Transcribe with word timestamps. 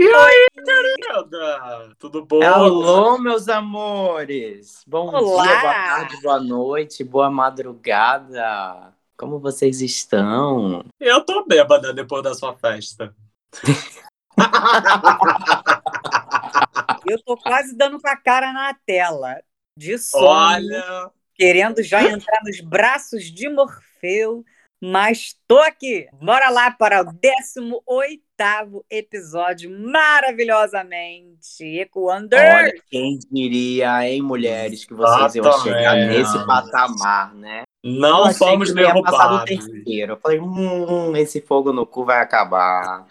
E 0.00 0.02
aí, 0.02 0.46
querida? 0.64 1.94
Tudo 1.98 2.24
bom? 2.24 2.42
Alô, 2.42 3.18
meus 3.18 3.50
amores! 3.50 4.82
Bom 4.86 5.08
Olá! 5.08 5.44
dia, 5.44 5.60
boa 5.60 5.74
tarde, 5.74 6.22
boa 6.22 6.40
noite, 6.40 7.04
boa 7.04 7.30
madrugada. 7.30 8.94
Como 9.14 9.38
vocês 9.38 9.82
estão? 9.82 10.82
Eu 10.98 11.20
tô 11.22 11.44
bêbada 11.44 11.92
depois 11.92 12.22
da 12.22 12.32
sua 12.32 12.56
festa. 12.56 13.14
Eu 17.06 17.22
tô 17.22 17.36
quase 17.36 17.76
dando 17.76 18.00
com 18.00 18.08
a 18.08 18.16
cara 18.16 18.54
na 18.54 18.72
tela. 18.72 19.42
De 19.76 19.98
sono. 19.98 20.24
Olha, 20.24 21.10
Querendo 21.34 21.82
já 21.82 22.02
entrar 22.02 22.40
nos 22.42 22.58
braços 22.62 23.24
de 23.24 23.50
Morfeu. 23.50 24.46
Mas 24.80 25.36
tô 25.46 25.58
aqui. 25.58 26.08
Bora 26.22 26.48
lá 26.48 26.70
para 26.70 27.02
o 27.02 27.06
18º 27.06 28.82
episódio, 28.90 29.70
maravilhosamente. 29.70 31.62
Ecoando. 31.62 32.34
Olha, 32.34 32.72
quem 32.90 33.18
diria, 33.30 34.08
hein, 34.08 34.22
mulheres, 34.22 34.86
que 34.86 34.94
vocês 34.94 35.34
iam 35.34 35.52
chegar 35.60 35.94
nesse 35.96 36.46
patamar, 36.46 37.34
né? 37.34 37.64
não 37.82 38.32
fomos 38.32 38.72
derrubados. 38.72 39.44
terceiro. 39.44 40.12
Eu 40.12 40.16
falei, 40.18 40.40
hum, 40.40 41.16
esse 41.16 41.40
fogo 41.40 41.72
no 41.72 41.86
cu 41.86 42.04
vai 42.04 42.20
acabar. 42.20 43.06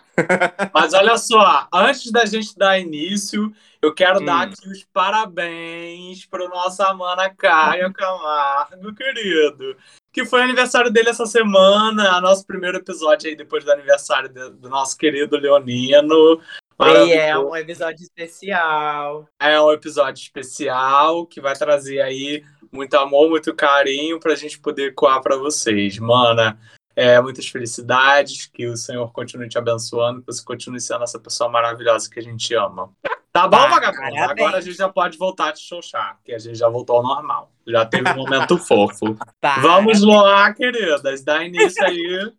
Mas 0.73 0.93
olha 0.93 1.17
só, 1.17 1.67
antes 1.73 2.11
da 2.11 2.25
gente 2.25 2.55
dar 2.57 2.79
início, 2.79 3.51
eu 3.81 3.93
quero 3.93 4.19
Hum. 4.21 4.25
dar 4.25 4.41
aqui 4.43 4.67
os 4.69 4.83
parabéns 4.93 6.25
pro 6.25 6.49
nosso 6.49 6.81
Amana 6.83 7.29
Caio 7.29 7.91
Camargo, 7.93 8.93
querido. 8.93 9.75
Que 10.11 10.25
foi 10.25 10.41
aniversário 10.41 10.91
dele 10.91 11.09
essa 11.09 11.25
semana, 11.25 12.19
nosso 12.19 12.45
primeiro 12.45 12.77
episódio 12.77 13.29
aí 13.29 13.35
depois 13.35 13.63
do 13.63 13.71
aniversário 13.71 14.27
de- 14.29 14.49
do 14.51 14.67
nosso 14.69 14.97
querido 14.97 15.37
Leonino. 15.37 16.41
E 16.81 17.11
é 17.13 17.37
um 17.37 17.55
episódio 17.55 18.01
especial. 18.03 19.27
É 19.39 19.59
um 19.61 19.71
episódio 19.71 20.21
especial 20.21 21.25
que 21.25 21.39
vai 21.41 21.53
trazer 21.55 22.01
aí 22.01 22.43
muito 22.71 22.95
amor, 22.97 23.29
muito 23.29 23.53
carinho 23.53 24.19
pra 24.19 24.33
gente 24.35 24.59
poder 24.59 24.93
coar 24.95 25.21
pra 25.21 25.35
vocês. 25.35 25.97
Mana, 25.99 26.57
é, 26.99 27.21
muitas 27.21 27.47
felicidades, 27.47 28.45
que 28.45 28.67
o 28.67 28.75
Senhor 28.75 29.09
continue 29.13 29.47
te 29.47 29.57
abençoando, 29.57 30.19
que 30.19 30.25
você 30.27 30.43
continue 30.43 30.81
sendo 30.81 31.05
essa 31.05 31.17
pessoa 31.17 31.49
maravilhosa 31.49 32.09
que 32.09 32.19
a 32.19 32.21
gente 32.21 32.53
ama. 32.53 32.91
Tá 33.31 33.47
bom, 33.47 33.57
Tá, 33.57 33.67
vagabundo? 33.69 34.01
parabéns. 34.15 34.31
Agora 34.31 34.57
a 34.57 34.61
gente 34.61 34.75
já 34.75 34.89
pode 34.89 35.17
voltar 35.17 35.49
a 35.49 35.53
te 35.53 35.61
xoxar, 35.61 36.19
que 36.25 36.33
a 36.33 36.39
gente 36.39 36.57
já 36.57 36.67
voltou 36.67 36.97
ao 36.97 37.03
normal. 37.03 37.53
Já 37.65 37.85
teve 37.85 38.09
um 38.09 38.15
momento 38.17 38.57
fofo. 38.57 39.15
Para. 39.39 39.61
Vamos 39.61 40.01
lá, 40.01 40.53
queridas, 40.53 41.23
dá 41.23 41.41
início 41.41 41.85
aí. 41.85 42.33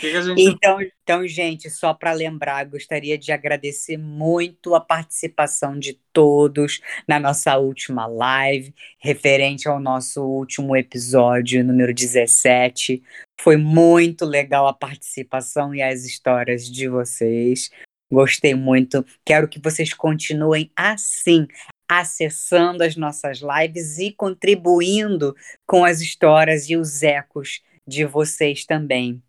Que, 0.00 0.10
gente 0.22 0.42
Então, 0.42 0.78
então, 0.80 1.28
gente, 1.28 1.70
só 1.70 1.92
para 1.92 2.12
lembrar, 2.12 2.64
gostaria 2.64 3.18
de 3.18 3.30
agradecer 3.30 3.96
muito 3.96 4.74
a 4.74 4.80
participação 4.80 5.78
de 5.78 6.00
todos 6.12 6.80
na 7.06 7.20
nossa 7.20 7.56
última 7.58 8.06
live, 8.06 8.74
referente 8.98 9.68
ao 9.68 9.78
nosso 9.78 10.22
último 10.22 10.76
episódio, 10.76 11.64
número 11.64 11.92
17. 11.92 13.02
Foi 13.40 13.56
muito 13.56 14.24
legal 14.24 14.66
a 14.66 14.72
participação 14.72 15.74
e 15.74 15.82
as 15.82 16.04
histórias 16.04 16.70
de 16.70 16.88
vocês. 16.88 17.70
Gostei 18.10 18.54
muito. 18.54 19.04
Quero 19.24 19.48
que 19.48 19.60
vocês 19.60 19.92
continuem 19.92 20.70
assim, 20.76 21.46
acessando 21.88 22.82
as 22.82 22.96
nossas 22.96 23.40
lives 23.40 23.98
e 23.98 24.12
contribuindo 24.12 25.34
com 25.66 25.84
as 25.84 26.00
histórias 26.00 26.68
e 26.70 26.76
os 26.76 27.02
ecos 27.02 27.62
de 27.86 28.04
vocês 28.04 28.64
também 28.64 29.22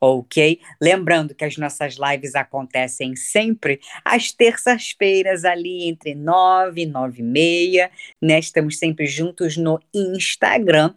ok? 0.00 0.60
Lembrando 0.80 1.34
que 1.34 1.44
as 1.44 1.56
nossas 1.56 1.96
lives 1.96 2.34
acontecem 2.34 3.16
sempre 3.16 3.80
às 4.04 4.32
terças-feiras, 4.32 5.44
ali 5.44 5.88
entre 5.88 6.14
9 6.14 6.82
e 6.82 6.86
9 6.86 7.20
e 7.20 7.22
meia, 7.22 7.90
né? 8.20 8.38
Estamos 8.38 8.78
sempre 8.78 9.06
juntos 9.06 9.56
no 9.56 9.80
Instagram. 9.92 10.94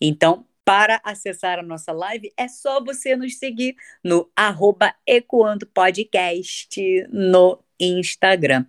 Então, 0.00 0.46
para 0.64 1.00
acessar 1.04 1.58
a 1.58 1.62
nossa 1.62 1.92
live, 1.92 2.32
é 2.36 2.48
só 2.48 2.82
você 2.82 3.14
nos 3.14 3.38
seguir 3.38 3.76
no 4.02 4.30
arroba 4.34 4.94
Ecoando 5.06 5.66
Podcast 5.66 6.80
no 7.10 7.62
Instagram. 7.78 8.64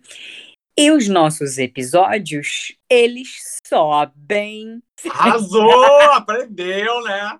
E 0.78 0.90
os 0.90 1.08
nossos 1.08 1.56
episódios, 1.56 2.76
eles 2.90 3.60
sobem 3.66 4.82
arrasou, 5.08 5.84
aprendeu, 6.12 7.02
né? 7.02 7.38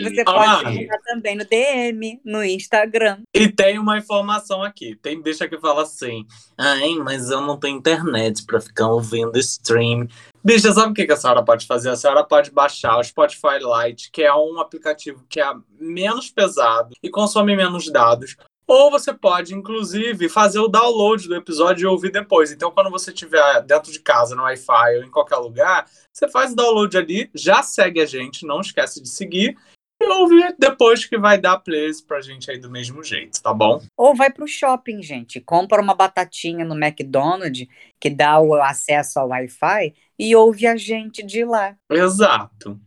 você 0.00 0.20
Ah. 0.22 0.24
pode 0.24 0.64
mandar 0.80 0.98
também 1.04 1.36
no 1.36 1.44
DM, 1.44 2.20
no 2.24 2.44
Instagram. 2.44 3.18
E 3.34 3.48
tem 3.48 3.78
uma 3.78 3.98
informação 3.98 4.62
aqui. 4.62 4.96
Tem 4.96 5.20
deixa 5.22 5.48
que 5.48 5.58
fala 5.58 5.82
assim: 5.82 6.26
Ai, 6.58 6.94
mas 6.96 7.30
eu 7.30 7.40
não 7.40 7.58
tenho 7.58 7.76
internet 7.78 8.44
pra 8.44 8.60
ficar 8.60 8.88
ouvindo 8.88 9.38
stream. 9.38 10.08
Bicha, 10.42 10.72
sabe 10.72 10.90
o 10.90 10.94
que 10.94 11.10
a 11.10 11.16
senhora 11.16 11.42
pode 11.44 11.66
fazer? 11.66 11.88
A 11.90 11.96
senhora 11.96 12.22
pode 12.24 12.50
baixar 12.50 12.98
o 12.98 13.04
Spotify 13.04 13.58
Lite, 13.60 14.10
que 14.10 14.22
é 14.22 14.34
um 14.34 14.60
aplicativo 14.60 15.24
que 15.28 15.40
é 15.40 15.50
menos 15.80 16.30
pesado 16.30 16.94
e 17.02 17.08
consome 17.08 17.56
menos 17.56 17.90
dados. 17.90 18.36
Ou 18.66 18.90
você 18.90 19.12
pode, 19.12 19.54
inclusive, 19.54 20.28
fazer 20.28 20.58
o 20.58 20.68
download 20.68 21.28
do 21.28 21.36
episódio 21.36 21.84
e 21.84 21.86
ouvir 21.86 22.10
depois. 22.10 22.50
Então, 22.50 22.70
quando 22.70 22.90
você 22.90 23.10
estiver 23.10 23.62
dentro 23.62 23.92
de 23.92 24.00
casa, 24.00 24.34
no 24.34 24.42
Wi-Fi 24.42 24.98
ou 24.98 25.04
em 25.04 25.10
qualquer 25.10 25.36
lugar, 25.36 25.86
você 26.12 26.28
faz 26.28 26.52
o 26.52 26.56
download 26.56 26.96
ali, 26.96 27.30
já 27.34 27.62
segue 27.62 28.00
a 28.00 28.06
gente, 28.06 28.46
não 28.46 28.60
esquece 28.60 29.02
de 29.02 29.08
seguir. 29.08 29.56
E 30.02 30.06
ouve 30.06 30.54
depois 30.58 31.04
que 31.04 31.16
vai 31.16 31.38
dar 31.38 31.58
plays 31.58 32.00
pra 32.00 32.20
gente 32.20 32.50
aí 32.50 32.58
do 32.58 32.70
mesmo 32.70 33.02
jeito, 33.02 33.40
tá 33.40 33.54
bom? 33.54 33.80
Ou 33.96 34.14
vai 34.14 34.30
pro 34.30 34.46
shopping, 34.46 35.02
gente. 35.02 35.40
Compra 35.40 35.80
uma 35.80 35.94
batatinha 35.94 36.64
no 36.64 36.74
McDonald's, 36.74 37.66
que 38.00 38.10
dá 38.10 38.40
o 38.40 38.54
acesso 38.54 39.18
ao 39.18 39.28
Wi-Fi, 39.28 39.94
e 40.18 40.34
ouve 40.34 40.66
a 40.66 40.76
gente 40.76 41.22
de 41.22 41.44
lá. 41.44 41.76
Exato. 41.90 42.78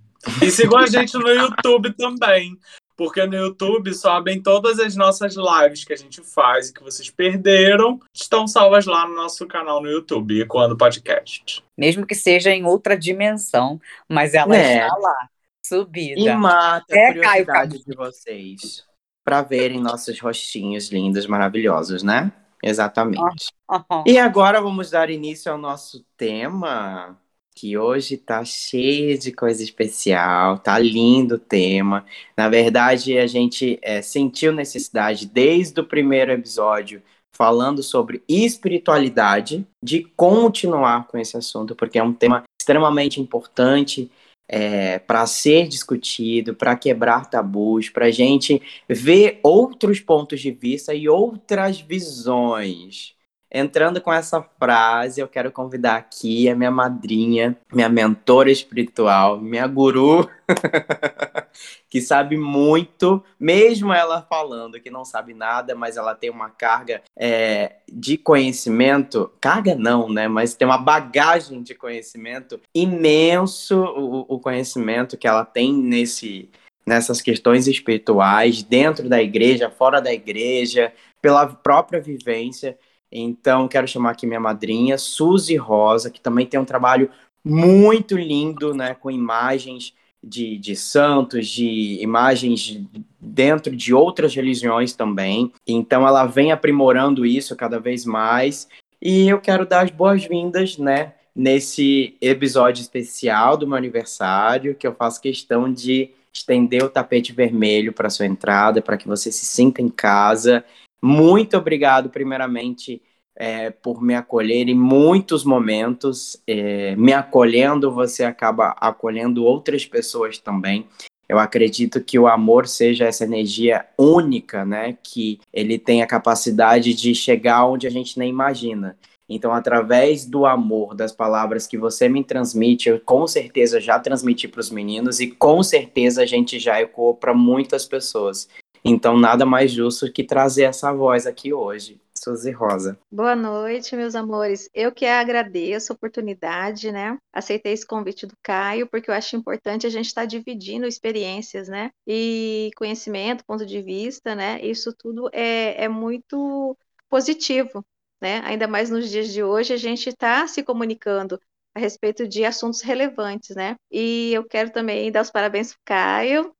E 0.42 0.52
sigam 0.52 0.80
a 0.80 0.88
gente 0.88 1.18
no 1.18 1.30
YouTube 1.30 1.94
também. 1.94 2.57
Porque 2.98 3.24
no 3.28 3.36
YouTube 3.36 3.94
sobem 3.94 4.42
todas 4.42 4.80
as 4.80 4.96
nossas 4.96 5.36
lives 5.36 5.84
que 5.86 5.94
a 5.94 5.96
gente 5.96 6.24
faz 6.24 6.70
e 6.70 6.74
que 6.74 6.82
vocês 6.84 7.10
perderam, 7.12 8.00
estão 8.12 8.48
salvas 8.48 8.88
lá 8.88 9.08
no 9.08 9.14
nosso 9.16 9.46
canal 9.48 9.82
no 9.82 9.90
YouTube, 9.90 10.42
Ecoando 10.42 10.76
Podcast. 10.76 11.64
Mesmo 11.78 12.08
que 12.08 12.16
seja 12.16 12.50
em 12.50 12.66
outra 12.66 12.98
dimensão, 12.98 13.80
mas 14.10 14.34
ela 14.34 14.56
É. 14.58 14.82
está 14.86 14.98
lá, 14.98 15.30
subida. 15.64 16.20
e 16.20 16.34
mata 16.36 16.86
É, 16.90 17.10
a 17.10 17.14
Caio 17.14 17.46
curiosidade 17.46 17.86
de 17.86 17.96
vocês. 17.96 18.84
Pra 19.24 19.42
verem 19.44 19.80
nossos 19.80 20.20
rostinhos 20.20 20.90
lindos, 20.90 21.28
maravilhosos, 21.28 22.02
né? 22.02 22.32
Exatamente. 22.64 23.52
E 24.08 24.18
agora 24.18 24.62
vamos 24.62 24.90
dar 24.90 25.10
início 25.10 25.52
ao 25.52 25.58
nosso 25.58 26.04
tema. 26.16 27.20
Que 27.57 27.75
hoje 27.75 28.18
tá 28.18 28.45
cheio 28.45 29.18
de 29.18 29.31
coisa 29.31 29.63
especial, 29.63 30.59
tá 30.59 30.77
lindo 30.77 31.36
o 31.36 31.39
tema. 31.39 32.06
Na 32.38 32.48
verdade, 32.48 33.18
a 33.18 33.25
gente 33.25 33.80
é, 33.81 34.00
sentiu 34.00 34.51
necessidade 34.51 35.25
desde 35.25 35.81
o 35.81 35.83
primeiro 35.83 36.31
episódio 36.31 37.01
falando 37.36 37.81
sobre 37.81 38.24
espiritualidade, 38.30 39.65
de 39.83 40.04
continuar 40.15 41.07
com 41.07 41.18
esse 41.18 41.36
assunto, 41.36 41.75
porque 41.75 41.98
é 41.98 42.04
um 42.04 42.13
tema 42.13 42.44
extremamente 42.62 43.19
importante 43.19 44.12
é, 44.48 45.00
para 45.00 45.25
ser 45.25 45.68
discutido, 45.68 46.54
para 46.56 46.75
quebrar 46.75 47.27
tabus, 47.27 47.89
para 47.89 48.06
a 48.06 48.12
gente 48.12 48.62
ver 48.88 49.39
outros 49.42 50.00
pontos 50.00 50.39
de 50.42 50.51
vista 50.51 50.94
e 50.94 51.09
outras 51.09 51.81
visões. 51.81 53.17
Entrando 53.50 54.02
com 54.02 54.12
essa 54.12 54.42
frase, 54.42 55.22
eu 55.22 55.28
quero 55.28 55.52
convidar 55.54 55.96
aqui 55.96 56.50
a 56.50 56.56
minha 56.56 56.70
madrinha, 56.70 57.58
minha 57.74 57.88
mentora 57.88 58.52
espiritual, 58.52 59.40
minha 59.40 59.66
guru, 59.66 60.30
que 61.90 62.02
sabe 62.02 62.36
muito, 62.36 63.24
mesmo 63.40 63.94
ela 63.94 64.22
falando 64.22 64.82
que 64.82 64.90
não 64.90 65.06
sabe 65.06 65.34
nada, 65.34 65.74
mas 65.76 65.96
ela 65.96 66.14
tem 66.14 66.30
uma 66.30 66.50
carga 66.50 67.02
é, 67.18 67.78
de 67.90 68.18
conhecimento, 68.18 69.32
carga 69.40 69.76
não, 69.76 70.10
né? 70.10 70.28
Mas 70.28 70.54
tem 70.54 70.68
uma 70.68 70.78
bagagem 70.78 71.64
de 71.64 71.74
conhecimento 71.74 72.60
imenso, 72.76 73.82
o, 73.82 74.26
o 74.28 74.40
conhecimento 74.40 75.18
que 75.18 75.28
ela 75.28 75.46
tem 75.46 75.74
nesse 75.74 76.50
nessas 76.86 77.22
questões 77.22 77.68
espirituais, 77.68 78.64
dentro 78.64 79.10
da 79.10 79.22
igreja, 79.22 79.70
fora 79.70 80.02
da 80.02 80.14
igreja, 80.14 80.94
pela 81.22 81.46
própria 81.46 82.00
vivência. 82.00 82.78
Então, 83.12 83.68
quero 83.68 83.88
chamar 83.88 84.12
aqui 84.12 84.27
minha 84.27 84.39
madrinha, 84.39 84.98
Suzy 84.98 85.56
Rosa, 85.56 86.09
que 86.09 86.19
também 86.19 86.45
tem 86.45 86.59
um 86.59 86.65
trabalho 86.65 87.09
muito 87.44 88.18
lindo, 88.18 88.74
né, 88.74 88.94
com 88.94 89.09
imagens 89.09 89.94
de, 90.21 90.57
de 90.57 90.75
santos, 90.75 91.48
de 91.48 92.01
imagens 92.01 92.81
dentro 93.19 93.75
de 93.75 93.94
outras 93.94 94.36
religiões 94.36 94.94
também. 94.94 95.51
Então, 95.65 96.06
ela 96.06 96.25
vem 96.25 96.51
aprimorando 96.51 97.25
isso 97.25 97.56
cada 97.56 97.80
vez 97.80 98.06
mais. 98.06 98.68
E 99.01 99.30
eu 99.30 99.39
quero 99.39 99.65
dar 99.65 99.86
as 99.86 99.92
boas-vindas, 99.92 100.77
né, 100.77 101.13
nesse 101.36 102.18
episódio 102.19 102.81
especial 102.81 103.56
do 103.56 103.68
meu 103.68 103.77
aniversário, 103.77 104.75
que 104.75 104.88
eu 104.88 104.94
faço 104.94 105.21
questão 105.21 105.71
de 105.71 106.09
estender 106.33 106.83
o 106.83 106.89
tapete 106.89 107.31
vermelho 107.31 107.94
para 107.94 108.09
sua 108.09 108.25
entrada, 108.25 108.81
para 108.81 108.98
que 108.98 109.07
você 109.07 109.31
se 109.31 109.45
sinta 109.45 109.81
em 109.81 109.89
casa 109.89 110.63
muito 111.02 111.58
obrigado, 111.58 112.10
primeiramente, 112.10 113.02
é, 113.36 113.70
por 113.70 114.02
me 114.02 114.16
acolher 114.16 114.68
em 114.68 114.76
muitos 114.76 115.44
momentos. 115.44 116.42
É, 116.48 116.96
me 116.96 117.14
acolhendo, 117.14 117.92
você 117.92 118.24
acaba 118.24 118.76
acolhendo 118.80 119.44
outras 119.46 119.86
pessoas 119.86 120.38
também. 120.38 120.88
Eu 121.30 121.38
acredito 121.38 122.02
que 122.02 122.18
o 122.18 122.28
amor 122.28 122.68
seja 122.68 123.06
essa 123.06 123.26
energia 123.26 123.86
única, 123.98 124.64
né? 124.64 124.98
Que 125.04 125.40
ele 125.54 125.78
tem 125.78 126.02
a 126.02 126.08
capacidade 126.08 126.94
de 126.94 127.14
chegar 127.14 127.66
onde 127.66 127.86
a 127.86 127.90
gente 127.90 128.18
nem 128.18 128.30
imagina. 128.30 128.98
Então, 129.30 129.52
através 129.52 130.26
do 130.26 130.46
amor, 130.46 130.96
das 130.96 131.12
palavras 131.12 131.68
que 131.68 131.78
você 131.78 132.08
me 132.08 132.24
transmite, 132.24 132.88
eu 132.88 133.00
com 133.02 133.28
certeza 133.28 133.82
já 133.82 134.00
transmiti 134.00 134.48
para 134.48 134.62
os 134.62 134.70
meninos 134.70 135.20
e 135.20 135.28
com 135.28 135.62
certeza 135.62 136.22
a 136.24 136.26
gente 136.26 136.58
já 136.60 136.80
ecoou 136.80 137.14
para 137.14 137.34
muitas 137.34 137.86
pessoas. 137.86 138.48
Então, 138.89 139.18
nada 139.18 139.45
mais 139.45 139.69
justo 139.69 140.10
que 140.10 140.24
trazer 140.24 140.63
essa 140.63 140.94
voz 140.94 141.28
aqui 141.28 141.51
hoje. 141.51 142.00
Suzy 142.18 142.51
Rosa. 142.51 142.98
Boa 143.12 143.36
noite, 143.36 143.94
meus 143.98 144.16
amores. 144.16 144.69
Eu 144.74 144.94
que 144.94 145.06
agradeço 145.06 145.92
a 145.92 145.95
oportunidade, 145.95 146.89
né? 146.89 147.18
Aceitei 147.34 147.74
esse 147.74 147.86
convite 147.86 148.25
do 148.25 148.34
Caio, 148.42 148.88
porque 148.88 149.12
eu 149.12 149.13
acho 149.13 149.36
importante 149.36 149.86
a 149.86 149.89
gente 149.89 150.06
estar 150.06 150.22
tá 150.22 150.25
dividindo 150.25 150.88
experiências, 150.88 151.68
né? 151.68 151.92
E 152.07 152.72
conhecimento, 152.78 153.44
ponto 153.45 153.66
de 153.66 153.81
vista, 153.81 154.34
né? 154.34 154.62
Isso 154.62 154.94
tudo 154.98 155.30
é, 155.33 155.83
é 155.83 155.90
muito 155.90 156.75
positivo, 157.10 157.86
né? 158.22 158.42
Ainda 158.45 158.69
mais 158.69 158.90
nos 158.90 159.10
dias 159.10 159.33
de 159.33 159.44
hoje, 159.44 159.74
a 159.74 159.78
gente 159.78 160.07
está 160.07 160.48
se 160.48 160.63
comunicando 160.63 161.38
a 161.75 161.80
respeito 161.80 162.25
de 162.25 162.45
assuntos 162.45 162.81
relevantes, 162.81 163.54
né? 163.54 163.75
E 163.92 164.33
eu 164.33 164.45
quero 164.45 164.72
também 164.72 165.12
dar 165.12 165.24
os 165.24 165.30
parabéns 165.30 165.74
para 165.74 165.78
o 165.78 165.83
Caio. 165.86 166.54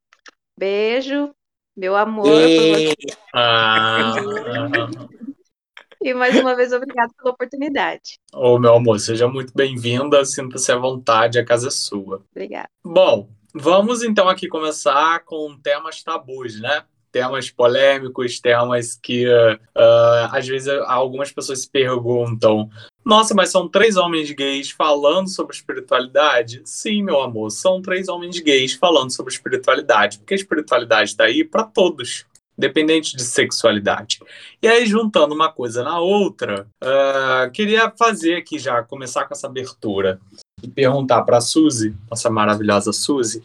Beijo, 0.60 1.34
meu 1.78 1.96
amor. 1.96 2.28
E... 2.28 2.94
Ah. 3.34 4.16
e 6.02 6.14
mais 6.14 6.36
uma 6.40 6.56
vez, 6.56 6.74
obrigado 6.74 7.14
pela 7.16 7.32
oportunidade. 7.32 8.20
Ô, 8.34 8.56
oh, 8.56 8.60
meu 8.60 8.74
amor, 8.74 9.00
seja 9.00 9.28
muito 9.28 9.54
bem-vinda. 9.56 10.26
Sinta-se 10.26 10.72
à 10.72 10.78
vontade, 10.78 11.38
a 11.38 11.46
casa 11.46 11.68
é 11.68 11.72
sua. 11.72 12.24
Obrigada. 12.32 12.70
Bom, 12.84 13.30
vamos 13.54 14.02
então 14.02 14.28
aqui 14.28 14.48
começar 14.48 15.24
com 15.24 15.56
temas 15.62 16.02
tabus, 16.02 16.60
né? 16.60 16.84
Temas 17.18 17.50
polêmicos, 17.50 18.40
temas 18.40 18.96
que 19.02 19.28
uh, 19.28 19.60
às 20.32 20.48
vezes 20.48 20.68
algumas 20.86 21.32
pessoas 21.32 21.62
se 21.62 21.70
perguntam: 21.70 22.70
nossa, 23.04 23.34
mas 23.34 23.50
são 23.50 23.68
três 23.68 23.98
homens 23.98 24.30
gays 24.30 24.70
falando 24.70 25.28
sobre 25.28 25.56
espiritualidade? 25.56 26.62
Sim, 26.64 27.02
meu 27.02 27.20
amor, 27.22 27.50
são 27.50 27.82
três 27.82 28.08
homens 28.08 28.40
gays 28.40 28.74
falando 28.74 29.12
sobre 29.12 29.34
espiritualidade, 29.34 30.20
porque 30.20 30.36
a 30.36 30.38
espiritualidade 30.38 31.10
está 31.10 31.24
aí 31.24 31.44
para 31.44 31.64
todos, 31.64 32.26
independente 32.56 33.18
de 33.18 33.24
sexualidade. 33.24 34.20
E 34.62 34.68
aí, 34.68 34.86
juntando 34.86 35.34
uma 35.34 35.52
coisa 35.52 35.84
na 35.84 36.00
outra, 36.00 36.68
uh, 36.84 37.52
queria 37.52 37.92
fazer 37.98 38.36
aqui 38.36 38.60
já, 38.60 38.84
começar 38.84 39.26
com 39.26 39.34
essa 39.34 39.48
abertura 39.48 40.20
e 40.62 40.68
perguntar 40.68 41.24
para 41.24 41.38
a 41.38 41.42
Suzy, 41.42 41.96
nossa 42.10 42.30
maravilhosa 42.30 42.94
Suzy, 42.94 43.42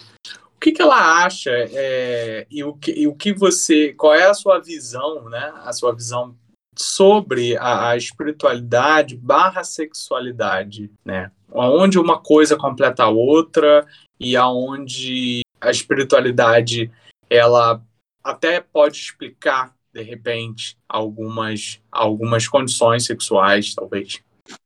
que, 0.63 0.71
que 0.71 0.81
ela 0.81 1.25
acha 1.25 1.51
é, 1.51 2.47
e, 2.49 2.63
o 2.63 2.75
que, 2.75 2.93
e 2.93 3.09
o 3.09 3.15
que 3.17 3.33
você, 3.33 3.93
qual 3.95 4.15
é 4.15 4.27
a 4.27 4.35
sua 4.35 4.61
visão, 4.61 5.29
né, 5.29 5.53
a 5.57 5.73
sua 5.73 5.93
visão 5.93 6.37
sobre 6.79 7.57
a, 7.57 7.91
a 7.91 7.97
espiritualidade 7.97 9.17
barra 9.17 9.65
sexualidade, 9.65 10.91
né? 11.05 11.33
Onde 11.51 11.99
uma 11.99 12.19
coisa 12.19 12.57
completa 12.57 13.03
a 13.03 13.09
outra 13.09 13.87
e 14.19 14.37
aonde 14.37 15.43
a 15.61 15.71
espiritualidade 15.71 16.91
ela 17.29 17.83
até 18.25 18.61
pode 18.61 18.97
explicar 18.97 19.75
de 19.93 20.03
repente 20.03 20.79
algumas 20.89 21.81
algumas 21.91 22.49
condições 22.49 23.05
sexuais, 23.05 23.75
talvez. 23.75 24.23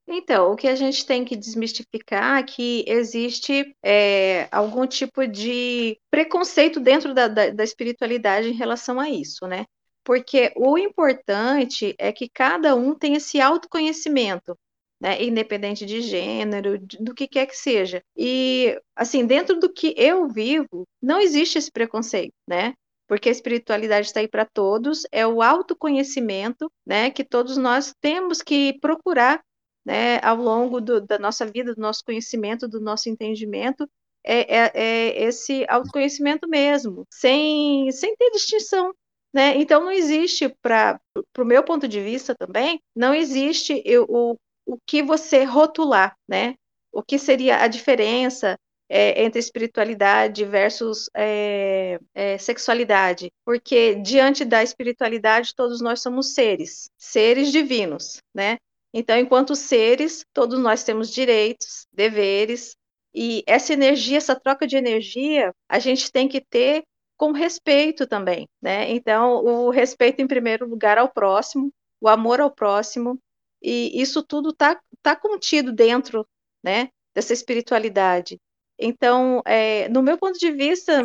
Então, 0.09 0.53
o 0.53 0.57
que 0.57 0.69
a 0.69 0.77
gente 0.77 1.05
tem 1.05 1.25
que 1.25 1.37
desmistificar 1.37 2.39
é 2.39 2.43
que 2.45 2.85
existe 2.87 3.75
é, 3.85 4.49
algum 4.53 4.87
tipo 4.87 5.27
de 5.27 5.99
preconceito 6.11 6.79
dentro 6.79 7.13
da, 7.13 7.27
da, 7.27 7.51
da, 7.51 7.65
espiritualidade 7.65 8.49
em 8.49 8.55
relação 8.55 9.01
a 9.01 9.11
isso, 9.11 9.47
né? 9.47 9.67
porque 10.07 10.53
o 10.55 10.79
importante 10.79 11.97
é 11.99 12.13
que 12.13 12.29
cada 12.29 12.77
um 12.77 12.95
tenha 12.95 13.17
esse 13.17 13.41
autoconhecimento, 13.41 14.57
né, 15.01 15.21
independente 15.21 15.85
de 15.85 16.01
gênero, 16.01 16.79
do 17.01 17.13
que 17.13 17.27
quer 17.27 17.47
que 17.47 17.57
seja. 17.57 18.01
E, 18.17 18.81
assim, 18.95 19.27
dentro 19.27 19.59
do 19.59 19.71
que 19.71 19.93
eu 19.97 20.29
vivo, 20.29 20.87
não 21.03 21.21
existe 21.21 21.59
esse 21.59 21.73
preconceito, 21.73 22.33
né? 22.47 22.73
Porque 23.09 23.29
a 23.29 23.33
espiritualidade 23.33 24.07
está 24.07 24.21
aí 24.21 24.29
para 24.29 24.45
todos, 24.45 25.03
é 25.11 25.27
o 25.27 25.43
autoconhecimento, 25.43 26.71
né, 26.87 27.11
que 27.11 27.25
todos 27.25 27.57
nós 27.57 27.93
temos 28.01 28.41
que 28.41 28.79
procurar, 28.81 29.43
né, 29.87 30.19
ao 30.21 30.37
longo 30.37 30.81
do, 30.81 31.01
da 31.01 31.17
nossa 31.19 31.47
vida, 31.47 31.73
do 31.73 31.81
nosso 31.81 32.05
conhecimento, 32.05 32.67
do 32.67 32.81
nosso 32.81 33.09
entendimento, 33.09 33.89
é, 34.25 34.57
é, 34.57 34.73
é 34.75 35.23
esse 35.25 35.65
autoconhecimento 35.69 36.49
mesmo, 36.49 37.07
sem, 37.09 37.91
sem 37.93 38.17
ter 38.17 38.31
distinção, 38.33 38.93
né? 39.33 39.57
Então, 39.57 39.85
não 39.85 39.93
existe, 39.93 40.49
para 40.61 41.01
o 41.39 41.45
meu 41.45 41.63
ponto 41.63 41.87
de 41.87 42.01
vista 42.01 42.35
também, 42.35 42.81
não 42.97 43.15
existe 43.15 43.81
o, 44.09 44.37
o 44.67 44.79
que 44.85 45.03
você 45.03 45.45
rotular, 45.45 46.17
né? 46.27 46.57
O 46.91 47.03
que 47.03 47.19
seria 47.19 47.63
a 47.63 47.69
diferença 47.69 48.59
é, 48.89 49.23
entre 49.23 49.39
espiritualidade 49.39 50.45
versus 50.45 51.09
é, 51.15 52.01
é, 52.15 52.39
sexualidade, 52.39 53.31
porque 53.45 53.97
diante 53.97 54.45
da 54.45 54.63
espiritualidade 54.63 55.55
todos 55.55 55.81
nós 55.81 56.01
somos 56.01 56.35
seres, 56.35 56.89
seres 56.97 57.53
divinos, 57.53 58.21
né? 58.35 58.59
Então, 58.99 59.19
enquanto 59.19 59.55
seres, 59.55 60.25
todos 60.33 60.59
nós 60.59 60.83
temos 60.83 61.11
direitos, 61.11 61.87
deveres, 61.93 62.75
e 63.15 63.45
essa 63.47 63.75
energia, 63.75 64.17
essa 64.17 64.35
troca 64.35 64.67
de 64.67 64.75
energia, 64.75 65.55
a 65.69 65.79
gente 65.79 66.11
tem 66.11 66.27
que 66.27 66.41
ter 66.41 66.83
com 67.15 67.31
respeito 67.31 68.07
também, 68.07 68.49
né? 68.61 68.91
Então, 68.91 69.45
o 69.45 69.69
respeito 69.69 70.23
em 70.23 70.27
primeiro 70.27 70.67
lugar 70.67 70.97
ao 70.97 71.11
próximo, 71.11 71.71
o 72.01 72.09
amor 72.09 72.41
ao 72.41 72.51
próximo, 72.51 73.21
e 73.63 74.01
isso 74.01 74.23
tudo 74.23 74.49
está 74.49 74.81
tá 75.03 75.15
contido 75.15 75.75
dentro, 75.75 76.27
né, 76.63 76.89
dessa 77.15 77.35
espiritualidade. 77.35 78.39
Então, 78.79 79.43
é, 79.45 79.91
no 79.91 80.03
meu 80.03 80.17
ponto 80.17 80.39
de 80.39 80.51
vista, 80.53 81.03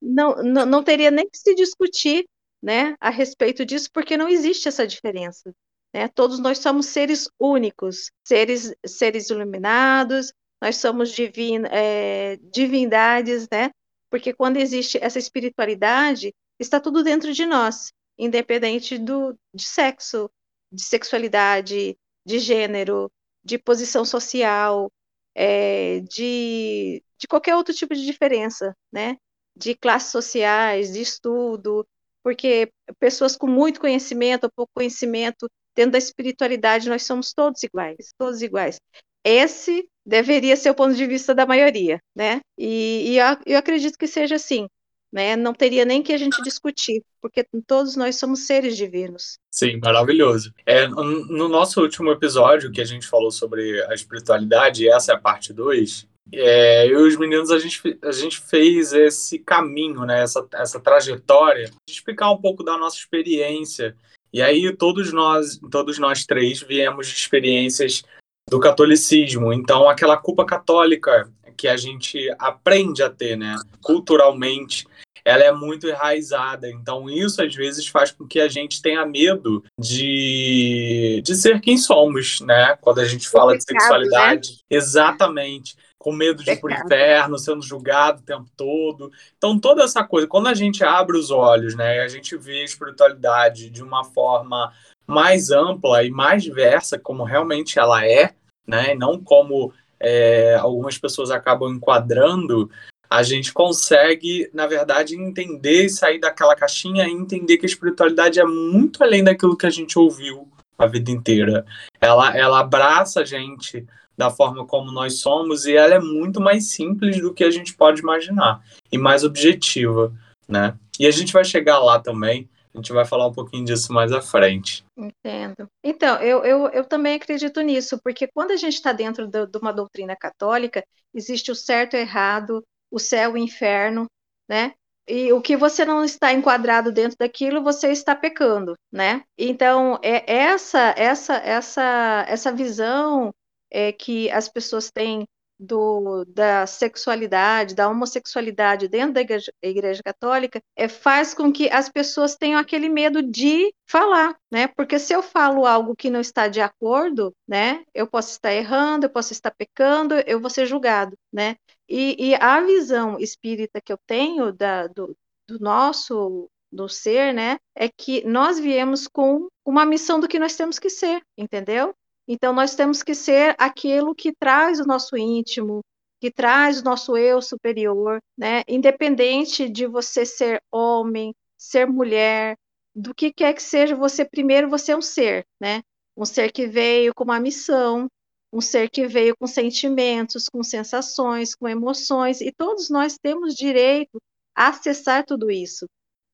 não, 0.00 0.36
não, 0.44 0.64
não 0.64 0.84
teria 0.84 1.10
nem 1.10 1.28
que 1.28 1.38
se 1.38 1.56
discutir, 1.56 2.24
né, 2.62 2.94
a 3.00 3.10
respeito 3.10 3.64
disso, 3.64 3.88
porque 3.92 4.16
não 4.16 4.28
existe 4.28 4.68
essa 4.68 4.86
diferença. 4.86 5.52
Né? 5.92 6.08
Todos 6.08 6.38
nós 6.38 6.58
somos 6.58 6.86
seres 6.86 7.28
únicos, 7.38 8.10
seres, 8.24 8.74
seres 8.86 9.28
iluminados, 9.30 10.32
nós 10.60 10.76
somos 10.76 11.10
divin, 11.10 11.64
é, 11.70 12.36
divindades, 12.52 13.48
né? 13.50 13.70
Porque 14.08 14.32
quando 14.32 14.58
existe 14.58 14.98
essa 15.02 15.18
espiritualidade, 15.18 16.32
está 16.58 16.78
tudo 16.80 17.02
dentro 17.02 17.32
de 17.32 17.44
nós, 17.44 17.92
independente 18.16 18.96
do, 18.96 19.36
de 19.52 19.64
sexo, 19.64 20.30
de 20.70 20.82
sexualidade, 20.82 21.96
de 22.24 22.38
gênero, 22.38 23.10
de 23.44 23.58
posição 23.58 24.04
social, 24.04 24.90
é, 25.34 26.00
de, 26.00 27.02
de 27.18 27.26
qualquer 27.26 27.56
outro 27.56 27.74
tipo 27.74 27.94
de 27.94 28.04
diferença, 28.04 28.76
né? 28.92 29.16
De 29.56 29.74
classes 29.74 30.12
sociais, 30.12 30.92
de 30.92 31.00
estudo, 31.00 31.86
porque 32.22 32.72
pessoas 33.00 33.36
com 33.36 33.46
muito 33.48 33.80
conhecimento 33.80 34.44
ou 34.44 34.50
pouco 34.54 34.72
conhecimento, 34.74 35.50
dentro 35.74 35.92
da 35.92 35.98
espiritualidade, 35.98 36.88
nós 36.88 37.02
somos 37.02 37.32
todos 37.32 37.62
iguais, 37.62 38.12
todos 38.18 38.42
iguais. 38.42 38.80
Esse 39.24 39.86
deveria 40.04 40.56
ser 40.56 40.70
o 40.70 40.74
ponto 40.74 40.94
de 40.94 41.06
vista 41.06 41.34
da 41.34 41.46
maioria, 41.46 42.00
né? 42.14 42.40
E, 42.58 43.12
e 43.12 43.18
eu, 43.46 43.58
acredito 43.58 43.96
que 43.96 44.06
seja 44.06 44.34
assim, 44.34 44.66
né? 45.12 45.36
Não 45.36 45.54
teria 45.54 45.84
nem 45.84 46.02
que 46.02 46.12
a 46.12 46.18
gente 46.18 46.42
discutir, 46.42 47.02
porque 47.20 47.46
todos 47.66 47.94
nós 47.96 48.16
somos 48.16 48.46
seres 48.46 48.76
divinos. 48.76 49.34
Sim, 49.50 49.78
maravilhoso. 49.82 50.52
É, 50.66 50.88
no 50.88 51.48
nosso 51.48 51.80
último 51.80 52.10
episódio, 52.10 52.72
que 52.72 52.80
a 52.80 52.84
gente 52.84 53.06
falou 53.06 53.30
sobre 53.30 53.82
a 53.84 53.94
espiritualidade, 53.94 54.88
essa 54.88 55.12
é 55.12 55.14
a 55.14 55.20
parte 55.20 55.52
2, 55.52 56.08
é, 56.32 56.86
eu 56.86 57.04
e 57.04 57.08
os 57.08 57.16
meninos, 57.16 57.50
a 57.50 57.58
gente, 57.58 57.98
a 58.02 58.12
gente 58.12 58.40
fez 58.40 58.92
esse 58.92 59.38
caminho, 59.38 60.04
né, 60.06 60.22
essa, 60.22 60.46
essa 60.54 60.80
trajetória, 60.80 61.70
explicar 61.88 62.30
um 62.30 62.40
pouco 62.40 62.62
da 62.62 62.78
nossa 62.78 62.96
experiência. 62.96 63.96
E 64.32 64.40
aí 64.40 64.74
todos 64.76 65.12
nós, 65.12 65.60
todos 65.70 65.98
nós 65.98 66.24
três 66.24 66.60
viemos 66.60 67.06
de 67.06 67.14
experiências 67.14 68.02
do 68.48 68.58
catolicismo. 68.58 69.52
Então, 69.52 69.88
aquela 69.88 70.16
culpa 70.16 70.44
católica 70.44 71.30
que 71.56 71.68
a 71.68 71.76
gente 71.76 72.18
aprende 72.38 73.02
a 73.02 73.10
ter, 73.10 73.36
né, 73.36 73.56
culturalmente, 73.82 74.86
ela 75.24 75.44
é 75.44 75.52
muito 75.52 75.86
enraizada. 75.86 76.68
Então, 76.68 77.08
isso 77.08 77.42
às 77.42 77.54
vezes 77.54 77.86
faz 77.86 78.10
com 78.10 78.26
que 78.26 78.40
a 78.40 78.48
gente 78.48 78.82
tenha 78.82 79.06
medo 79.06 79.62
de, 79.78 81.22
de 81.24 81.34
ser 81.36 81.60
quem 81.60 81.78
somos, 81.78 82.40
né? 82.40 82.76
Quando 82.80 83.00
a 83.00 83.04
gente 83.04 83.28
fala 83.28 83.56
de 83.56 83.62
sexualidade. 83.62 84.50
Né? 84.50 84.56
Exatamente. 84.76 85.76
Com 86.02 86.12
medo 86.12 86.42
de 86.42 86.50
ir 86.50 86.60
pro 86.60 86.72
inferno, 86.72 87.38
sendo 87.38 87.62
julgado 87.62 88.18
o 88.18 88.24
tempo 88.24 88.50
todo. 88.56 89.12
Então, 89.38 89.56
toda 89.56 89.84
essa 89.84 90.02
coisa, 90.02 90.26
quando 90.26 90.48
a 90.48 90.54
gente 90.54 90.82
abre 90.82 91.16
os 91.16 91.30
olhos, 91.30 91.76
né? 91.76 92.00
A 92.00 92.08
gente 92.08 92.36
vê 92.36 92.62
a 92.62 92.64
espiritualidade 92.64 93.70
de 93.70 93.84
uma 93.84 94.02
forma 94.02 94.72
mais 95.06 95.50
ampla 95.50 96.02
e 96.02 96.10
mais 96.10 96.42
diversa, 96.42 96.98
como 96.98 97.22
realmente 97.22 97.78
ela 97.78 98.04
é, 98.04 98.34
né? 98.66 98.96
Não 98.96 99.22
como 99.22 99.72
é, 100.00 100.56
algumas 100.56 100.98
pessoas 100.98 101.30
acabam 101.30 101.72
enquadrando, 101.72 102.68
a 103.08 103.22
gente 103.22 103.52
consegue, 103.52 104.50
na 104.52 104.66
verdade, 104.66 105.14
entender 105.14 105.84
e 105.84 105.88
sair 105.90 106.18
daquela 106.18 106.56
caixinha 106.56 107.06
e 107.06 107.12
entender 107.12 107.58
que 107.58 107.66
a 107.66 107.68
espiritualidade 107.68 108.40
é 108.40 108.44
muito 108.44 109.04
além 109.04 109.22
daquilo 109.22 109.56
que 109.56 109.66
a 109.66 109.70
gente 109.70 109.96
ouviu 109.96 110.48
a 110.76 110.86
vida 110.86 111.12
inteira. 111.12 111.64
Ela, 112.00 112.36
ela 112.36 112.58
abraça 112.58 113.20
a 113.20 113.24
gente 113.24 113.86
da 114.16 114.30
forma 114.30 114.66
como 114.66 114.92
nós 114.92 115.20
somos 115.20 115.64
e 115.64 115.74
ela 115.74 115.94
é 115.94 116.00
muito 116.00 116.40
mais 116.40 116.70
simples 116.70 117.20
do 117.20 117.32
que 117.32 117.44
a 117.44 117.50
gente 117.50 117.74
pode 117.74 118.00
imaginar 118.00 118.62
e 118.90 118.98
mais 118.98 119.24
objetiva, 119.24 120.12
né? 120.48 120.76
E 120.98 121.06
a 121.06 121.10
gente 121.10 121.32
vai 121.32 121.44
chegar 121.44 121.78
lá 121.78 121.98
também. 121.98 122.48
A 122.74 122.78
gente 122.78 122.92
vai 122.92 123.04
falar 123.04 123.26
um 123.26 123.32
pouquinho 123.32 123.64
disso 123.64 123.92
mais 123.92 124.12
à 124.12 124.22
frente. 124.22 124.82
Entendo. 124.96 125.68
Então, 125.84 126.16
eu, 126.22 126.42
eu, 126.42 126.68
eu 126.68 126.84
também 126.84 127.16
acredito 127.16 127.60
nisso, 127.60 128.00
porque 128.02 128.26
quando 128.26 128.52
a 128.52 128.56
gente 128.56 128.74
está 128.74 128.92
dentro 128.92 129.26
de, 129.26 129.46
de 129.46 129.58
uma 129.58 129.72
doutrina 129.72 130.16
católica, 130.16 130.82
existe 131.14 131.50
o 131.50 131.54
certo 131.54 131.94
e 131.94 131.98
o 131.98 132.00
errado, 132.00 132.64
o 132.90 132.98
céu 132.98 133.36
e 133.36 133.40
o 133.40 133.44
inferno, 133.44 134.06
né? 134.48 134.72
E 135.06 135.32
o 135.32 135.40
que 135.40 135.56
você 135.56 135.84
não 135.84 136.04
está 136.04 136.32
enquadrado 136.32 136.92
dentro 136.92 137.18
daquilo, 137.18 137.62
você 137.62 137.88
está 137.88 138.14
pecando, 138.14 138.74
né? 138.90 139.22
Então, 139.36 139.98
é 140.02 140.32
essa 140.32 140.94
essa 140.96 141.34
essa 141.34 142.24
essa 142.28 142.52
visão 142.52 143.32
é, 143.72 143.92
que 143.92 144.30
as 144.30 144.48
pessoas 144.48 144.90
têm 144.90 145.26
do, 145.62 146.24
da 146.26 146.66
sexualidade, 146.66 147.74
da 147.74 147.88
homossexualidade 147.88 148.88
dentro 148.88 149.14
da 149.14 149.20
igreja, 149.20 149.52
igreja, 149.62 150.02
católica, 150.02 150.60
é, 150.76 150.88
faz 150.88 151.32
com 151.34 151.52
que 151.52 151.70
as 151.70 151.88
pessoas 151.88 152.34
tenham 152.34 152.58
aquele 152.58 152.88
medo 152.88 153.22
de 153.22 153.72
falar, 153.86 154.36
né? 154.50 154.66
Porque 154.66 154.98
se 154.98 155.12
eu 155.14 155.22
falo 155.22 155.64
algo 155.64 155.94
que 155.94 156.10
não 156.10 156.20
está 156.20 156.48
de 156.48 156.60
acordo, 156.60 157.32
né? 157.46 157.84
Eu 157.94 158.08
posso 158.08 158.32
estar 158.32 158.52
errando, 158.52 159.06
eu 159.06 159.10
posso 159.10 159.32
estar 159.32 159.52
pecando, 159.52 160.14
eu 160.26 160.40
vou 160.40 160.50
ser 160.50 160.66
julgado, 160.66 161.16
né? 161.32 161.56
E, 161.88 162.30
e 162.30 162.34
a 162.34 162.60
visão 162.60 163.18
espírita 163.18 163.80
que 163.80 163.92
eu 163.92 163.98
tenho 164.06 164.52
da, 164.52 164.88
do, 164.88 165.16
do 165.48 165.60
nosso 165.60 166.48
do 166.72 166.88
ser, 166.88 167.34
né, 167.34 167.58
é 167.76 167.86
que 167.86 168.26
nós 168.26 168.58
viemos 168.58 169.06
com 169.06 169.46
uma 169.62 169.84
missão 169.84 170.18
do 170.18 170.26
que 170.26 170.38
nós 170.38 170.56
temos 170.56 170.78
que 170.78 170.88
ser, 170.88 171.20
entendeu? 171.36 171.94
Então, 172.32 172.54
nós 172.54 172.74
temos 172.74 173.02
que 173.02 173.14
ser 173.14 173.54
aquilo 173.58 174.14
que 174.14 174.32
traz 174.32 174.80
o 174.80 174.86
nosso 174.86 175.18
íntimo, 175.18 175.82
que 176.18 176.30
traz 176.30 176.80
o 176.80 176.84
nosso 176.84 177.14
eu 177.14 177.42
superior, 177.42 178.20
né? 178.38 178.62
Independente 178.66 179.68
de 179.68 179.86
você 179.86 180.24
ser 180.24 180.62
homem, 180.72 181.34
ser 181.58 181.86
mulher, 181.86 182.56
do 182.96 183.14
que 183.14 183.30
quer 183.30 183.52
que 183.52 183.62
seja, 183.62 183.94
você 183.94 184.24
primeiro 184.24 184.70
você 184.70 184.92
é 184.92 184.96
um 184.96 185.02
ser, 185.02 185.44
né? 185.60 185.82
Um 186.16 186.24
ser 186.24 186.50
que 186.50 186.66
veio 186.66 187.12
com 187.14 187.24
uma 187.24 187.38
missão, 187.38 188.08
um 188.50 188.62
ser 188.62 188.88
que 188.88 189.06
veio 189.06 189.36
com 189.38 189.46
sentimentos, 189.46 190.48
com 190.48 190.62
sensações, 190.62 191.54
com 191.54 191.68
emoções, 191.68 192.40
e 192.40 192.50
todos 192.50 192.88
nós 192.88 193.18
temos 193.22 193.54
direito 193.54 194.18
a 194.56 194.68
acessar 194.68 195.22
tudo 195.26 195.50
isso, 195.50 195.84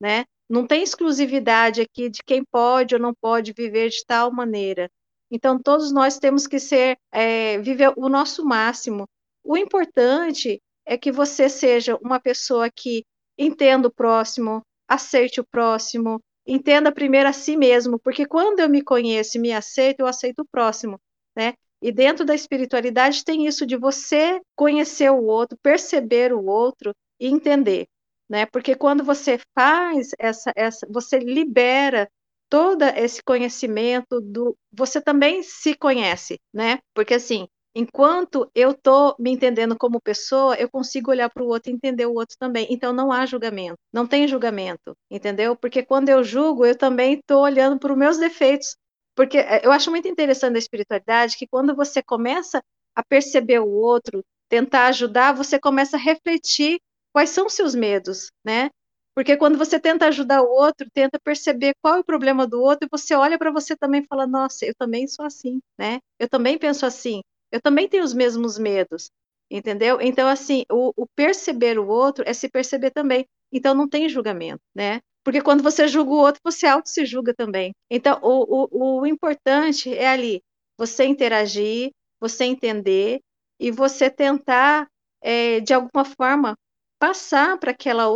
né? 0.00 0.24
Não 0.48 0.64
tem 0.64 0.80
exclusividade 0.80 1.80
aqui 1.80 2.08
de 2.08 2.20
quem 2.24 2.44
pode 2.44 2.94
ou 2.94 3.00
não 3.00 3.12
pode 3.20 3.52
viver 3.52 3.88
de 3.88 4.04
tal 4.06 4.32
maneira. 4.32 4.88
Então, 5.30 5.60
todos 5.60 5.92
nós 5.92 6.18
temos 6.18 6.46
que 6.46 6.58
ser, 6.58 6.96
é, 7.12 7.58
viver 7.58 7.92
o 7.96 8.08
nosso 8.08 8.44
máximo. 8.44 9.06
O 9.44 9.56
importante 9.56 10.60
é 10.86 10.96
que 10.96 11.12
você 11.12 11.48
seja 11.48 11.96
uma 12.02 12.18
pessoa 12.18 12.70
que 12.70 13.04
entenda 13.38 13.88
o 13.88 13.92
próximo, 13.92 14.62
aceite 14.88 15.40
o 15.40 15.46
próximo, 15.46 16.20
entenda 16.46 16.90
primeiro 16.90 17.28
a 17.28 17.32
si 17.32 17.56
mesmo, 17.56 17.98
porque 17.98 18.24
quando 18.24 18.60
eu 18.60 18.68
me 18.68 18.82
conheço 18.82 19.36
e 19.36 19.40
me 19.40 19.52
aceito, 19.52 20.00
eu 20.00 20.06
aceito 20.06 20.40
o 20.40 20.48
próximo, 20.50 20.98
né? 21.36 21.52
E 21.80 21.92
dentro 21.92 22.24
da 22.24 22.34
espiritualidade 22.34 23.24
tem 23.24 23.46
isso 23.46 23.66
de 23.66 23.76
você 23.76 24.40
conhecer 24.56 25.10
o 25.10 25.22
outro, 25.24 25.56
perceber 25.62 26.32
o 26.32 26.44
outro 26.44 26.92
e 27.20 27.28
entender, 27.28 27.86
né? 28.28 28.46
Porque 28.46 28.74
quando 28.74 29.04
você 29.04 29.38
faz 29.54 30.10
essa, 30.18 30.52
essa 30.56 30.86
você 30.90 31.18
libera 31.18 32.08
todo 32.48 32.82
esse 32.84 33.22
conhecimento 33.22 34.20
do 34.20 34.56
você 34.72 35.00
também 35.00 35.42
se 35.42 35.74
conhece, 35.74 36.38
né? 36.52 36.78
Porque 36.94 37.14
assim, 37.14 37.46
enquanto 37.74 38.50
eu 38.54 38.74
tô 38.74 39.14
me 39.18 39.30
entendendo 39.30 39.76
como 39.76 40.00
pessoa, 40.00 40.56
eu 40.56 40.68
consigo 40.70 41.10
olhar 41.10 41.30
para 41.30 41.42
o 41.42 41.48
outro 41.48 41.70
e 41.70 41.74
entender 41.74 42.06
o 42.06 42.14
outro 42.14 42.36
também. 42.38 42.66
Então 42.70 42.92
não 42.92 43.12
há 43.12 43.26
julgamento, 43.26 43.78
não 43.92 44.06
tem 44.06 44.26
julgamento, 44.28 44.94
entendeu? 45.10 45.54
Porque 45.56 45.82
quando 45.82 46.08
eu 46.08 46.22
julgo, 46.24 46.64
eu 46.66 46.76
também 46.76 47.14
estou 47.14 47.42
olhando 47.42 47.78
para 47.78 47.92
os 47.92 47.98
meus 47.98 48.18
defeitos. 48.18 48.76
Porque 49.14 49.38
eh, 49.38 49.60
eu 49.64 49.72
acho 49.72 49.90
muito 49.90 50.08
interessante 50.08 50.56
a 50.56 50.58
espiritualidade 50.58 51.36
que 51.36 51.46
quando 51.46 51.74
você 51.74 52.02
começa 52.02 52.62
a 52.94 53.02
perceber 53.04 53.58
o 53.60 53.68
outro, 53.68 54.24
tentar 54.48 54.86
ajudar, 54.86 55.32
você 55.34 55.58
começa 55.58 55.96
a 55.96 56.00
refletir 56.00 56.78
quais 57.12 57.30
são 57.30 57.48
seus 57.48 57.74
medos, 57.74 58.30
né? 58.44 58.70
Porque 59.18 59.36
quando 59.36 59.58
você 59.58 59.80
tenta 59.80 60.06
ajudar 60.06 60.42
o 60.42 60.48
outro, 60.48 60.88
tenta 60.94 61.18
perceber 61.18 61.74
qual 61.82 61.96
é 61.96 61.98
o 61.98 62.04
problema 62.04 62.46
do 62.46 62.60
outro, 62.62 62.86
e 62.86 62.88
você 62.88 63.16
olha 63.16 63.36
para 63.36 63.50
você 63.50 63.76
também 63.76 64.00
e 64.00 64.06
fala: 64.06 64.28
Nossa, 64.28 64.64
eu 64.64 64.72
também 64.78 65.08
sou 65.08 65.26
assim, 65.26 65.58
né? 65.76 65.98
Eu 66.20 66.28
também 66.28 66.56
penso 66.56 66.86
assim, 66.86 67.20
eu 67.50 67.60
também 67.60 67.88
tenho 67.88 68.04
os 68.04 68.14
mesmos 68.14 68.56
medos, 68.56 69.10
entendeu? 69.50 70.00
Então, 70.00 70.28
assim, 70.28 70.64
o, 70.70 70.92
o 70.96 71.04
perceber 71.16 71.80
o 71.80 71.88
outro 71.88 72.22
é 72.28 72.32
se 72.32 72.48
perceber 72.48 72.92
também. 72.92 73.26
Então, 73.52 73.74
não 73.74 73.88
tem 73.88 74.08
julgamento, 74.08 74.60
né? 74.72 75.00
Porque 75.24 75.42
quando 75.42 75.64
você 75.64 75.88
julga 75.88 76.12
o 76.12 76.18
outro, 76.18 76.40
você 76.44 76.68
auto 76.68 76.88
se 76.88 77.04
julga 77.04 77.34
também. 77.34 77.72
Então, 77.90 78.20
o, 78.22 78.68
o, 78.70 79.00
o 79.00 79.06
importante 79.06 79.92
é 79.92 80.06
ali 80.06 80.40
você 80.78 81.04
interagir, 81.04 81.90
você 82.20 82.44
entender 82.44 83.18
e 83.58 83.72
você 83.72 84.08
tentar, 84.08 84.86
é, 85.20 85.58
de 85.58 85.74
alguma 85.74 86.04
forma, 86.04 86.54
passar 86.98 87.58
para 87.58 87.70
aquela, 87.70 88.06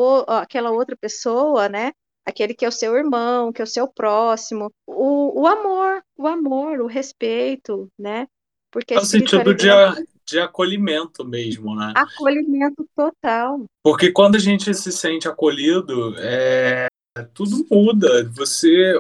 aquela 0.41 0.71
outra 0.71 0.97
pessoa, 0.97 1.69
né? 1.69 1.93
Aquele 2.25 2.55
que 2.55 2.65
é 2.65 2.69
o 2.69 2.73
seu 2.73 2.97
irmão, 2.97 3.53
que 3.53 3.61
é 3.61 3.65
o 3.65 3.69
seu 3.69 3.89
próximo, 3.89 4.71
o, 4.87 5.43
o 5.43 5.47
amor, 5.47 6.03
o 6.17 6.27
amor, 6.27 6.81
o 6.81 6.87
respeito, 6.87 7.89
né? 7.99 8.27
Porque 8.71 8.95
é 8.95 8.99
o 8.99 9.05
sentido 9.05 9.55
de, 9.55 9.69
de 10.25 10.41
acolhimento 10.41 11.25
mesmo, 11.25 11.75
né? 11.75 11.93
Acolhimento 11.97 12.87
total. 12.97 13.65
Porque 13.83 14.11
quando 14.13 14.37
a 14.37 14.39
gente 14.39 14.73
se 14.73 14.93
sente 14.93 15.29
acolhido, 15.29 16.15
é, 16.19 16.87
tudo 17.35 17.67
muda. 17.71 18.25
Você, 18.31 18.95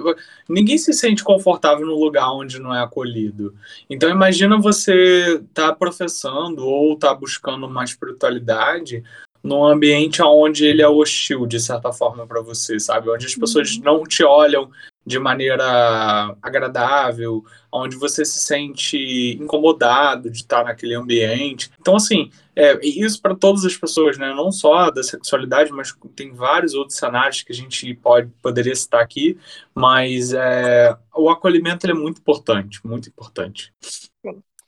ninguém 0.49 0.77
se 0.77 0.93
sente 0.93 1.25
confortável 1.25 1.87
no 1.87 1.99
lugar 1.99 2.31
onde 2.33 2.59
não 2.59 2.75
é 2.75 2.83
acolhido. 2.83 3.55
Então 3.89 4.11
imagina 4.11 4.61
você 4.61 5.43
tá 5.55 5.73
professando 5.73 6.67
ou 6.67 6.99
tá 6.99 7.15
buscando 7.15 7.67
uma 7.67 7.85
espiritualidade 7.85 9.03
num 9.43 9.65
ambiente 9.65 10.23
onde 10.23 10.65
ele 10.65 10.83
é 10.83 10.89
hostil 10.89 11.47
de 11.47 11.59
certa 11.61 11.93
forma 11.93 12.27
para 12.27 12.41
você, 12.41 12.79
sabe? 12.79 13.11
Onde 13.11 13.27
as 13.27 13.35
pessoas 13.35 13.77
Uhum. 13.77 13.83
não 13.83 14.05
te 14.05 14.23
olham 14.23 14.71
de 15.05 15.19
maneira 15.19 16.37
agradável, 16.41 17.45
onde 17.73 17.97
você 17.97 18.25
se 18.25 18.39
sente 18.39 19.37
incomodado 19.41 20.31
de 20.31 20.39
estar 20.39 20.65
naquele 20.65 20.95
ambiente. 20.95 21.71
Então, 21.81 21.97
assim, 21.97 22.31
é, 22.55 22.79
isso 22.87 23.21
para 23.21 23.35
todas 23.35 23.65
as 23.65 23.77
pessoas, 23.77 24.17
né? 24.17 24.33
Não 24.33 24.53
só 24.53 24.91
da 24.91 25.03
sexualidade, 25.03 25.73
mas 25.73 25.93
tem 26.15 26.33
vários 26.33 26.75
outros 26.75 26.99
cenários 26.99 27.43
que 27.43 27.53
a 27.53 27.55
gente 27.55 27.95
pode 27.95 28.31
poderia 28.41 28.77
citar 28.77 29.03
aqui. 29.03 29.37
Mas 29.75 30.33
é, 30.33 30.97
o 31.17 31.29
acolhimento 31.29 31.85
é 31.91 31.95
muito 31.95 32.21
importante, 32.21 32.79
muito 32.87 33.09
importante. 33.09 33.73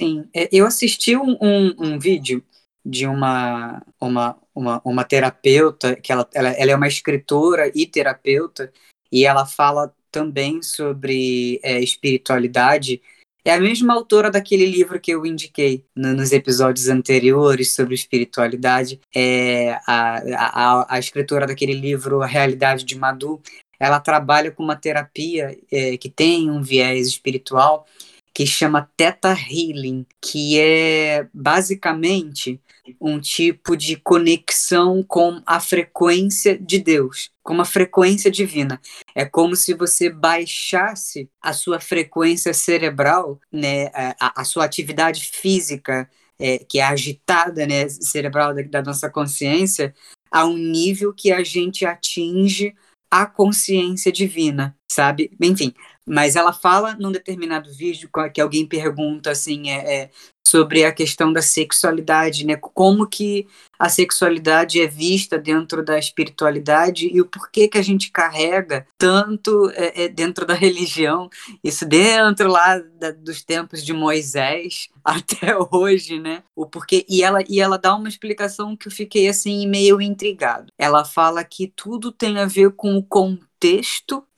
Sim, 0.00 0.25
é, 0.35 0.49
eu 0.50 0.66
assisti 0.66 1.16
um, 1.16 1.37
um, 1.40 1.75
um 1.78 1.99
vídeo 1.99 2.43
de 2.85 3.07
uma, 3.07 3.83
uma, 4.00 4.37
uma, 4.54 4.80
uma 4.84 5.04
terapeuta, 5.04 5.96
que 5.96 6.12
ela, 6.12 6.28
ela, 6.34 6.50
ela 6.50 6.70
é 6.70 6.76
uma 6.76 6.88
escritora 6.88 7.70
e 7.75 7.87
terapeuta, 7.87 8.73
e 9.11 9.25
ela 9.25 9.46
fala 9.46 9.92
também 10.11 10.62
sobre 10.62 11.61
é, 11.62 11.80
espiritualidade. 11.80 13.02
É 13.44 13.52
a 13.52 13.61
mesma 13.61 13.92
autora 13.92 14.30
daquele 14.30 14.64
livro 14.64 14.99
que 15.00 15.11
eu 15.11 15.26
indiquei 15.26 15.84
no, 15.94 16.14
nos 16.14 16.32
episódios 16.32 16.88
anteriores 16.88 17.75
sobre 17.75 17.94
espiritualidade. 17.94 19.00
É 19.14 19.73
a, 19.87 20.23
a, 20.34 20.94
a 20.94 20.99
escritora 20.99 21.46
daquele 21.46 21.75
livro, 21.75 22.23
A 22.23 22.26
Realidade 22.26 22.84
de 22.84 22.96
Madu. 22.96 23.42
Ela 23.78 24.00
trabalha 24.00 24.50
com 24.50 24.62
uma 24.62 24.76
terapia 24.76 25.58
é, 25.70 25.96
que 25.96 26.08
tem 26.08 26.50
um 26.50 26.62
viés 26.62 27.06
espiritual 27.08 27.87
que 28.35 28.45
chama 28.45 28.91
Theta 28.97 29.33
Healing, 29.33 30.05
que 30.21 30.59
é 30.59 31.29
basicamente 31.33 32.61
um 33.00 33.21
tipo 33.21 33.76
de 33.76 33.95
conexão 33.95 35.05
com 35.05 35.41
a 35.47 35.61
frequência 35.61 36.59
de 36.59 36.81
Deus, 36.81 37.31
com 37.45 37.61
a 37.61 37.64
frequência 37.64 38.31
divina. 38.31 38.81
É 39.14 39.25
como 39.25 39.55
se 39.55 39.73
você 39.73 40.11
baixasse 40.11 41.31
a 41.41 41.53
sua 41.53 41.79
frequência 41.79 42.53
cerebral, 42.53 43.41
né, 43.53 43.87
a, 43.95 44.41
a 44.41 44.45
sua 44.45 44.64
atividade 44.64 45.25
física, 45.33 46.11
é, 46.37 46.59
que 46.59 46.81
é 46.81 46.83
agitada, 46.83 47.64
né, 47.64 47.88
cerebral 47.88 48.53
da, 48.53 48.62
da 48.62 48.83
nossa 48.83 49.09
consciência, 49.09 49.95
a 50.29 50.45
um 50.45 50.59
nível 50.59 51.14
que 51.14 51.31
a 51.31 51.45
gente 51.45 51.87
atinge 51.87 52.75
a 53.09 53.26
consciência 53.26 54.11
divina, 54.11 54.76
sabe? 54.91 55.31
Enfim, 55.41 55.73
mas 56.06 56.37
ela 56.37 56.52
fala 56.52 56.96
num 56.99 57.12
determinado 57.12 57.73
vídeo 57.73 58.11
que 58.32 58.40
alguém 58.40 58.66
pergunta 58.66 59.30
assim 59.30 59.70
é, 59.70 60.02
é, 60.02 60.11
sobre 60.46 60.84
a 60.84 60.92
questão 60.92 61.32
da 61.32 61.40
sexualidade, 61.40 62.44
né? 62.44 62.56
Como 62.56 63.06
que 63.06 63.46
a 63.78 63.88
sexualidade 63.88 64.80
é 64.80 64.87
vista 64.87 65.38
dentro 65.38 65.82
da 65.82 65.99
espiritualidade 65.99 67.08
e 67.12 67.20
o 67.20 67.26
porquê 67.26 67.66
que 67.66 67.78
a 67.78 67.82
gente 67.82 68.11
carrega 68.11 68.87
tanto 68.99 69.70
é, 69.70 70.04
é, 70.04 70.08
dentro 70.08 70.46
da 70.46 70.52
religião, 70.54 71.30
isso 71.62 71.87
dentro 71.87 72.49
lá 72.49 72.78
da, 72.78 73.11
dos 73.11 73.42
tempos 73.42 73.82
de 73.82 73.92
Moisés 73.92 74.88
até 75.02 75.56
hoje, 75.73 76.20
né? 76.20 76.42
O 76.54 76.66
porquê 76.66 77.06
e 77.08 77.23
ela 77.23 77.40
e 77.49 77.61
ela 77.61 77.78
dá 77.78 77.94
uma 77.94 78.08
explicação 78.08 78.76
que 78.76 78.88
eu 78.88 78.92
fiquei 78.92 79.28
assim 79.28 79.66
meio 79.66 80.00
intrigado. 80.00 80.66
Ela 80.78 81.04
fala 81.04 81.42
que 81.42 81.73
tudo 81.75 82.12
tem 82.12 82.38
a 82.38 82.46
ver 82.46 82.73
com 82.73 82.96
o 82.96 83.02
contexto 83.02 83.53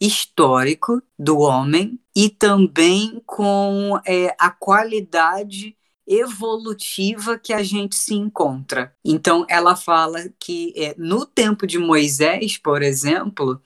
histórico 0.00 1.02
do 1.18 1.38
homem 1.38 1.98
e 2.14 2.30
também 2.30 3.22
com 3.26 3.98
é, 4.06 4.34
a 4.38 4.50
qualidade 4.50 5.76
evolutiva 6.06 7.36
que 7.36 7.52
a 7.52 7.62
gente 7.62 7.96
se 7.96 8.14
encontra. 8.14 8.94
Então, 9.04 9.44
ela 9.48 9.74
fala 9.74 10.30
que 10.38 10.72
é, 10.76 10.94
no 10.96 11.26
tempo 11.26 11.66
de 11.66 11.78
Moisés, 11.78 12.56
por 12.56 12.82
exemplo, 12.82 13.60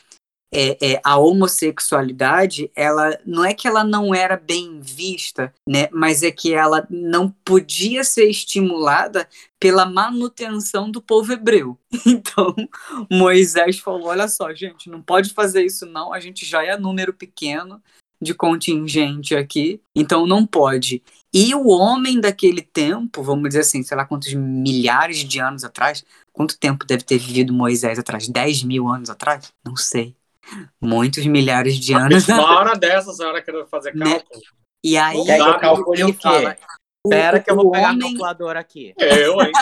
é, 0.52 0.94
é, 0.94 1.00
a 1.04 1.16
homossexualidade, 1.16 2.70
ela 2.74 3.16
não 3.24 3.44
é 3.44 3.54
que 3.54 3.68
ela 3.68 3.84
não 3.84 4.14
era 4.14 4.36
bem 4.36 4.80
vista, 4.80 5.54
né, 5.66 5.88
mas 5.92 6.22
é 6.22 6.30
que 6.30 6.52
ela 6.52 6.86
não 6.90 7.30
podia 7.44 8.02
ser 8.02 8.28
estimulada 8.28 9.28
pela 9.60 9.86
manutenção 9.86 10.90
do 10.90 11.00
povo 11.00 11.32
hebreu. 11.32 11.78
Então, 12.06 12.54
Moisés 13.10 13.78
falou: 13.78 14.08
olha 14.08 14.26
só, 14.26 14.52
gente, 14.54 14.88
não 14.88 15.00
pode 15.02 15.32
fazer 15.32 15.64
isso, 15.64 15.86
não, 15.86 16.12
a 16.12 16.20
gente 16.20 16.44
já 16.44 16.64
é 16.64 16.76
número 16.76 17.12
pequeno 17.12 17.80
de 18.20 18.34
contingente 18.34 19.34
aqui, 19.34 19.80
então 19.94 20.26
não 20.26 20.46
pode. 20.46 21.02
E 21.32 21.54
o 21.54 21.68
homem 21.68 22.20
daquele 22.20 22.60
tempo, 22.60 23.22
vamos 23.22 23.48
dizer 23.48 23.60
assim, 23.60 23.82
sei 23.82 23.96
lá 23.96 24.04
quantos 24.04 24.34
milhares 24.34 25.18
de 25.18 25.38
anos 25.40 25.64
atrás, 25.64 26.04
quanto 26.32 26.58
tempo 26.58 26.84
deve 26.84 27.04
ter 27.04 27.18
vivido 27.18 27.52
Moisés 27.52 27.98
atrás? 27.98 28.28
10 28.28 28.64
mil 28.64 28.88
anos 28.88 29.08
atrás? 29.08 29.52
Não 29.64 29.76
sei. 29.76 30.14
Muitos 30.80 31.26
milhares 31.26 31.76
de 31.78 31.94
anos. 31.94 32.28
Uma 32.28 32.58
hora 32.58 32.74
dessa, 32.76 33.10
a 33.10 33.14
senhora 33.14 33.42
querendo 33.42 33.66
fazer 33.66 33.94
Né? 33.94 34.04
cálculo. 34.18 34.40
E 34.82 34.96
aí 34.96 35.16
eu 35.18 35.58
calcule 35.58 36.00
ele 36.00 36.10
o 36.10 36.14
quê? 36.14 36.56
Espera 37.06 37.40
que 37.40 37.50
eu 37.50 37.56
vou 37.56 37.70
pegar 37.70 37.88
a 37.88 37.90
homem- 37.92 38.00
calculadora 38.10 38.60
aqui. 38.60 38.94
Eu, 38.98 39.40
hein? 39.40 39.52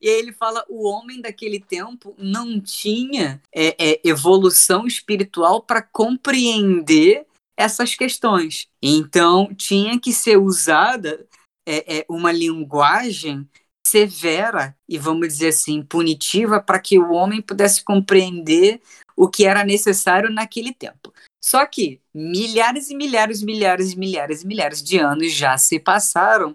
E 0.00 0.08
aí 0.08 0.18
ele 0.18 0.32
fala: 0.32 0.64
o 0.68 0.88
homem 0.88 1.20
daquele 1.20 1.60
tempo 1.60 2.14
não 2.18 2.60
tinha 2.60 3.40
é, 3.54 3.76
é, 3.78 4.00
evolução 4.04 4.86
espiritual 4.86 5.62
para 5.62 5.80
compreender 5.82 7.26
essas 7.56 7.94
questões. 7.94 8.68
Então 8.82 9.54
tinha 9.54 9.98
que 10.00 10.12
ser 10.12 10.36
usada 10.36 11.26
é, 11.66 11.98
é, 11.98 12.06
uma 12.08 12.32
linguagem 12.32 13.48
severa 13.86 14.76
e 14.88 14.98
vamos 14.98 15.28
dizer 15.28 15.48
assim 15.48 15.82
punitiva 15.82 16.60
para 16.60 16.78
que 16.78 16.98
o 16.98 17.12
homem 17.12 17.40
pudesse 17.40 17.82
compreender 17.82 18.80
o 19.18 19.28
que 19.28 19.44
era 19.44 19.64
necessário 19.64 20.30
naquele 20.30 20.72
tempo. 20.72 21.12
Só 21.42 21.66
que 21.66 22.00
milhares 22.14 22.90
e 22.90 22.96
milhares, 22.96 23.42
milhares 23.42 23.92
e 23.92 23.98
milhares 23.98 24.42
e 24.42 24.46
milhares 24.46 24.82
de 24.82 24.98
anos 24.98 25.32
já 25.32 25.58
se 25.58 25.80
passaram 25.80 26.54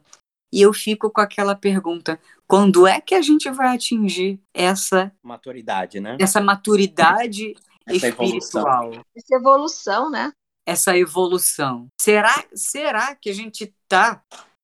e 0.51 0.61
eu 0.61 0.71
fico 0.71 1.09
com 1.09 1.19
aquela 1.19 1.55
pergunta: 1.55 2.19
quando 2.47 2.87
é 2.87 3.01
que 3.01 3.15
a 3.15 3.21
gente 3.21 3.49
vai 3.49 3.75
atingir 3.75 4.39
essa, 4.53 5.11
Maturidade, 5.21 5.99
né? 5.99 6.17
essa 6.19 6.39
maturidade 6.39 7.55
Essa 7.85 8.07
evolução. 8.07 8.37
espiritual? 8.37 9.05
Essa 9.13 9.35
evolução, 9.35 10.09
né? 10.09 10.31
essa 10.65 10.97
evolução. 10.97 11.87
Será, 11.99 12.45
será 12.53 13.15
que 13.15 13.29
a 13.29 13.33
gente 13.33 13.65
está 13.65 14.23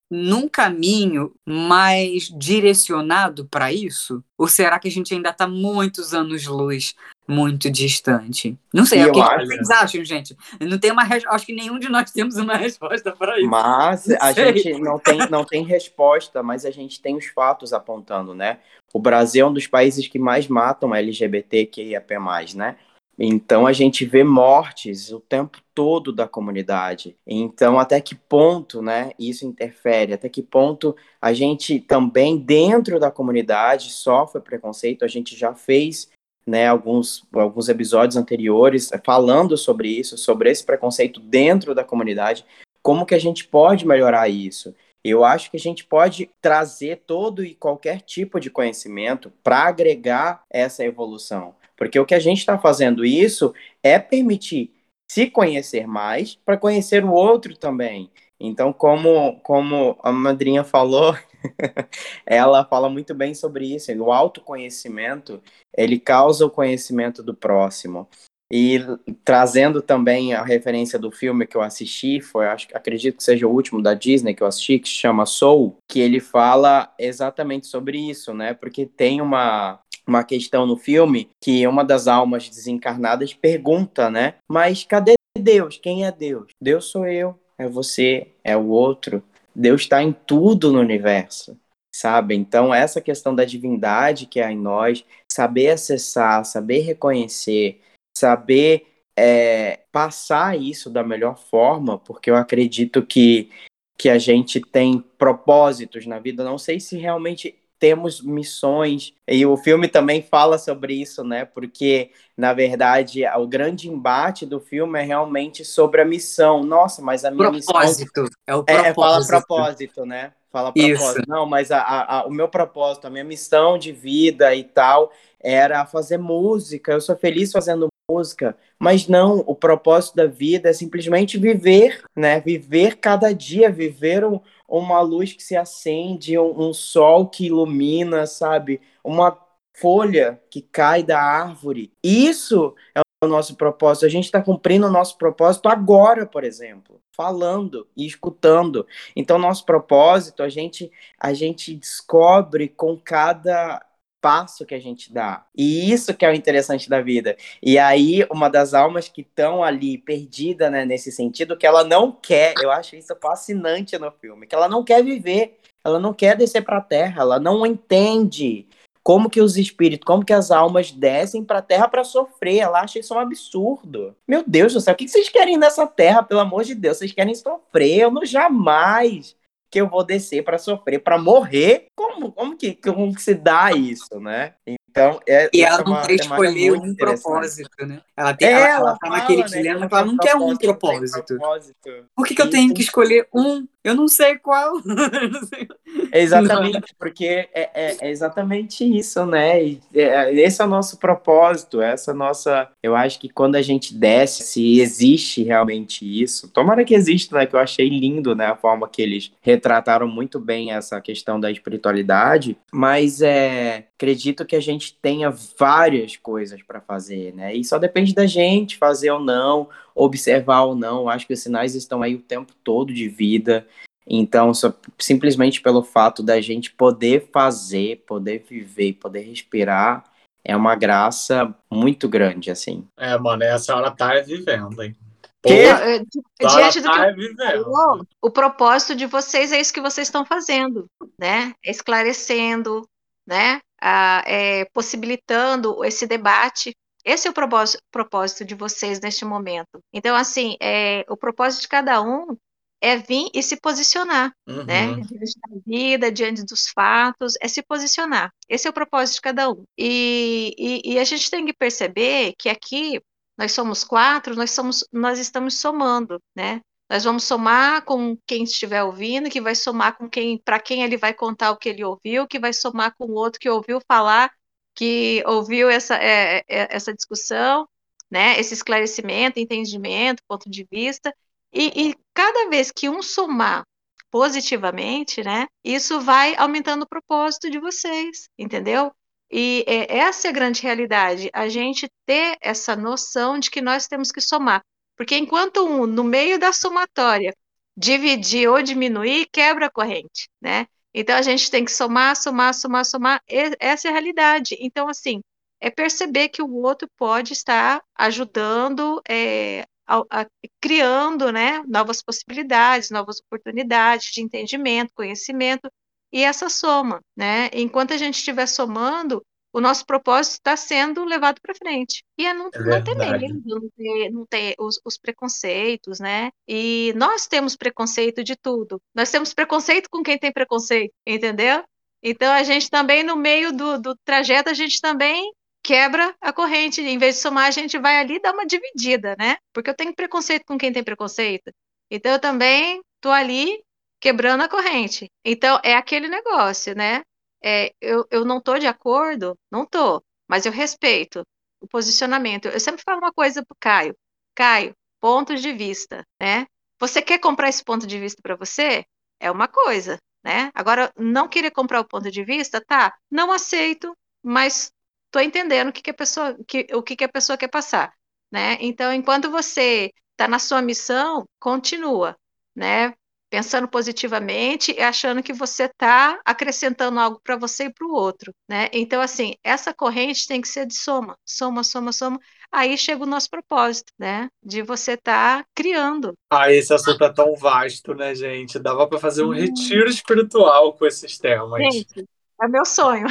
num 0.10 0.48
caminho 0.48 1.36
mais 1.46 2.24
direcionado 2.36 3.46
para 3.48 3.72
isso? 3.72 4.24
Ou 4.38 4.48
será 4.48 4.80
que 4.80 4.88
a 4.88 4.92
gente 4.92 5.14
ainda 5.14 5.30
está 5.30 5.48
muitos 5.48 6.14
anos-luz, 6.14 6.96
muito 7.30 7.70
distante? 7.70 8.58
Não 8.74 8.86
sei, 8.86 9.00
E 9.00 9.02
é 9.04 9.08
o 9.08 9.12
que 9.12 9.20
acho- 9.22 9.46
vocês 9.46 9.70
acham, 9.70 10.04
gente? 10.04 10.36
Não 10.60 10.78
tem 10.80 10.92
uma 10.92 11.04
res- 11.04 11.26
Acho 11.28 11.46
que 11.46 11.54
nenhum 11.54 11.78
de 11.80 11.88
nós 11.90 12.12
temos 12.12 12.36
uma 12.38 12.56
resposta 12.58 13.12
para 13.12 13.40
isso. 13.40 13.48
Mas 13.50 14.10
a 14.20 14.34
sei. 14.34 14.58
gente 14.58 14.80
não 14.82 14.98
tem, 15.00 15.18
não 15.30 15.46
tem 15.46 15.64
resposta, 15.64 16.42
mas 16.42 16.66
a 16.66 16.72
gente 16.72 17.02
tem 17.02 17.16
os 17.16 17.28
fatos 17.28 17.72
apontando, 17.74 18.34
né? 18.34 18.58
O 18.94 19.00
Brasil 19.00 19.46
é 19.46 19.50
um 19.50 19.54
dos 19.54 19.68
países 19.68 20.08
que 20.08 20.18
mais 20.18 20.48
matam 20.48 20.94
LGBTQIAP+, 20.96 22.56
né? 22.56 22.76
Então 23.22 23.68
a 23.68 23.74
gente 23.74 24.06
vê 24.06 24.24
mortes 24.24 25.12
o 25.12 25.20
tempo 25.20 25.58
todo 25.76 26.14
da 26.14 26.26
comunidade. 26.26 27.18
Então 27.28 27.78
até 27.78 28.00
que 28.00 28.16
ponto, 28.16 28.82
né, 28.82 29.12
isso 29.20 29.46
interfere? 29.46 30.14
Até 30.14 30.30
que 30.30 30.42
ponto 30.42 30.96
a 31.22 31.34
gente 31.34 31.82
também 31.82 32.38
dentro 32.38 32.98
da 32.98 33.12
comunidade 33.12 33.92
sofre 33.92 34.40
preconceito? 34.42 35.04
A 35.04 35.08
gente 35.10 35.36
já 35.38 35.54
fez 35.54 36.08
né, 36.50 36.68
alguns, 36.68 37.24
alguns 37.32 37.70
episódios 37.70 38.18
anteriores 38.18 38.90
falando 39.06 39.56
sobre 39.56 39.88
isso, 39.88 40.18
sobre 40.18 40.50
esse 40.50 40.66
preconceito 40.66 41.20
dentro 41.20 41.76
da 41.76 41.84
comunidade. 41.84 42.44
Como 42.82 43.06
que 43.06 43.16
a 43.16 43.20
gente 43.20 43.48
pode 43.48 43.88
melhorar 43.88 44.28
isso? 44.28 44.74
Eu 45.04 45.24
acho 45.24 45.50
que 45.50 45.58
a 45.58 45.60
gente 45.60 45.86
pode 45.86 46.30
trazer 46.42 47.04
todo 47.06 47.44
e 47.44 47.56
qualquer 47.56 48.02
tipo 48.02 48.40
de 48.40 48.50
conhecimento 48.50 49.32
para 49.44 49.60
agregar 49.60 50.44
essa 50.50 50.84
evolução. 50.84 51.56
Porque 51.78 51.98
o 51.98 52.06
que 52.06 52.16
a 52.16 52.20
gente 52.20 52.40
está 52.40 52.58
fazendo 52.58 53.06
isso 53.06 53.54
é 53.82 53.98
permitir 53.98 54.74
se 55.10 55.30
conhecer 55.30 55.88
mais 55.88 56.36
para 56.36 56.58
conhecer 56.58 57.06
o 57.06 57.12
outro 57.12 57.56
também. 57.56 58.12
Então, 58.40 58.72
como, 58.72 59.40
como 59.42 59.98
a 60.02 60.12
madrinha 60.12 60.64
falou, 60.64 61.14
ela 62.26 62.64
fala 62.66 62.90
muito 62.90 63.14
bem 63.14 63.34
sobre 63.34 63.76
isso. 63.76 63.92
O 63.94 64.12
autoconhecimento, 64.12 65.42
ele 65.76 66.00
causa 66.00 66.46
o 66.46 66.50
conhecimento 66.50 67.22
do 67.22 67.34
próximo. 67.34 68.08
E 68.52 68.80
trazendo 69.24 69.80
também 69.80 70.34
a 70.34 70.44
referência 70.44 70.98
do 70.98 71.12
filme 71.12 71.46
que 71.46 71.56
eu 71.56 71.62
assisti, 71.62 72.20
foi, 72.20 72.48
acho, 72.48 72.68
acredito 72.74 73.18
que 73.18 73.24
seja 73.24 73.46
o 73.46 73.52
último 73.52 73.82
da 73.82 73.94
Disney 73.94 74.34
que 74.34 74.42
eu 74.42 74.48
assisti, 74.48 74.80
que 74.80 74.90
se 74.90 74.96
chama 74.96 75.26
Soul, 75.28 75.78
que 75.88 76.00
ele 76.00 76.20
fala 76.20 76.92
exatamente 76.98 77.68
sobre 77.68 78.00
isso, 78.00 78.34
né? 78.34 78.56
Porque 78.56 78.88
tem 78.88 79.22
uma, 79.22 79.80
uma 80.08 80.24
questão 80.24 80.66
no 80.66 80.76
filme 80.76 81.30
que 81.44 81.68
uma 81.68 81.84
das 81.84 82.08
almas 82.08 82.50
desencarnadas 82.50 83.36
pergunta, 83.36 84.10
né? 84.10 84.36
Mas 84.50 84.84
cadê 84.84 85.14
Deus? 85.38 85.78
Quem 85.78 86.06
é 86.06 86.12
Deus? 86.12 86.48
Deus 86.60 86.86
sou 86.86 87.06
eu, 87.06 87.40
é 87.60 87.68
você, 87.68 88.28
é 88.44 88.56
o 88.56 88.70
outro. 88.70 89.22
Deus 89.54 89.82
está 89.82 90.02
em 90.02 90.14
tudo 90.14 90.72
no 90.72 90.80
universo, 90.80 91.60
sabe? 91.94 92.34
Então, 92.34 92.74
essa 92.74 93.02
questão 93.02 93.36
da 93.36 93.44
divindade 93.44 94.26
que 94.26 94.40
há 94.40 94.52
em 94.52 94.58
nós, 94.58 95.06
saber 95.32 95.72
acessar, 95.72 96.46
saber 96.46 96.80
reconhecer, 96.80 97.82
saber 98.18 98.88
é, 99.18 99.82
passar 99.92 100.58
isso 100.58 100.90
da 100.90 101.04
melhor 101.04 101.38
forma, 101.38 102.00
porque 102.00 102.32
eu 102.32 102.36
acredito 102.36 103.06
que, 103.06 103.50
que 103.98 104.08
a 104.08 104.18
gente 104.18 104.62
tem 104.62 105.02
propósitos 105.18 106.06
na 106.06 106.20
vida. 106.20 106.44
Não 106.44 106.58
sei 106.58 106.80
se 106.80 106.98
realmente 106.98 107.60
temos 107.80 108.22
missões, 108.22 109.14
e 109.26 109.46
o 109.46 109.56
filme 109.56 109.88
também 109.88 110.22
fala 110.22 110.58
sobre 110.58 110.94
isso, 110.94 111.24
né? 111.24 111.46
Porque, 111.46 112.12
na 112.36 112.54
verdade, 112.54 113.24
o 113.38 113.48
grande 113.48 113.90
embate 113.90 114.46
do 114.46 114.60
filme 114.60 115.00
é 115.00 115.04
realmente 115.04 115.64
sobre 115.64 116.02
a 116.02 116.06
missão. 116.06 116.62
Nossa, 116.62 117.02
mas 117.02 117.24
a 117.24 117.32
minha 117.32 117.50
propósito. 117.50 118.22
missão. 118.22 118.30
É 118.46 118.56
o 118.56 118.64
propósito. 118.64 118.88
É, 118.88 118.94
fala 118.94 119.26
propósito, 119.26 120.06
né? 120.06 120.34
Fala 120.52 120.74
propósito. 120.74 121.20
Isso. 121.20 121.22
Não, 121.28 121.46
mas 121.46 121.72
a, 121.72 121.82
a, 121.82 122.26
o 122.26 122.32
meu 122.32 122.50
propósito, 122.50 123.06
a 123.08 123.10
minha 123.10 123.24
missão 123.24 123.78
de 123.78 123.92
vida 123.92 124.54
e 124.54 124.64
tal 124.64 125.12
era 125.40 125.86
fazer 125.86 126.18
música. 126.18 126.92
Eu 126.92 127.02
sou 127.02 127.16
feliz 127.16 127.52
fazendo 127.52 127.89
música, 128.10 128.58
mas 128.80 129.08
não, 129.08 129.44
o 129.46 129.54
propósito 129.54 130.16
da 130.16 130.26
vida 130.26 130.70
é 130.70 130.74
simplesmente 130.74 131.38
viver, 131.38 132.04
né? 132.16 132.40
Viver 132.40 132.98
cada 132.98 133.34
dia, 133.34 133.70
viver 133.70 134.26
um, 134.26 134.40
uma 134.68 135.02
luz 135.02 135.34
que 135.34 135.44
se 135.44 135.56
acende, 135.56 136.38
um, 136.38 136.70
um 136.70 136.74
sol 136.74 137.28
que 137.28 137.46
ilumina, 137.46 138.26
sabe? 138.26 138.82
Uma 139.04 139.38
folha 139.74 140.42
que 140.50 140.62
cai 140.62 141.04
da 141.04 141.22
árvore. 141.22 141.92
Isso 142.04 142.76
é 142.96 143.02
o 143.24 143.28
nosso 143.28 143.56
propósito. 143.56 144.06
A 144.06 144.10
gente 144.10 144.26
está 144.26 144.42
cumprindo 144.42 144.88
o 144.88 144.92
nosso 144.92 145.18
propósito 145.18 145.68
agora, 145.68 146.26
por 146.26 146.44
exemplo, 146.44 147.02
falando 147.16 147.88
e 147.96 148.06
escutando. 148.06 148.88
Então, 149.16 149.38
nosso 149.38 149.66
propósito 149.66 150.42
a 150.42 150.50
gente 150.50 150.92
a 151.20 151.34
gente 151.34 151.76
descobre 151.76 152.70
com 152.70 152.98
cada 152.98 153.86
passo 154.22 154.66
que 154.66 154.76
a 154.76 154.80
gente 154.80 155.14
dá. 155.14 155.46
E 155.56 155.92
isso 155.92 156.14
que 156.14 156.26
é 156.26 156.30
o 156.30 156.34
interessante 156.34 156.90
da 156.90 157.02
vida. 157.02 157.36
E 157.62 157.78
aí, 157.78 158.26
uma 158.32 158.50
das 158.50 158.74
almas 158.74 159.08
que 159.08 159.22
estão 159.22 159.64
ali 159.64 159.98
perdida, 159.98 160.70
né, 160.70 160.86
nesse 160.86 161.12
sentido, 161.12 161.58
que 161.58 161.66
ela 161.66 161.84
não 161.84 162.12
quer, 162.12 162.54
eu 162.62 162.72
acho 162.72 162.96
isso 162.96 163.16
fascinante 163.22 163.98
no 163.98 164.12
filme, 164.12 164.48
que 164.48 164.56
ela 164.56 164.68
não 164.68 164.84
quer 164.84 165.04
viver, 165.04 165.58
ela 165.84 166.00
não 166.00 166.14
quer 166.14 166.36
descer 166.36 166.64
para 166.64 166.78
a 166.78 166.82
terra, 166.82 167.22
ela 167.22 167.40
não 167.40 167.66
entende 167.66 168.68
como 169.02 169.30
que 169.30 169.42
os 169.42 169.58
espíritos, 169.58 170.06
como 170.06 170.24
que 170.24 170.34
as 170.34 170.52
almas 170.52 170.92
descem 170.92 171.44
para 171.44 171.60
a 171.60 171.64
terra 171.64 171.88
para 171.88 172.04
sofrer. 172.04 172.60
Ela 172.60 172.82
acha 172.82 173.00
isso 173.00 173.14
um 173.14 173.20
absurdo. 173.20 174.16
Meu 174.28 174.44
Deus 174.46 174.74
do 174.74 174.82
céu, 174.82 174.94
o 174.94 174.98
que 174.98 175.08
vocês 175.08 175.30
querem 175.30 175.58
nessa 175.58 175.88
terra, 175.88 176.22
pelo 176.22 176.42
amor 176.42 176.64
de 176.64 176.76
Deus? 176.76 176.98
Vocês 176.98 177.12
querem 177.12 177.34
sofrer? 177.34 178.02
Eu 178.02 178.12
não 178.12 178.26
jamais 178.26 179.36
que 179.72 179.80
eu 179.80 179.88
vou 179.88 180.04
descer 180.04 180.44
para 180.44 180.58
sofrer, 180.58 181.00
para 181.00 181.18
morrer? 181.18 181.88
Como, 181.96 182.32
como, 182.32 182.58
que, 182.58 182.74
como 182.74 183.14
que 183.14 183.22
se 183.22 183.34
dá 183.34 183.72
isso, 183.72 184.20
né? 184.20 184.54
Então, 184.90 185.20
é, 185.28 185.50
e 185.54 185.62
ela 185.64 185.82
é 185.82 185.84
não 185.84 186.02
quer 186.02 186.14
escolher 186.14 186.74
um 186.74 186.96
propósito, 186.96 187.86
né? 187.86 188.02
Ela, 188.18 188.34
tem, 188.34 188.48
é, 188.48 188.52
ela, 188.52 188.64
ela, 188.64 188.78
ela 188.78 188.98
tá 188.98 189.10
naquele 189.10 189.44
né, 189.44 189.48
dilema 189.48 189.88
que 189.88 189.94
ela 189.94 190.06
não 190.06 190.18
quer 190.18 190.36
um 190.36 190.58
propósito. 190.58 191.26
propósito. 191.26 192.06
Por 192.16 192.26
que, 192.26 192.36
que 192.36 192.42
eu 192.42 192.50
tenho 192.50 192.74
que 192.74 192.82
escolher 192.82 193.28
um? 193.34 193.68
Eu 193.84 193.96
não 193.96 194.08
sei 194.08 194.38
qual. 194.38 194.74
É 196.12 196.22
exatamente, 196.22 196.94
porque 196.98 197.26
é, 197.26 197.48
é, 197.54 197.98
é, 198.00 198.10
exatamente 198.10 198.84
isso, 198.84 199.26
né? 199.26 199.64
E, 199.64 199.82
é, 199.94 200.34
esse 200.42 200.62
é 200.62 200.66
o 200.66 200.68
nosso 200.68 200.98
propósito, 200.98 201.82
essa 201.82 202.14
nossa. 202.14 202.70
Eu 202.82 202.96
acho 202.96 203.20
que 203.20 203.30
quando 203.30 203.56
a 203.56 203.62
gente 203.62 203.94
desce, 203.94 204.44
se 204.44 204.80
existe 204.80 205.44
realmente 205.44 206.06
isso, 206.06 206.48
tomara 206.48 206.84
que 206.84 206.94
exista, 206.94 207.36
né? 207.36 207.46
Que 207.46 207.56
eu 207.56 207.60
achei 207.60 207.90
lindo, 207.90 208.36
né? 208.36 208.48
A 208.48 208.56
forma 208.56 208.88
que 208.88 209.02
eles 209.02 209.32
retrataram 209.42 210.08
muito 210.08 210.40
bem 210.40 210.72
essa 210.72 211.00
questão 211.02 211.40
da 211.40 211.52
espiritualidade, 211.52 212.58
mas 212.72 213.22
é, 213.22 213.88
acredito 213.96 214.46
que 214.46 214.56
a 214.56 214.62
gente 214.62 214.98
tenha 215.02 215.32
várias 215.58 216.16
coisas 216.16 216.62
para 216.64 216.82
fazer, 216.82 217.34
né? 217.34 217.56
E 217.56 217.64
só 217.64 217.78
depende 217.78 218.14
da 218.14 218.26
gente 218.26 218.78
fazer 218.78 219.12
ou 219.12 219.20
não, 219.20 219.70
observar 219.94 220.64
ou 220.64 220.76
não. 220.76 221.10
Acho 221.10 221.28
que 221.28 221.34
os 221.34 221.42
sinais 221.42 221.76
estão 221.76 222.02
aí 222.02 222.16
o 222.16 222.22
tempo 222.22 222.54
todo 222.64 222.94
de 222.94 223.08
vida. 223.08 223.68
Então, 224.10 224.54
só, 224.56 224.74
simplesmente 224.98 225.62
pelo 225.62 225.84
fato 225.84 226.24
da 226.24 226.42
gente 226.42 226.72
poder 226.72 227.30
fazer, 227.32 228.04
poder 228.08 228.44
viver, 228.50 228.94
poder 228.94 229.22
respirar, 229.22 230.04
é 230.44 230.56
uma 230.56 230.76
graça 230.76 231.54
muito 231.72 232.10
grande, 232.10 232.50
assim. 232.50 232.88
É, 232.98 233.16
mano, 233.20 233.44
a 233.44 233.60
senhora 233.60 233.92
tá 233.92 234.20
vivendo, 234.22 234.82
hein? 234.82 234.96
Que? 235.44 235.54
É, 235.54 236.00
diante 236.40 236.82
do 236.82 236.92
tá 236.92 237.14
que 237.14 237.36
falou, 237.36 238.06
o 238.22 238.30
propósito 238.30 238.96
de 238.96 239.06
vocês 239.06 239.52
é 239.52 239.62
isso 239.62 239.74
que 239.74 239.80
vocês 239.80 240.08
estão 240.08 240.26
fazendo, 240.26 240.88
né? 241.18 241.54
Esclarecendo, 241.64 242.86
né? 243.26 243.62
Ah, 243.82 244.24
é, 244.26 244.66
possibilitando 244.74 245.86
esse 245.86 246.06
debate. 246.08 246.76
Esse 247.06 247.28
é 247.28 247.32
o 247.32 247.34
propósito, 247.34 247.82
propósito 247.90 248.44
de 248.44 248.56
vocês 248.56 249.00
neste 249.00 249.24
momento. 249.24 249.80
Então, 249.94 250.16
assim, 250.16 250.58
é, 250.62 251.06
o 251.08 251.16
propósito 251.16 251.62
de 251.62 251.68
cada 251.70 252.02
um 252.02 252.36
é 252.82 252.98
vir 252.98 253.30
e 253.34 253.44
se 253.44 253.58
posicionar, 253.58 254.34
uhum. 254.48 254.64
né? 254.64 254.94
Diante 254.96 255.40
da 255.40 255.62
vida, 255.66 256.12
diante 256.12 256.46
dos 256.46 256.68
fatos, 256.70 257.34
é 257.42 257.48
se 257.48 257.62
posicionar. 257.62 258.34
Esse 258.48 258.68
é 258.68 258.70
o 258.70 258.74
propósito 258.74 259.16
de 259.16 259.22
cada 259.22 259.50
um. 259.50 259.64
E, 259.78 260.56
e, 260.58 260.94
e, 260.94 261.00
a 261.00 261.04
gente 261.04 261.30
tem 261.30 261.46
que 261.46 261.54
perceber 261.54 262.34
que 262.38 262.50
aqui 262.50 263.02
nós 263.38 263.52
somos 263.52 263.84
quatro, 263.84 264.36
nós 264.36 264.52
somos, 264.52 264.86
nós 264.92 265.20
estamos 265.20 265.60
somando, 265.60 266.22
né? 266.36 266.62
Nós 266.90 267.04
vamos 267.04 267.24
somar 267.24 267.86
com 267.86 268.18
quem 268.26 268.44
estiver 268.44 268.84
ouvindo, 268.84 269.30
que 269.30 269.40
vai 269.40 269.54
somar 269.54 269.96
com 269.96 270.10
quem, 270.10 270.38
para 270.40 270.60
quem 270.60 270.84
ele 270.84 270.98
vai 270.98 271.14
contar 271.14 271.52
o 271.52 271.58
que 271.58 271.70
ele 271.70 271.84
ouviu, 271.84 272.28
que 272.28 272.40
vai 272.40 272.52
somar 272.52 272.96
com 272.98 273.06
o 273.06 273.14
outro 273.14 273.40
que 273.40 273.50
ouviu 273.50 273.80
falar, 273.88 274.32
que 274.74 275.24
ouviu 275.28 275.70
essa, 275.70 275.96
é, 275.96 276.40
é, 276.48 276.76
essa 276.76 276.94
discussão, 276.94 277.68
né? 278.10 278.40
Esse 278.40 278.54
esclarecimento, 278.54 279.40
entendimento, 279.40 280.24
ponto 280.28 280.50
de 280.50 280.66
vista. 280.72 281.14
E, 281.54 281.90
e 281.90 281.96
cada 282.20 282.50
vez 282.50 282.70
que 282.70 282.90
um 282.90 283.02
somar 283.02 283.64
positivamente, 284.12 285.24
né, 285.24 285.48
isso 285.64 286.02
vai 286.02 286.36
aumentando 286.36 286.84
o 286.84 286.88
propósito 286.88 287.50
de 287.50 287.62
vocês, 287.62 288.28
entendeu? 288.38 288.92
E 289.32 289.64
é, 289.66 290.00
essa 290.00 290.28
é 290.28 290.30
a 290.30 290.34
grande 290.34 290.62
realidade, 290.62 291.30
a 291.32 291.48
gente 291.48 291.88
ter 292.06 292.36
essa 292.42 292.76
noção 292.76 293.40
de 293.40 293.50
que 293.50 293.62
nós 293.62 293.88
temos 293.88 294.12
que 294.12 294.20
somar. 294.20 294.62
Porque 294.98 295.16
enquanto 295.16 295.66
um, 295.66 295.86
no 295.86 296.04
meio 296.04 296.38
da 296.38 296.52
somatória, 296.52 297.34
dividir 297.78 298.50
ou 298.50 298.62
diminuir, 298.62 299.26
quebra 299.32 299.68
a 299.68 299.72
corrente, 299.72 300.28
né? 300.42 300.66
Então 300.94 301.16
a 301.16 301.22
gente 301.22 301.50
tem 301.50 301.64
que 301.64 301.72
somar, 301.72 302.18
somar, 302.18 302.54
somar, 302.54 302.84
somar. 302.84 303.22
Essa 303.26 303.88
é 303.88 303.92
a 303.92 303.94
realidade. 303.94 304.58
Então, 304.60 304.90
assim, 304.90 305.22
é 305.62 305.70
perceber 305.70 306.28
que 306.28 306.42
o 306.42 306.54
outro 306.54 306.90
pode 306.98 307.32
estar 307.32 307.82
ajudando 307.96 309.02
é, 309.08 309.66
a, 309.90 310.22
a, 310.22 310.28
criando 310.62 311.32
né, 311.32 311.64
novas 311.68 312.04
possibilidades, 312.04 312.92
novas 312.92 313.20
oportunidades 313.20 314.12
de 314.14 314.22
entendimento, 314.22 314.94
conhecimento, 314.94 315.70
e 316.14 316.24
essa 316.24 316.48
soma. 316.48 317.02
Né? 317.18 317.50
Enquanto 317.54 317.94
a 317.94 317.98
gente 317.98 318.16
estiver 318.16 318.46
somando, 318.46 319.26
o 319.52 319.60
nosso 319.60 319.84
propósito 319.84 320.34
está 320.34 320.56
sendo 320.56 321.04
levado 321.04 321.42
para 321.42 321.56
frente. 321.56 322.04
E 322.16 322.26
é 322.26 322.34
não, 322.34 322.50
é 322.54 322.60
não 322.60 322.84
ter 322.84 322.96
medo, 322.96 323.42
não 323.46 323.70
ter, 323.76 324.12
não 324.12 324.26
ter 324.28 324.56
os, 324.60 324.80
os, 324.86 324.96
preconceitos, 324.96 326.00
né? 326.00 326.30
E 326.48 326.94
nós 326.96 327.26
temos 327.26 327.56
preconceito 327.56 328.24
de 328.24 328.36
tudo. 328.36 328.80
Nós 328.94 329.10
temos 329.10 329.34
preconceito 329.34 329.90
com 329.90 330.04
quem 330.04 330.20
tem 330.20 330.32
preconceito, 330.32 330.94
entendeu? 331.06 331.64
Então 332.04 332.32
a 332.32 332.44
gente 332.44 332.70
também, 332.70 333.04
no 333.04 333.16
meio 333.16 333.52
do, 333.52 333.80
do 333.80 333.96
trajeto, 334.06 334.52
a 334.52 334.54
gente 334.54 334.80
também 334.80 335.32
quebra 335.64 336.16
a 336.22 336.34
corrente. 336.34 336.82
Em 336.82 336.98
vez 336.98 337.16
de 337.16 337.22
somar, 337.22 337.46
a 337.48 337.52
gente 337.52 337.78
vai 337.78 337.98
ali 338.00 338.20
dar 338.22 338.34
uma 338.34 338.46
dividida, 338.46 339.16
né? 339.18 339.38
Porque 339.54 339.70
eu 339.70 339.76
tenho 339.76 339.96
preconceito 339.96 340.44
com 340.46 340.58
quem 340.58 340.72
tem 340.74 340.84
preconceito. 340.84 341.52
Então 341.92 342.12
eu 342.12 342.20
também 342.20 342.82
tô 343.02 343.10
ali 343.10 343.64
quebrando 344.00 344.44
a 344.44 344.50
corrente. 344.50 345.10
Então 345.24 345.60
é 345.64 345.76
aquele 345.76 346.08
negócio, 346.08 346.76
né? 346.76 347.02
É, 347.44 347.72
eu, 347.82 348.06
eu 348.12 348.26
não 348.26 348.42
tô 348.42 348.58
de 348.58 348.68
acordo, 348.68 349.38
não 349.52 349.66
tô, 349.66 350.04
mas 350.28 350.46
eu 350.46 350.52
respeito 350.52 351.24
o 351.62 351.68
posicionamento. 351.68 352.48
Eu 352.48 352.60
sempre 352.60 352.84
falo 352.84 353.00
uma 353.00 353.14
coisa 353.14 353.44
pro 353.46 353.56
Caio. 353.60 353.96
Caio, 354.36 354.74
pontos 355.00 355.42
de 355.42 355.54
vista, 355.54 356.06
né? 356.22 356.46
Você 356.80 357.02
quer 357.02 357.20
comprar 357.20 357.50
esse 357.50 357.64
ponto 357.64 357.86
de 357.86 358.00
vista 358.00 358.22
para 358.22 358.36
você? 358.36 358.86
É 359.20 359.30
uma 359.30 359.48
coisa, 359.48 359.98
né? 360.24 360.50
Agora, 360.54 360.92
não 360.98 361.28
querer 361.28 361.52
comprar 361.52 361.82
o 361.82 361.88
ponto 361.88 362.10
de 362.10 362.24
vista, 362.24 362.64
tá? 362.66 362.96
Não 363.12 363.32
aceito, 363.32 363.94
mas 364.24 364.72
estou 365.10 365.22
entendendo 365.22 365.70
o 365.70 365.74
que, 365.74 365.82
que 365.82 365.92
a 365.92 365.94
pessoa, 365.94 366.38
que, 366.48 366.68
o 366.74 366.84
que, 366.84 366.96
que 366.96 367.04
a 367.04 367.10
pessoa 367.10 367.38
quer 367.38 367.50
passar, 367.50 367.94
né? 368.32 368.58
Então, 368.62 368.94
enquanto 368.94 369.30
você 369.32 369.92
está 370.12 370.28
na 370.28 370.40
sua 370.40 370.62
missão, 370.62 371.26
continua, 371.40 372.16
né? 372.56 372.94
pensando 373.30 373.68
positivamente 373.68 374.74
e 374.76 374.82
achando 374.82 375.22
que 375.22 375.32
você 375.32 375.66
está 375.66 376.20
acrescentando 376.26 377.00
algo 377.00 377.22
para 377.24 377.38
você 377.38 377.66
e 377.66 377.74
para 377.74 377.88
o 377.88 377.94
outro, 377.94 378.34
né? 378.50 378.68
Então, 378.74 379.02
assim, 379.02 379.36
essa 379.44 379.74
corrente 379.74 380.28
tem 380.28 380.42
que 380.42 380.48
ser 380.48 380.66
de 380.66 380.76
soma, 380.76 381.16
soma, 381.24 381.64
soma, 381.64 381.92
soma. 381.92 382.20
Aí 382.52 382.76
chega 382.78 383.04
o 383.04 383.08
nosso 383.08 383.30
propósito, 383.30 383.94
né? 383.98 384.28
De 384.44 384.64
você 384.64 384.94
estar 384.94 385.44
tá 385.44 385.46
criando. 385.54 386.14
Ah, 386.32 386.52
esse 386.52 386.74
assunto 386.74 387.04
é 387.04 387.14
tão 387.14 387.36
vasto, 387.36 387.94
né, 387.94 388.16
gente? 388.16 388.58
Dava 388.58 388.88
para 388.88 389.00
fazer 389.00 389.24
um 389.24 389.30
hum. 389.30 389.34
retiro 389.34 389.88
espiritual 389.88 390.74
com 390.74 390.86
esses 390.86 391.18
temas. 391.20 391.62
Gente, 391.72 392.06
é 392.42 392.48
meu 392.48 392.66
sonho. 392.66 393.08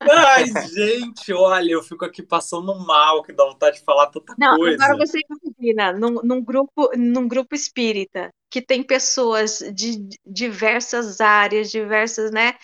Ai, 0.00 0.44
gente, 0.46 1.32
olha, 1.32 1.70
eu 1.70 1.82
fico 1.82 2.04
aqui 2.04 2.22
passando 2.22 2.74
mal, 2.78 3.22
que 3.22 3.32
dá 3.32 3.44
vontade 3.44 3.78
de 3.78 3.84
falar 3.84 4.08
tanta 4.08 4.34
Não, 4.38 4.56
coisa. 4.56 4.84
Agora 4.84 4.98
você 4.98 5.18
imagina, 5.28 5.92
num, 5.92 6.20
num, 6.22 6.42
grupo, 6.42 6.90
num 6.96 7.28
grupo 7.28 7.54
espírita, 7.54 8.32
que 8.50 8.60
tem 8.60 8.82
pessoas 8.82 9.58
de 9.74 10.08
diversas 10.26 11.20
áreas, 11.20 11.70
diversas, 11.70 12.30
né, 12.30 12.54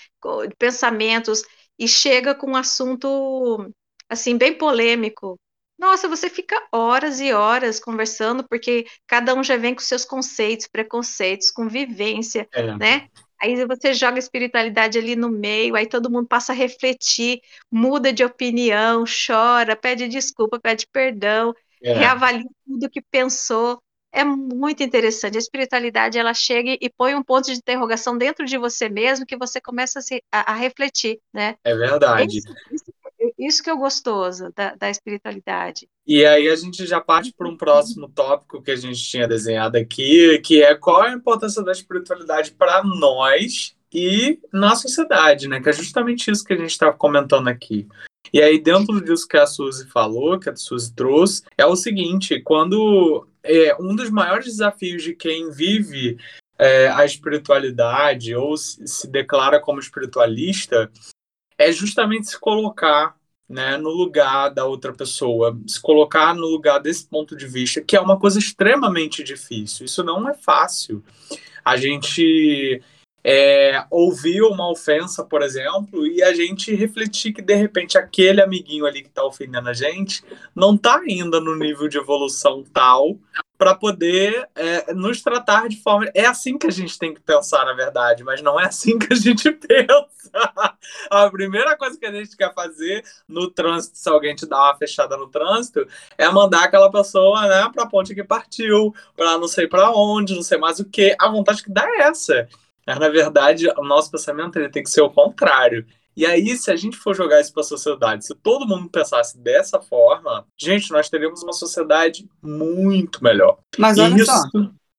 pensamentos, 0.58 1.42
e 1.78 1.86
chega 1.86 2.34
com 2.34 2.50
um 2.52 2.56
assunto, 2.56 3.72
assim, 4.08 4.36
bem 4.36 4.52
polêmico. 4.56 5.38
Nossa, 5.78 6.08
você 6.08 6.28
fica 6.28 6.60
horas 6.72 7.20
e 7.20 7.32
horas 7.32 7.78
conversando, 7.78 8.46
porque 8.48 8.84
cada 9.06 9.32
um 9.34 9.44
já 9.44 9.56
vem 9.56 9.74
com 9.74 9.80
seus 9.80 10.04
conceitos, 10.04 10.66
preconceitos, 10.66 11.52
convivência, 11.52 12.48
é. 12.52 12.76
né? 12.76 13.08
Aí 13.40 13.64
você 13.66 13.94
joga 13.94 14.16
a 14.16 14.18
espiritualidade 14.18 14.98
ali 14.98 15.14
no 15.14 15.30
meio, 15.30 15.76
aí 15.76 15.86
todo 15.86 16.10
mundo 16.10 16.26
passa 16.26 16.52
a 16.52 16.54
refletir, 16.54 17.40
muda 17.70 18.12
de 18.12 18.24
opinião, 18.24 19.04
chora, 19.04 19.76
pede 19.76 20.08
desculpa, 20.08 20.58
pede 20.60 20.86
perdão, 20.90 21.54
é. 21.82 21.92
reavalia 21.92 22.44
tudo 22.66 22.90
que 22.90 23.00
pensou. 23.00 23.80
É 24.10 24.24
muito 24.24 24.82
interessante. 24.82 25.36
A 25.36 25.38
espiritualidade 25.38 26.18
ela 26.18 26.32
chega 26.32 26.76
e 26.80 26.88
põe 26.88 27.14
um 27.14 27.22
ponto 27.22 27.46
de 27.46 27.58
interrogação 27.58 28.16
dentro 28.16 28.46
de 28.46 28.56
você 28.56 28.88
mesmo 28.88 29.26
que 29.26 29.36
você 29.36 29.60
começa 29.60 29.98
a, 29.98 30.02
se, 30.02 30.22
a, 30.32 30.52
a 30.52 30.54
refletir, 30.54 31.20
né? 31.32 31.56
É 31.62 31.74
verdade. 31.74 32.38
Isso, 32.38 32.48
isso, 32.72 32.87
isso 33.38 33.62
que 33.62 33.70
é 33.70 33.72
o 33.74 33.78
gostoso 33.78 34.52
da, 34.54 34.74
da 34.74 34.90
espiritualidade. 34.90 35.88
E 36.06 36.24
aí 36.26 36.48
a 36.48 36.56
gente 36.56 36.84
já 36.86 37.00
parte 37.00 37.32
para 37.32 37.48
um 37.48 37.56
próximo 37.56 38.08
tópico 38.08 38.62
que 38.62 38.70
a 38.70 38.76
gente 38.76 39.00
tinha 39.02 39.28
desenhado 39.28 39.76
aqui, 39.76 40.38
que 40.40 40.62
é 40.62 40.74
qual 40.74 41.04
é 41.04 41.10
a 41.10 41.14
importância 41.14 41.62
da 41.62 41.72
espiritualidade 41.72 42.52
para 42.52 42.82
nós 42.82 43.76
e 43.92 44.40
na 44.52 44.74
sociedade, 44.74 45.48
né? 45.48 45.60
Que 45.60 45.68
é 45.68 45.72
justamente 45.72 46.30
isso 46.30 46.44
que 46.44 46.52
a 46.52 46.56
gente 46.56 46.70
está 46.70 46.92
comentando 46.92 47.48
aqui. 47.48 47.86
E 48.32 48.42
aí, 48.42 48.58
dentro 48.58 49.00
disso 49.02 49.26
que 49.26 49.36
a 49.36 49.46
Suzy 49.46 49.86
falou, 49.86 50.38
que 50.38 50.50
a 50.50 50.56
Suzy 50.56 50.92
trouxe, 50.94 51.42
é 51.56 51.64
o 51.64 51.76
seguinte: 51.76 52.40
quando 52.40 53.26
é, 53.42 53.74
um 53.80 53.94
dos 53.94 54.10
maiores 54.10 54.46
desafios 54.46 55.02
de 55.02 55.14
quem 55.14 55.50
vive 55.50 56.18
é, 56.58 56.88
a 56.88 57.04
espiritualidade 57.04 58.34
ou 58.34 58.56
se, 58.56 58.86
se 58.86 59.08
declara 59.08 59.60
como 59.60 59.80
espiritualista 59.80 60.90
é 61.56 61.72
justamente 61.72 62.28
se 62.28 62.38
colocar 62.38 63.16
né, 63.48 63.78
no 63.78 63.90
lugar 63.90 64.50
da 64.50 64.66
outra 64.66 64.92
pessoa, 64.92 65.58
se 65.66 65.80
colocar 65.80 66.34
no 66.34 66.46
lugar 66.46 66.78
desse 66.78 67.06
ponto 67.06 67.34
de 67.34 67.46
vista, 67.46 67.80
que 67.80 67.96
é 67.96 68.00
uma 68.00 68.18
coisa 68.18 68.38
extremamente 68.38 69.24
difícil. 69.24 69.86
Isso 69.86 70.04
não 70.04 70.28
é 70.28 70.34
fácil. 70.34 71.02
A 71.64 71.76
gente 71.76 72.82
é, 73.24 73.84
ouvir 73.90 74.42
uma 74.42 74.70
ofensa, 74.70 75.24
por 75.24 75.42
exemplo, 75.42 76.06
e 76.06 76.22
a 76.22 76.34
gente 76.34 76.74
refletir 76.74 77.32
que 77.32 77.42
de 77.42 77.54
repente 77.54 77.96
aquele 77.96 78.42
amiguinho 78.42 78.86
ali 78.86 79.02
que 79.02 79.08
está 79.08 79.24
ofendendo 79.24 79.68
a 79.68 79.72
gente 79.72 80.22
não 80.54 80.74
está 80.74 80.98
ainda 80.98 81.40
no 81.40 81.56
nível 81.56 81.88
de 81.88 81.98
evolução 81.98 82.62
tal 82.72 83.18
para 83.58 83.74
poder 83.74 84.48
é, 84.54 84.94
nos 84.94 85.20
tratar 85.20 85.68
de 85.68 85.82
forma. 85.82 86.08
É 86.14 86.24
assim 86.24 86.56
que 86.56 86.68
a 86.68 86.70
gente 86.70 86.96
tem 86.96 87.12
que 87.12 87.20
pensar, 87.20 87.64
na 87.64 87.72
verdade, 87.72 88.22
mas 88.22 88.40
não 88.40 88.58
é 88.58 88.66
assim 88.66 88.96
que 88.96 89.12
a 89.12 89.16
gente 89.16 89.50
pensa. 89.52 90.08
A 91.10 91.28
primeira 91.28 91.76
coisa 91.76 91.98
que 91.98 92.06
a 92.06 92.12
gente 92.12 92.36
quer 92.36 92.54
fazer 92.54 93.04
no 93.26 93.50
trânsito, 93.50 93.98
se 93.98 94.08
alguém 94.08 94.36
te 94.36 94.46
dá 94.46 94.56
uma 94.56 94.76
fechada 94.76 95.16
no 95.16 95.28
trânsito, 95.28 95.86
é 96.16 96.28
mandar 96.30 96.64
aquela 96.64 96.90
pessoa 96.90 97.46
né, 97.48 97.68
para 97.74 97.82
a 97.82 97.88
ponte 97.88 98.14
que 98.14 98.22
partiu, 98.22 98.94
para 99.16 99.36
não 99.36 99.48
sei 99.48 99.66
para 99.66 99.90
onde, 99.90 100.36
não 100.36 100.42
sei 100.42 100.56
mais 100.56 100.78
o 100.78 100.84
que. 100.84 101.16
A 101.18 101.28
vontade 101.28 101.62
que 101.62 101.72
dá 101.72 101.84
é 101.84 102.02
essa. 102.02 102.48
Mas, 102.86 102.98
na 102.98 103.08
verdade, 103.08 103.68
o 103.76 103.84
nosso 103.84 104.10
pensamento 104.10 104.56
ele 104.56 104.68
tem 104.68 104.82
que 104.82 104.90
ser 104.90 105.02
o 105.02 105.10
contrário. 105.10 105.84
E 106.18 106.26
aí, 106.26 106.56
se 106.56 106.68
a 106.68 106.74
gente 106.74 106.96
for 106.96 107.14
jogar 107.14 107.40
isso 107.40 107.52
para 107.52 107.60
a 107.60 107.64
sociedade, 107.64 108.26
se 108.26 108.34
todo 108.34 108.66
mundo 108.66 108.90
pensasse 108.90 109.38
dessa 109.38 109.80
forma, 109.80 110.44
gente, 110.58 110.90
nós 110.90 111.08
teríamos 111.08 111.44
uma 111.44 111.52
sociedade 111.52 112.28
muito 112.42 113.22
melhor. 113.22 113.60
Mas 113.78 113.98
olha 113.98 114.16
isso... 114.16 114.26
só, 114.26 114.42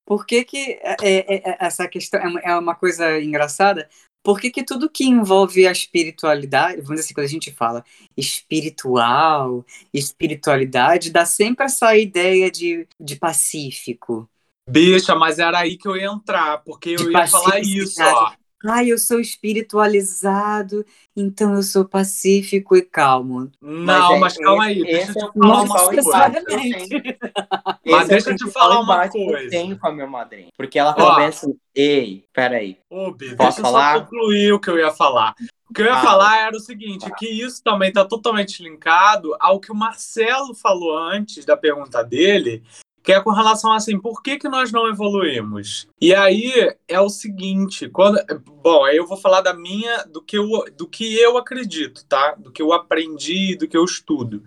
por 0.05 0.25
que, 0.25 0.45
que 0.45 0.79
é, 0.81 0.95
é, 1.01 1.49
é, 1.49 1.57
essa 1.59 1.89
questão 1.89 2.21
é 2.39 2.55
uma 2.55 2.73
coisa 2.73 3.19
engraçada? 3.19 3.89
Por 4.23 4.39
que, 4.39 4.49
que 4.49 4.63
tudo 4.63 4.89
que 4.89 5.03
envolve 5.03 5.67
a 5.67 5.73
espiritualidade, 5.73 6.77
vamos 6.77 6.91
dizer 6.91 7.01
assim, 7.01 7.13
quando 7.13 7.25
a 7.25 7.29
gente 7.29 7.51
fala 7.51 7.83
espiritual, 8.15 9.65
espiritualidade, 9.93 11.11
dá 11.11 11.25
sempre 11.25 11.65
essa 11.65 11.97
ideia 11.97 12.49
de, 12.49 12.87
de 12.97 13.17
pacífico, 13.17 14.29
Bicha, 14.69 15.15
mas 15.15 15.39
era 15.39 15.59
aí 15.59 15.75
que 15.75 15.87
eu 15.87 15.97
ia 15.97 16.05
entrar, 16.05 16.59
porque 16.59 16.91
eu 16.91 17.11
ia 17.11 17.27
falar 17.27 17.59
isso, 17.59 18.01
ó. 18.03 18.31
Ai, 18.65 18.91
eu 18.91 18.97
sou 18.97 19.19
espiritualizado, 19.19 20.85
então 21.15 21.55
eu 21.55 21.63
sou 21.63 21.85
pacífico 21.85 22.75
e 22.75 22.81
calmo. 22.81 23.49
Não, 23.61 24.19
mas, 24.19 24.37
é, 24.37 24.43
calma 24.43 24.65
aí, 24.65 24.83
deixa 24.83 25.11
eu 25.11 25.31
te 25.31 25.39
falar 25.39 25.61
uma 25.61 25.85
coisa. 25.85 26.09
Mas 27.85 28.07
deixa 28.07 28.31
eu 28.31 28.35
te 28.35 28.51
falar 28.51 28.79
uma 28.81 29.07
coisa. 29.07 29.43
Eu 29.43 29.49
tenho 29.49 29.79
com 29.79 29.87
a 29.87 29.91
minha 29.91 30.05
madrinha, 30.05 30.49
porque 30.55 30.77
ela 30.77 30.93
fala 30.93 31.15
bem 31.15 31.25
assim, 31.27 31.57
ei, 31.73 32.25
peraí, 32.33 32.77
Ô, 32.89 33.11
Bi, 33.11 33.35
posso 33.35 33.57
deixa 33.57 33.61
falar? 33.61 33.95
eu 33.95 33.99
só 33.99 34.05
concluir 34.05 34.53
o 34.53 34.59
que 34.59 34.69
eu 34.69 34.77
ia 34.77 34.91
falar. 34.91 35.33
O 35.69 35.73
que 35.73 35.81
eu 35.81 35.85
ia 35.85 35.93
ah, 35.93 36.01
falar 36.01 36.39
era 36.39 36.57
o 36.57 36.59
seguinte, 36.59 37.09
que 37.17 37.27
isso 37.27 37.63
também 37.63 37.89
está 37.89 38.03
totalmente 38.03 38.61
linkado 38.61 39.35
ao 39.39 39.59
que 39.59 39.71
o 39.71 39.75
Marcelo 39.75 40.53
falou 40.53 40.97
antes 40.97 41.45
da 41.45 41.55
pergunta 41.55 42.03
dele, 42.03 42.63
que 43.03 43.13
é 43.13 43.21
com 43.21 43.31
relação 43.31 43.71
a 43.71 43.77
assim, 43.77 43.99
por 43.99 44.21
que, 44.21 44.37
que 44.37 44.49
nós 44.49 44.71
não 44.71 44.87
evoluímos? 44.87 45.87
E 46.01 46.13
aí 46.13 46.73
é 46.87 46.99
o 46.99 47.09
seguinte, 47.09 47.89
quando, 47.89 48.19
bom, 48.61 48.83
aí 48.83 48.97
eu 48.97 49.07
vou 49.07 49.17
falar 49.17 49.41
da 49.41 49.53
minha, 49.53 50.03
do 50.05 50.21
que 50.21 50.37
eu, 50.37 50.47
do 50.77 50.87
que 50.87 51.15
eu 51.15 51.37
acredito, 51.37 52.05
tá? 52.05 52.35
Do 52.37 52.51
que 52.51 52.61
eu 52.61 52.73
aprendi, 52.73 53.55
do 53.55 53.67
que 53.67 53.77
eu 53.77 53.83
estudo. 53.83 54.43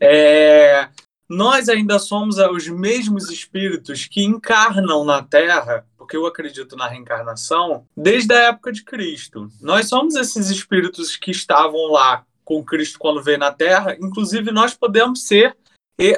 É, 0.00 0.88
nós 1.28 1.68
ainda 1.68 1.98
somos 1.98 2.38
os 2.38 2.68
mesmos 2.68 3.30
espíritos 3.30 4.06
que 4.06 4.22
encarnam 4.22 5.04
na 5.04 5.22
Terra, 5.22 5.84
porque 5.96 6.16
eu 6.16 6.26
acredito 6.26 6.76
na 6.76 6.86
reencarnação, 6.86 7.84
desde 7.96 8.32
a 8.32 8.48
época 8.48 8.72
de 8.72 8.84
Cristo. 8.84 9.50
Nós 9.60 9.88
somos 9.88 10.14
esses 10.14 10.50
espíritos 10.50 11.16
que 11.16 11.30
estavam 11.30 11.90
lá 11.90 12.24
com 12.44 12.64
Cristo 12.64 12.98
quando 12.98 13.22
veio 13.22 13.38
na 13.38 13.50
Terra, 13.50 13.96
inclusive 14.00 14.52
nós 14.52 14.72
podemos 14.72 15.26
ser 15.26 15.56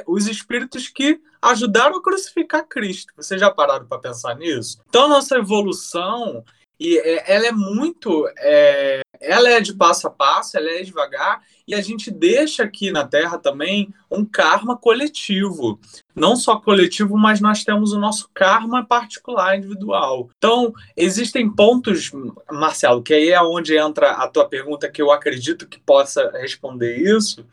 os 0.07 0.27
espíritos 0.27 0.87
que 0.87 1.19
ajudaram 1.41 1.97
a 1.97 2.03
crucificar 2.03 2.67
Cristo. 2.67 3.13
Vocês 3.15 3.39
já 3.39 3.49
pararam 3.49 3.85
para 3.85 3.99
pensar 3.99 4.35
nisso? 4.35 4.79
Então, 4.89 5.07
nossa 5.07 5.37
evolução 5.37 6.43
e 6.79 6.97
é, 6.97 7.35
ela 7.35 7.47
é 7.47 7.51
muito 7.51 8.25
é, 8.37 9.01
ela 9.19 9.49
é 9.49 9.59
de 9.59 9.73
passo 9.73 10.07
a 10.07 10.09
passo 10.09 10.57
ela 10.57 10.69
é 10.69 10.81
devagar 10.81 11.41
e 11.67 11.75
a 11.75 11.81
gente 11.81 12.09
deixa 12.09 12.63
aqui 12.63 12.89
na 12.89 13.05
Terra 13.05 13.37
também 13.37 13.93
um 14.09 14.23
karma 14.23 14.77
coletivo 14.77 15.77
não 16.15 16.37
só 16.37 16.57
coletivo 16.57 17.17
mas 17.17 17.41
nós 17.41 17.65
temos 17.65 17.91
o 17.91 17.99
nosso 17.99 18.29
karma 18.33 18.85
particular 18.85 19.57
individual 19.57 20.29
então 20.37 20.73
existem 20.95 21.49
pontos 21.49 22.11
Marcelo 22.49 23.03
que 23.03 23.13
aí 23.13 23.29
é 23.29 23.41
onde 23.41 23.75
entra 23.75 24.11
a 24.11 24.27
tua 24.27 24.47
pergunta 24.47 24.89
que 24.89 25.01
eu 25.01 25.11
acredito 25.11 25.67
que 25.67 25.79
possa 25.81 26.31
responder 26.37 26.95
isso 26.97 27.45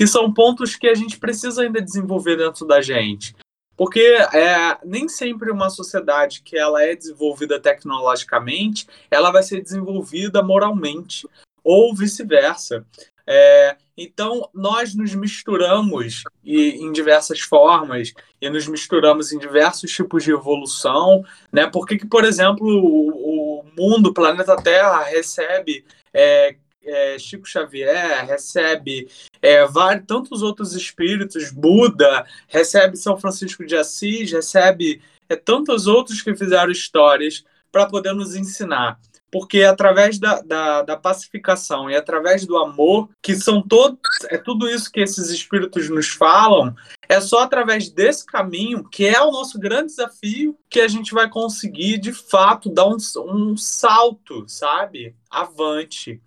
que 0.00 0.06
são 0.06 0.32
pontos 0.32 0.76
que 0.76 0.88
a 0.88 0.94
gente 0.94 1.18
precisa 1.18 1.60
ainda 1.60 1.78
desenvolver 1.78 2.34
dentro 2.34 2.66
da 2.66 2.80
gente. 2.80 3.36
Porque 3.76 4.00
é, 4.00 4.78
nem 4.82 5.10
sempre 5.10 5.50
uma 5.50 5.68
sociedade 5.68 6.40
que 6.42 6.56
ela 6.56 6.82
é 6.82 6.96
desenvolvida 6.96 7.60
tecnologicamente, 7.60 8.86
ela 9.10 9.30
vai 9.30 9.42
ser 9.42 9.60
desenvolvida 9.60 10.42
moralmente, 10.42 11.28
ou 11.62 11.94
vice-versa. 11.94 12.82
É, 13.26 13.76
então, 13.94 14.48
nós 14.54 14.94
nos 14.94 15.14
misturamos 15.14 16.22
e, 16.42 16.82
em 16.82 16.90
diversas 16.92 17.40
formas 17.40 18.14
e 18.40 18.48
nos 18.48 18.66
misturamos 18.66 19.32
em 19.32 19.38
diversos 19.38 19.92
tipos 19.92 20.24
de 20.24 20.32
evolução. 20.32 21.22
Né? 21.52 21.66
Por 21.66 21.86
que, 21.86 22.06
por 22.06 22.24
exemplo, 22.24 22.66
o, 22.66 23.60
o 23.60 23.64
mundo, 23.78 24.06
o 24.06 24.14
planeta 24.14 24.56
Terra, 24.56 25.02
recebe 25.02 25.84
é, 26.14 26.56
é, 26.84 27.18
Chico 27.18 27.46
Xavier, 27.46 28.26
recebe 28.26 29.08
é, 29.40 29.66
vários, 29.66 30.06
tantos 30.06 30.42
outros 30.42 30.74
espíritos, 30.74 31.50
Buda, 31.50 32.26
recebe 32.48 32.96
São 32.96 33.18
Francisco 33.18 33.64
de 33.64 33.76
Assis, 33.76 34.32
recebe 34.32 35.02
é, 35.28 35.36
tantos 35.36 35.86
outros 35.86 36.22
que 36.22 36.34
fizeram 36.34 36.70
histórias 36.70 37.44
para 37.70 37.86
poder 37.86 38.12
nos 38.12 38.34
ensinar. 38.34 38.98
porque 39.32 39.58
é 39.58 39.66
através 39.66 40.18
da, 40.18 40.40
da, 40.40 40.82
da, 40.82 40.96
pacificação 40.96 41.88
e 41.88 41.94
através 41.94 42.44
do 42.44 42.56
amor, 42.58 43.08
que 43.22 43.36
são 43.36 43.62
todos, 43.62 44.00
é 44.28 44.36
tudo 44.36 44.68
isso 44.68 44.90
que 44.90 44.98
esses 44.98 45.30
espíritos 45.30 45.88
nos 45.88 46.08
falam, 46.08 46.74
é 47.08 47.20
só 47.20 47.38
através 47.40 47.88
desse 47.88 48.26
caminho, 48.26 48.82
que 48.82 49.06
é 49.06 49.20
o 49.20 49.30
nosso 49.30 49.56
grande 49.56 49.86
desafio, 49.86 50.58
que 50.68 50.80
a 50.80 50.88
gente 50.88 51.14
vai 51.14 51.28
conseguir, 51.28 51.98
de 51.98 52.12
fato, 52.12 52.68
dar 52.68 52.88
um, 52.88 52.96
um 53.26 53.56
salto, 53.56 54.44
sabe? 54.48 55.14
Avante, 55.30 56.20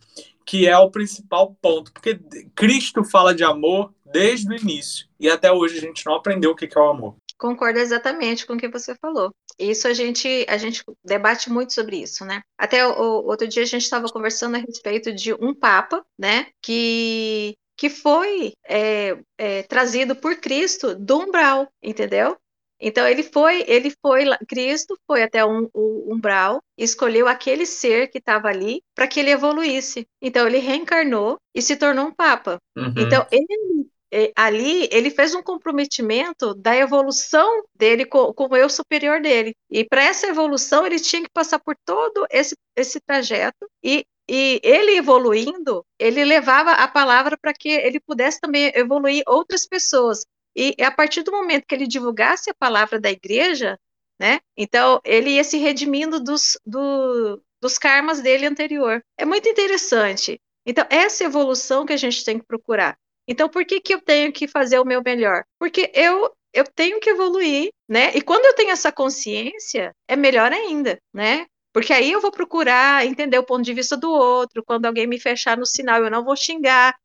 que 0.46 0.68
é 0.68 0.78
o 0.78 0.92
principal 0.92 1.56
ponto, 1.62 1.92
porque 1.92 2.20
Cristo 2.56 3.04
fala 3.04 3.34
de 3.34 3.44
amor 3.44 3.94
desde 4.06 4.52
o 4.52 4.56
início, 4.56 5.08
e 5.20 5.30
até 5.30 5.52
hoje 5.52 5.78
a 5.78 5.82
gente 5.82 6.06
não 6.06 6.16
aprendeu 6.16 6.52
o 6.52 6.56
que 6.56 6.70
é 6.76 6.80
o 6.80 6.90
amor. 6.90 7.16
Concordo 7.38 7.80
exatamente 7.80 8.46
com 8.46 8.54
o 8.54 8.58
que 8.58 8.70
você 8.70 8.96
falou. 8.96 9.32
Isso 9.60 9.88
a 9.88 9.94
gente 9.94 10.46
a 10.48 10.58
gente 10.58 10.82
debate 11.04 11.50
muito 11.50 11.74
sobre 11.74 11.98
isso, 11.98 12.24
né? 12.24 12.42
Até 12.58 12.88
o, 12.88 13.26
outro 13.26 13.48
dia 13.48 13.64
a 13.64 13.66
gente 13.66 13.82
estava 13.82 14.08
conversando 14.08 14.56
a 14.56 14.60
respeito 14.60 15.14
de 15.14 15.34
um 15.34 15.54
papa, 15.54 16.04
né? 16.18 16.48
Que 16.62 17.56
que 17.76 17.90
foi 17.90 18.54
é, 18.68 19.18
é, 19.38 19.64
trazido 19.64 20.16
por 20.16 20.36
Cristo 20.38 20.96
do 20.96 21.20
umbral, 21.20 21.68
entendeu? 21.82 22.38
Então 22.86 23.08
ele 23.08 23.24
foi, 23.24 23.64
ele 23.66 23.94
foi, 24.02 24.26
Cristo 24.46 25.00
foi 25.08 25.24
até 25.24 25.46
um, 25.46 25.70
o 25.74 26.14
umbral, 26.14 26.62
escolheu 26.78 27.30
aquele 27.30 27.66
ser 27.66 28.10
que 28.10 28.18
estava 28.18 28.50
ali 28.50 28.84
para 28.94 29.08
que 29.08 29.22
ele 29.22 29.32
evoluísse. 29.32 30.06
Então 30.22 30.46
ele 30.46 30.58
reencarnou 30.58 31.38
e 31.56 31.62
se 31.62 31.78
tornou 31.78 32.08
um 32.08 32.14
papa. 32.14 32.60
Uhum. 32.78 32.94
Então 32.98 33.26
ele 33.32 33.88
ali 34.36 34.88
ele 34.92 35.10
fez 35.10 35.34
um 35.34 35.42
comprometimento 35.42 36.54
da 36.54 36.76
evolução 36.76 37.64
dele 37.74 38.06
com, 38.06 38.32
com 38.34 38.48
o 38.52 38.56
eu 38.56 38.70
superior 38.70 39.22
dele. 39.22 39.56
E 39.72 39.86
para 39.86 40.04
essa 40.04 40.28
evolução 40.28 40.86
ele 40.86 41.00
tinha 41.00 41.24
que 41.24 41.32
passar 41.34 41.60
por 41.60 41.76
todo 41.86 42.28
esse, 42.30 42.56
esse 42.76 43.00
trajeto 43.00 43.66
e 43.82 44.06
e 44.30 44.62
ele 44.64 44.96
evoluindo, 44.96 45.86
ele 46.00 46.24
levava 46.24 46.72
a 46.72 46.88
palavra 46.88 47.38
para 47.38 47.54
que 47.54 47.68
ele 47.68 48.00
pudesse 48.00 48.40
também 48.40 48.72
evoluir 48.74 49.22
outras 49.28 49.68
pessoas. 49.68 50.26
E 50.56 50.76
a 50.82 50.92
partir 50.92 51.24
do 51.24 51.32
momento 51.32 51.66
que 51.68 51.76
ele 51.76 51.88
divulgasse 51.88 52.50
a 52.50 52.54
palavra 52.54 53.00
da 53.00 53.12
igreja, 53.12 53.80
né? 54.20 54.40
Então 54.56 55.02
ele 55.04 55.32
ia 55.32 55.44
se 55.44 55.58
redimindo 55.58 56.20
dos, 56.20 56.58
do, 56.66 57.42
dos 57.62 57.78
karmas 57.78 58.22
dele 58.22 58.46
anterior. 58.46 59.04
É 59.18 59.26
muito 59.26 59.50
interessante. 59.50 60.40
Então, 60.66 60.86
essa 60.90 61.24
evolução 61.24 61.86
que 61.86 61.94
a 61.94 61.98
gente 61.98 62.24
tem 62.24 62.40
que 62.40 62.46
procurar. 62.46 62.98
Então, 63.28 63.50
por 63.50 63.66
que, 63.66 63.82
que 63.82 63.94
eu 63.94 64.02
tenho 64.02 64.32
que 64.32 64.48
fazer 64.48 64.80
o 64.80 64.86
meu 64.86 65.02
melhor? 65.04 65.44
Porque 65.60 65.92
eu 65.94 66.32
eu 66.54 66.64
tenho 66.66 67.00
que 67.00 67.10
evoluir, 67.10 67.72
né? 67.90 68.16
E 68.16 68.22
quando 68.22 68.46
eu 68.46 68.54
tenho 68.54 68.70
essa 68.70 68.92
consciência, 68.92 69.92
é 70.08 70.16
melhor 70.16 70.52
ainda, 70.54 71.00
né? 71.12 71.48
Porque 71.74 71.92
aí 71.92 72.12
eu 72.12 72.22
vou 72.22 72.32
procurar 72.32 73.06
entender 73.06 73.40
o 73.40 73.44
ponto 73.44 73.64
de 73.64 73.74
vista 73.74 73.98
do 73.98 74.12
outro. 74.12 74.64
Quando 74.64 74.86
alguém 74.86 75.08
me 75.08 75.20
fechar 75.20 75.58
no 75.58 75.66
sinal, 75.66 76.04
eu 76.04 76.12
não 76.12 76.24
vou 76.24 76.36
xingar. 76.36 76.96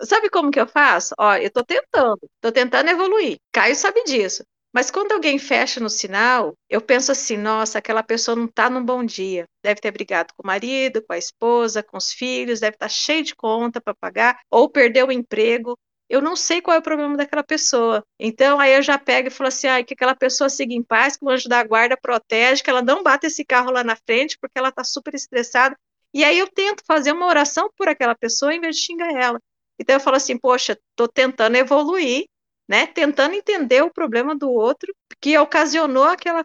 Sabe 0.00 0.30
como 0.30 0.50
que 0.50 0.60
eu 0.60 0.66
faço? 0.66 1.14
Ó, 1.18 1.34
eu 1.34 1.50
tô 1.50 1.64
tentando, 1.64 2.18
tô 2.40 2.52
tentando 2.52 2.88
evoluir. 2.88 3.38
Caio 3.52 3.74
sabe 3.74 4.02
disso. 4.04 4.44
Mas 4.72 4.90
quando 4.90 5.12
alguém 5.12 5.38
fecha 5.38 5.80
no 5.80 5.88
sinal, 5.88 6.54
eu 6.68 6.80
penso 6.80 7.10
assim: 7.12 7.36
nossa, 7.36 7.78
aquela 7.78 8.02
pessoa 8.02 8.36
não 8.36 8.44
está 8.44 8.68
num 8.68 8.84
bom 8.84 9.04
dia. 9.04 9.44
Deve 9.62 9.80
ter 9.80 9.90
brigado 9.90 10.32
com 10.36 10.42
o 10.42 10.46
marido, 10.46 11.02
com 11.02 11.12
a 11.12 11.18
esposa, 11.18 11.82
com 11.82 11.96
os 11.96 12.12
filhos, 12.12 12.60
deve 12.60 12.76
estar 12.76 12.86
tá 12.86 12.90
cheio 12.90 13.24
de 13.24 13.34
conta 13.34 13.80
para 13.80 13.94
pagar, 13.94 14.38
ou 14.50 14.68
perdeu 14.70 15.08
o 15.08 15.12
emprego. 15.12 15.76
Eu 16.08 16.22
não 16.22 16.36
sei 16.36 16.62
qual 16.62 16.74
é 16.76 16.78
o 16.80 16.82
problema 16.82 17.16
daquela 17.16 17.42
pessoa. 17.44 18.02
Então, 18.18 18.58
aí 18.58 18.74
eu 18.74 18.82
já 18.82 18.98
pego 18.98 19.28
e 19.28 19.30
falo 19.30 19.48
assim: 19.48 19.66
ah, 19.68 19.82
que 19.82 19.94
aquela 19.94 20.14
pessoa 20.14 20.48
siga 20.48 20.72
em 20.74 20.82
paz, 20.82 21.16
que 21.16 21.24
o 21.24 21.30
anjo 21.30 21.48
da 21.48 21.62
guarda 21.64 21.96
protege, 22.00 22.62
que 22.62 22.70
ela 22.70 22.82
não 22.82 23.02
bata 23.02 23.26
esse 23.26 23.44
carro 23.44 23.70
lá 23.70 23.82
na 23.84 23.96
frente, 23.96 24.38
porque 24.40 24.58
ela 24.58 24.68
está 24.70 24.84
super 24.84 25.14
estressada. 25.14 25.76
E 26.14 26.24
aí 26.24 26.38
eu 26.38 26.48
tento 26.48 26.82
fazer 26.86 27.12
uma 27.12 27.26
oração 27.26 27.70
por 27.76 27.88
aquela 27.88 28.14
pessoa 28.14 28.54
em 28.54 28.60
vez 28.60 28.76
de 28.76 28.82
xingar 28.82 29.10
ela. 29.12 29.40
Então 29.78 29.96
eu 29.96 30.00
falo 30.00 30.16
assim, 30.16 30.36
poxa, 30.36 30.78
estou 30.90 31.08
tentando 31.08 31.56
evoluir, 31.56 32.26
né, 32.68 32.86
tentando 32.86 33.34
entender 33.34 33.82
o 33.82 33.92
problema 33.92 34.36
do 34.36 34.50
outro 34.50 34.94
que 35.20 35.36
ocasionou 35.38 36.04
aquela, 36.04 36.44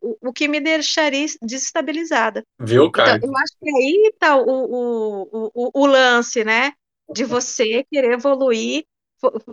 o, 0.00 0.28
o, 0.28 0.32
que 0.32 0.46
me 0.46 0.60
deixaria 0.60 1.26
desestabilizada. 1.42 2.44
Viu, 2.60 2.90
cara? 2.90 3.16
Então, 3.16 3.28
eu 3.28 3.36
acho 3.36 3.52
que 3.60 3.68
aí 3.68 4.10
está 4.12 4.36
o, 4.36 4.44
o, 4.48 5.50
o, 5.52 5.70
o, 5.82 5.86
lance, 5.86 6.44
né, 6.44 6.72
de 7.12 7.24
você 7.24 7.84
querer 7.90 8.12
evoluir, 8.12 8.84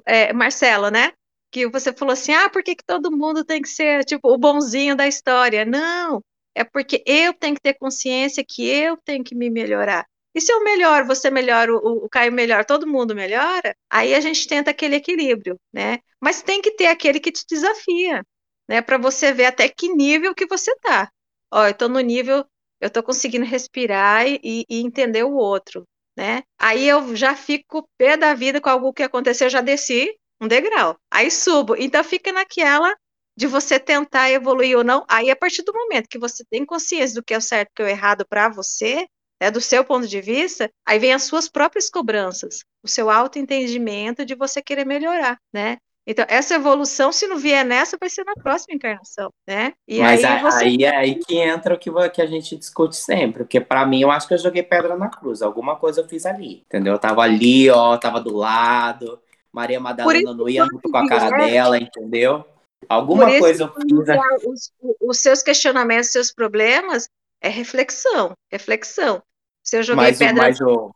é, 0.05 0.31
Marcelo, 0.31 0.89
né, 0.89 1.11
que 1.51 1.67
você 1.67 1.91
falou 1.91 2.13
assim, 2.13 2.33
ah, 2.33 2.49
por 2.49 2.63
que, 2.63 2.75
que 2.75 2.85
todo 2.85 3.11
mundo 3.11 3.43
tem 3.43 3.61
que 3.61 3.67
ser, 3.67 4.05
tipo, 4.05 4.31
o 4.31 4.37
bonzinho 4.37 4.95
da 4.95 5.07
história? 5.07 5.65
Não, 5.65 6.21
é 6.55 6.63
porque 6.63 7.03
eu 7.05 7.33
tenho 7.33 7.55
que 7.55 7.61
ter 7.61 7.73
consciência 7.73 8.43
que 8.47 8.65
eu 8.67 8.95
tenho 8.97 9.23
que 9.23 9.35
me 9.35 9.49
melhorar. 9.49 10.05
E 10.33 10.41
se 10.41 10.51
eu 10.51 10.63
melhoro, 10.63 11.05
você 11.05 11.29
melhora, 11.29 11.73
o, 11.73 12.05
o 12.05 12.09
Caio 12.09 12.31
melhora, 12.31 12.63
todo 12.65 12.87
mundo 12.87 13.15
melhora, 13.15 13.75
aí 13.89 14.13
a 14.13 14.19
gente 14.19 14.47
tenta 14.47 14.71
aquele 14.71 14.95
equilíbrio, 14.95 15.59
né? 15.73 15.99
Mas 16.21 16.41
tem 16.41 16.61
que 16.61 16.71
ter 16.71 16.87
aquele 16.87 17.19
que 17.19 17.31
te 17.31 17.45
desafia, 17.47 18.23
né? 18.67 18.81
Para 18.81 18.97
você 18.97 19.33
ver 19.33 19.45
até 19.45 19.67
que 19.69 19.89
nível 19.93 20.33
que 20.33 20.45
você 20.47 20.73
tá. 20.77 21.09
Ó, 21.51 21.67
eu 21.67 21.73
tô 21.73 21.89
no 21.89 21.99
nível, 21.99 22.45
eu 22.79 22.89
tô 22.89 23.03
conseguindo 23.03 23.45
respirar 23.45 24.25
e, 24.27 24.39
e 24.69 24.81
entender 24.81 25.23
o 25.23 25.33
outro, 25.33 25.85
né? 26.17 26.43
Aí 26.57 26.87
eu 26.87 27.15
já 27.15 27.35
fico 27.35 27.87
pé 27.97 28.15
da 28.17 28.33
vida 28.33 28.61
com 28.61 28.69
algo 28.69 28.93
que 28.93 29.03
aconteceu, 29.03 29.47
eu 29.47 29.51
já 29.51 29.61
desci 29.61 30.09
um 30.39 30.47
degrau. 30.47 30.97
Aí 31.11 31.29
subo. 31.29 31.75
Então 31.77 32.03
fica 32.03 32.31
naquela 32.31 32.95
de 33.35 33.47
você 33.47 33.79
tentar 33.79 34.29
evoluir 34.31 34.77
ou 34.77 34.83
não. 34.83 35.05
Aí 35.09 35.29
a 35.29 35.35
partir 35.35 35.63
do 35.63 35.73
momento 35.73 36.07
que 36.09 36.17
você 36.19 36.43
tem 36.49 36.65
consciência 36.65 37.15
do 37.15 37.23
que 37.23 37.33
é 37.33 37.37
o 37.37 37.41
certo 37.41 37.69
e 37.71 37.73
que 37.75 37.81
é 37.81 37.85
o 37.85 37.87
errado 37.89 38.25
para 38.27 38.49
você, 38.49 39.05
né, 39.41 39.49
do 39.49 39.59
seu 39.59 39.83
ponto 39.83 40.07
de 40.07 40.21
vista, 40.21 40.69
aí 40.85 40.99
vem 40.99 41.13
as 41.13 41.23
suas 41.23 41.49
próprias 41.49 41.89
cobranças, 41.89 42.63
o 42.83 42.87
seu 42.87 43.09
autoentendimento 43.09 44.23
de 44.23 44.35
você 44.35 44.61
querer 44.61 44.85
melhorar, 44.85 45.37
né? 45.51 45.77
Então, 46.05 46.25
essa 46.27 46.55
evolução, 46.55 47.11
se 47.11 47.27
não 47.27 47.37
vier 47.37 47.63
nessa, 47.63 47.97
vai 47.99 48.09
ser 48.09 48.23
na 48.23 48.33
próxima 48.33 48.75
encarnação, 48.75 49.31
né? 49.47 49.73
E 49.87 49.99
Mas 49.99 50.23
aí, 50.23 50.41
você... 50.41 50.63
aí 50.63 50.83
é 50.83 50.95
aí 50.95 51.15
que 51.15 51.37
entra 51.37 51.73
o 51.73 51.77
que, 51.77 51.91
que 52.09 52.21
a 52.21 52.25
gente 52.25 52.55
discute 52.55 52.95
sempre, 52.95 53.43
porque 53.43 53.59
para 53.59 53.85
mim, 53.85 54.01
eu 54.01 54.11
acho 54.11 54.27
que 54.27 54.33
eu 54.33 54.37
joguei 54.37 54.61
pedra 54.61 54.95
na 54.95 55.09
cruz, 55.09 55.41
alguma 55.41 55.75
coisa 55.75 56.01
eu 56.01 56.07
fiz 56.07 56.25
ali, 56.25 56.63
entendeu? 56.65 56.93
Eu 56.93 56.99
tava 56.99 57.21
ali, 57.21 57.69
ó, 57.69 57.97
tava 57.97 58.19
do 58.19 58.35
lado, 58.35 59.19
Maria 59.51 59.79
Madalena 59.79 60.33
não 60.33 60.47
ia 60.47 60.65
muito 60.65 60.89
com 60.89 60.97
a 60.97 61.07
cara 61.07 61.43
é... 61.43 61.51
dela, 61.51 61.77
entendeu? 61.77 62.45
Alguma 62.89 63.25
coisa 63.39 63.63
eu 63.63 63.73
fiz. 63.73 64.41
Os, 64.43 64.71
os 64.99 65.19
seus 65.19 65.43
questionamentos, 65.43 66.07
os 66.07 66.13
seus 66.13 66.31
problemas, 66.31 67.07
é 67.41 67.49
reflexão, 67.49 68.33
reflexão. 68.51 69.21
Se 69.63 69.77
eu 69.77 69.83
joguei 69.83 70.05
mas, 70.05 70.17
pedra. 70.17 70.43
Mas, 70.43 70.59
o, 70.61 70.91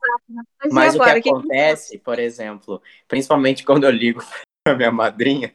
mas, 0.70 0.72
mas 0.72 0.94
o 0.96 1.22
que 1.22 1.28
acontece, 1.30 1.98
por 1.98 2.18
exemplo, 2.18 2.82
principalmente 3.06 3.64
quando 3.64 3.84
eu 3.84 3.90
ligo 3.90 4.20
para 4.64 4.76
minha 4.76 4.90
madrinha, 4.90 5.54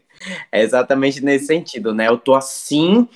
é 0.52 0.62
exatamente 0.62 1.24
nesse 1.24 1.48
sentido, 1.48 1.94
né? 1.94 2.08
Eu 2.08 2.18
tô 2.18 2.34
assim, 2.34 3.08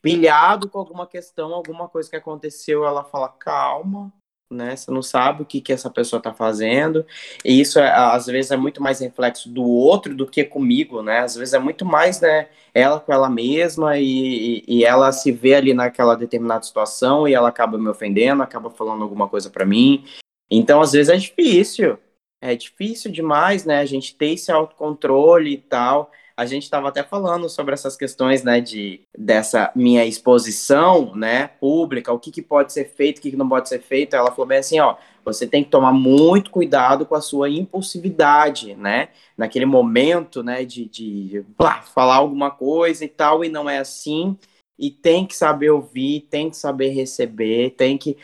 pilhado 0.00 0.68
com 0.68 0.78
alguma 0.78 1.06
questão, 1.06 1.52
alguma 1.52 1.88
coisa 1.88 2.08
que 2.08 2.16
aconteceu, 2.16 2.84
ela 2.84 3.02
fala, 3.02 3.28
calma, 3.28 4.12
né? 4.50 4.74
Você 4.74 4.90
não 4.90 5.02
sabe 5.02 5.42
o 5.42 5.46
que, 5.46 5.60
que 5.60 5.72
essa 5.72 5.88
pessoa 5.88 6.18
está 6.18 6.34
fazendo. 6.34 7.06
E 7.44 7.60
isso, 7.60 7.78
é, 7.78 7.88
às 7.90 8.26
vezes, 8.26 8.50
é 8.50 8.56
muito 8.56 8.82
mais 8.82 9.00
reflexo 9.00 9.48
do 9.48 9.62
outro 9.62 10.14
do 10.14 10.26
que 10.26 10.44
comigo, 10.44 11.02
né? 11.02 11.20
Às 11.20 11.36
vezes 11.36 11.54
é 11.54 11.58
muito 11.58 11.84
mais, 11.84 12.20
né? 12.20 12.48
Ela 12.74 13.00
com 13.00 13.12
ela 13.12 13.28
mesma 13.30 13.98
e, 13.98 14.64
e 14.66 14.84
ela 14.84 15.12
se 15.12 15.32
vê 15.32 15.54
ali 15.54 15.74
naquela 15.74 16.14
determinada 16.14 16.62
situação 16.62 17.26
e 17.28 17.34
ela 17.34 17.48
acaba 17.48 17.78
me 17.78 17.88
ofendendo, 17.88 18.42
acaba 18.42 18.70
falando 18.70 19.02
alguma 19.02 19.28
coisa 19.28 19.50
para 19.50 19.64
mim. 19.64 20.04
Então, 20.50 20.80
às 20.80 20.92
vezes, 20.92 21.08
é 21.10 21.16
difícil. 21.16 21.98
É 22.42 22.56
difícil 22.56 23.12
demais, 23.12 23.64
né? 23.64 23.78
A 23.80 23.86
gente 23.86 24.14
ter 24.16 24.32
esse 24.32 24.50
autocontrole 24.50 25.52
e 25.52 25.58
tal 25.58 26.10
a 26.40 26.46
gente 26.46 26.62
estava 26.62 26.88
até 26.88 27.02
falando 27.02 27.50
sobre 27.50 27.74
essas 27.74 27.98
questões, 27.98 28.42
né, 28.42 28.62
de 28.62 29.02
dessa 29.16 29.70
minha 29.76 30.06
exposição, 30.06 31.14
né, 31.14 31.48
pública, 31.48 32.14
o 32.14 32.18
que, 32.18 32.30
que 32.30 32.40
pode 32.40 32.72
ser 32.72 32.86
feito, 32.86 33.18
o 33.18 33.20
que, 33.20 33.32
que 33.32 33.36
não 33.36 33.46
pode 33.46 33.68
ser 33.68 33.78
feito. 33.82 34.16
Ela 34.16 34.30
falou 34.30 34.46
bem 34.46 34.56
assim, 34.56 34.80
ó, 34.80 34.96
você 35.22 35.46
tem 35.46 35.62
que 35.62 35.68
tomar 35.68 35.92
muito 35.92 36.50
cuidado 36.50 37.04
com 37.04 37.14
a 37.14 37.20
sua 37.20 37.50
impulsividade, 37.50 38.74
né, 38.74 39.10
naquele 39.36 39.66
momento, 39.66 40.42
né, 40.42 40.64
de, 40.64 40.86
de 40.86 41.44
blá, 41.58 41.82
falar 41.82 42.16
alguma 42.16 42.50
coisa 42.50 43.04
e 43.04 43.08
tal, 43.08 43.44
e 43.44 43.50
não 43.50 43.68
é 43.68 43.76
assim, 43.76 44.34
e 44.78 44.90
tem 44.90 45.26
que 45.26 45.36
saber 45.36 45.68
ouvir, 45.68 46.22
tem 46.30 46.48
que 46.48 46.56
saber 46.56 46.88
receber, 46.88 47.74
tem 47.76 47.98
que 47.98 48.16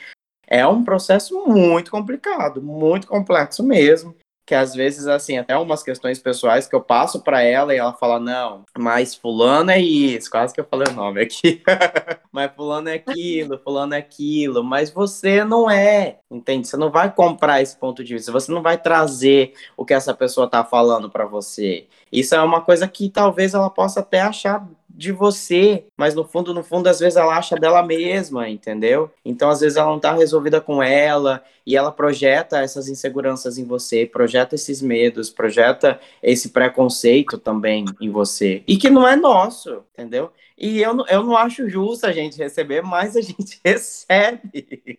é 0.48 0.66
um 0.66 0.83
processo 0.83 1.46
muito 1.46 1.90
complicado, 1.90 2.62
muito 2.62 3.07
complexo 3.07 3.62
mesmo 3.62 4.16
que 4.46 4.54
às 4.54 4.74
vezes, 4.74 5.09
assim, 5.09 5.37
até 5.38 5.59
umas 5.59 5.82
questões 5.82 6.20
pessoais 6.20 6.68
que 6.68 6.74
eu 6.76 6.80
passo 6.80 7.20
para 7.20 7.42
ela 7.42 7.74
e 7.74 7.78
ela 7.78 7.92
fala, 7.92 8.20
não, 8.20 8.64
mas 8.78 9.12
fulano 9.12 9.72
é 9.72 9.80
isso, 9.80 10.30
quase 10.30 10.54
que 10.54 10.61
eu 10.61 10.64
falei 10.64 10.87
o 10.88 10.94
nome 10.94 11.20
aqui, 11.20 11.61
mas 12.30 12.52
fulano 12.54 12.88
é 12.88 12.94
aquilo, 12.94 13.59
fulano 13.59 13.94
é 13.94 13.98
aquilo, 13.98 14.62
mas 14.62 14.88
você 14.90 15.44
não 15.44 15.68
é, 15.68 16.20
entende? 16.30 16.68
Você 16.68 16.76
não 16.76 16.92
vai 16.92 17.12
comprar 17.12 17.61
esse 17.61 17.76
ponto 17.76 18.05
de 18.05 18.14
vista, 18.14 18.30
você 18.30 18.53
não 18.53 18.62
vai 18.62 18.78
trazer 18.78 19.53
o 19.76 19.84
que 19.84 19.92
essa 19.92 20.14
pessoa 20.14 20.49
tá 20.49 20.62
falando 20.62 21.11
para 21.11 21.26
você. 21.26 21.88
Isso 22.12 22.34
é 22.34 22.40
uma 22.40 22.61
coisa 22.61 22.86
que 22.86 23.11
talvez 23.11 23.53
ela 23.53 23.68
possa 23.68 23.99
até 23.99 24.20
achar 24.20 24.64
de 24.97 25.12
você, 25.12 25.84
mas 25.94 26.14
no 26.14 26.24
fundo, 26.24 26.55
no 26.55 26.64
fundo, 26.64 26.88
às 26.88 26.99
vezes 27.01 27.16
ela 27.16 27.36
acha 27.36 27.55
dela 27.55 27.82
mesma, 27.82 28.49
entendeu? 28.49 29.11
Então, 29.22 29.51
às 29.51 29.61
vezes 29.61 29.76
ela 29.76 29.90
não 29.90 30.01
tá 30.01 30.14
resolvida 30.14 30.59
com 30.59 30.82
ela 30.82 31.44
e 31.66 31.76
ela 31.76 31.92
projeta 31.92 32.61
essas 32.61 32.88
inseguranças 32.88 33.59
em 33.59 33.64
você, 33.64 34.07
projeta 34.07 34.55
esses 34.55 34.80
medos, 34.80 35.28
projeta 35.28 36.01
esse 36.22 36.49
preconceito 36.49 37.36
também 37.36 37.84
em 38.01 38.09
você. 38.09 38.62
E 38.66 38.78
que 38.78 38.88
não 38.88 39.07
é 39.07 39.16
nosso, 39.16 39.82
entendeu? 39.92 40.32
E 40.59 40.80
eu, 40.80 40.96
eu 41.09 41.22
não 41.22 41.36
acho 41.36 41.68
justo 41.68 42.07
a 42.07 42.12
gente 42.12 42.38
receber, 42.38 42.82
mas 42.82 43.16
a 43.16 43.20
gente 43.22 43.61
recebe. 43.64 44.98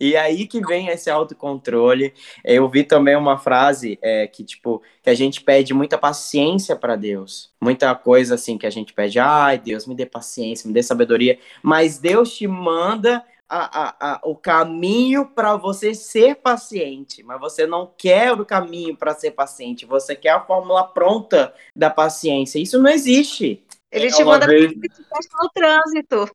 E 0.00 0.16
aí 0.16 0.46
que 0.46 0.60
vem 0.60 0.88
esse 0.88 1.08
autocontrole. 1.08 2.12
Eu 2.44 2.68
vi 2.68 2.84
também 2.84 3.16
uma 3.16 3.38
frase 3.38 3.98
é, 4.02 4.26
que, 4.26 4.44
tipo, 4.44 4.82
que 5.02 5.10
a 5.10 5.14
gente 5.14 5.40
pede 5.40 5.72
muita 5.72 5.96
paciência 5.96 6.74
para 6.74 6.96
Deus. 6.96 7.52
Muita 7.60 7.94
coisa 7.94 8.34
assim 8.34 8.58
que 8.58 8.66
a 8.66 8.70
gente 8.70 8.92
pede, 8.92 9.18
ai, 9.18 9.58
Deus, 9.58 9.86
me 9.86 9.94
dê 9.94 10.06
paciência, 10.06 10.66
me 10.66 10.74
dê 10.74 10.82
sabedoria. 10.82 11.38
Mas 11.62 11.98
Deus 11.98 12.36
te 12.36 12.46
manda 12.46 13.24
a, 13.48 13.88
a, 13.88 14.12
a, 14.12 14.20
o 14.24 14.36
caminho 14.36 15.26
para 15.26 15.56
você 15.56 15.94
ser 15.94 16.36
paciente, 16.36 17.22
mas 17.22 17.40
você 17.40 17.66
não 17.66 17.90
quer 17.96 18.32
o 18.32 18.44
caminho 18.44 18.94
para 18.94 19.14
ser 19.14 19.30
paciente, 19.30 19.86
você 19.86 20.14
quer 20.14 20.30
a 20.30 20.40
fórmula 20.40 20.84
pronta 20.84 21.54
da 21.74 21.88
paciência. 21.88 22.58
Isso 22.58 22.80
não 22.80 22.90
existe. 22.90 23.64
Ele 23.90 24.10
te 24.10 24.22
manda 24.22 24.46
vez... 24.46 24.72
no 24.72 25.48
trânsito. 25.54 26.30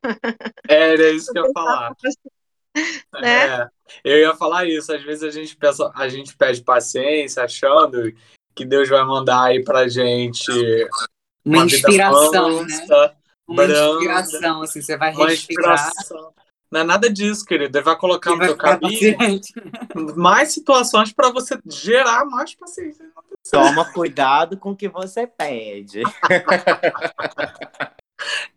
Era 0.68 1.10
isso 1.10 1.32
que 1.32 1.38
eu 1.38 1.46
ia 1.46 1.52
falar. 1.54 1.96
Né? 3.20 3.62
É, 3.62 3.70
eu 4.02 4.18
ia 4.18 4.34
falar 4.34 4.66
isso. 4.66 4.92
Às 4.92 5.02
vezes 5.02 5.22
a 5.22 5.30
gente, 5.30 5.56
pensa, 5.56 5.90
a 5.94 6.08
gente 6.08 6.36
pede 6.36 6.62
paciência, 6.62 7.44
achando 7.44 8.12
que 8.54 8.64
Deus 8.64 8.88
vai 8.88 9.04
mandar 9.04 9.44
aí 9.44 9.62
pra 9.62 9.88
gente 9.88 10.50
uma, 11.44 11.58
uma 11.58 11.66
inspiração, 11.66 12.64
né? 12.64 13.14
Uma 13.46 13.66
branda, 13.66 13.96
inspiração, 13.96 14.62
assim, 14.62 14.80
você 14.80 14.96
vai 14.96 15.14
respirar. 15.14 15.90
Não 16.70 16.80
é 16.80 16.84
nada 16.84 17.10
disso, 17.10 17.44
querido. 17.44 17.76
Ele 17.76 17.84
vai 17.84 17.96
colocar 17.96 18.30
no 18.30 18.38
teu 18.38 18.56
caminho 18.56 19.16
mais 20.16 20.52
situações 20.52 21.12
para 21.12 21.30
você 21.30 21.58
gerar 21.66 22.24
mais 22.24 22.54
paciência. 22.54 23.06
Toma 23.50 23.84
cuidado 23.92 24.56
com 24.56 24.70
o 24.70 24.76
que 24.76 24.88
você 24.88 25.26
pede. 25.26 26.02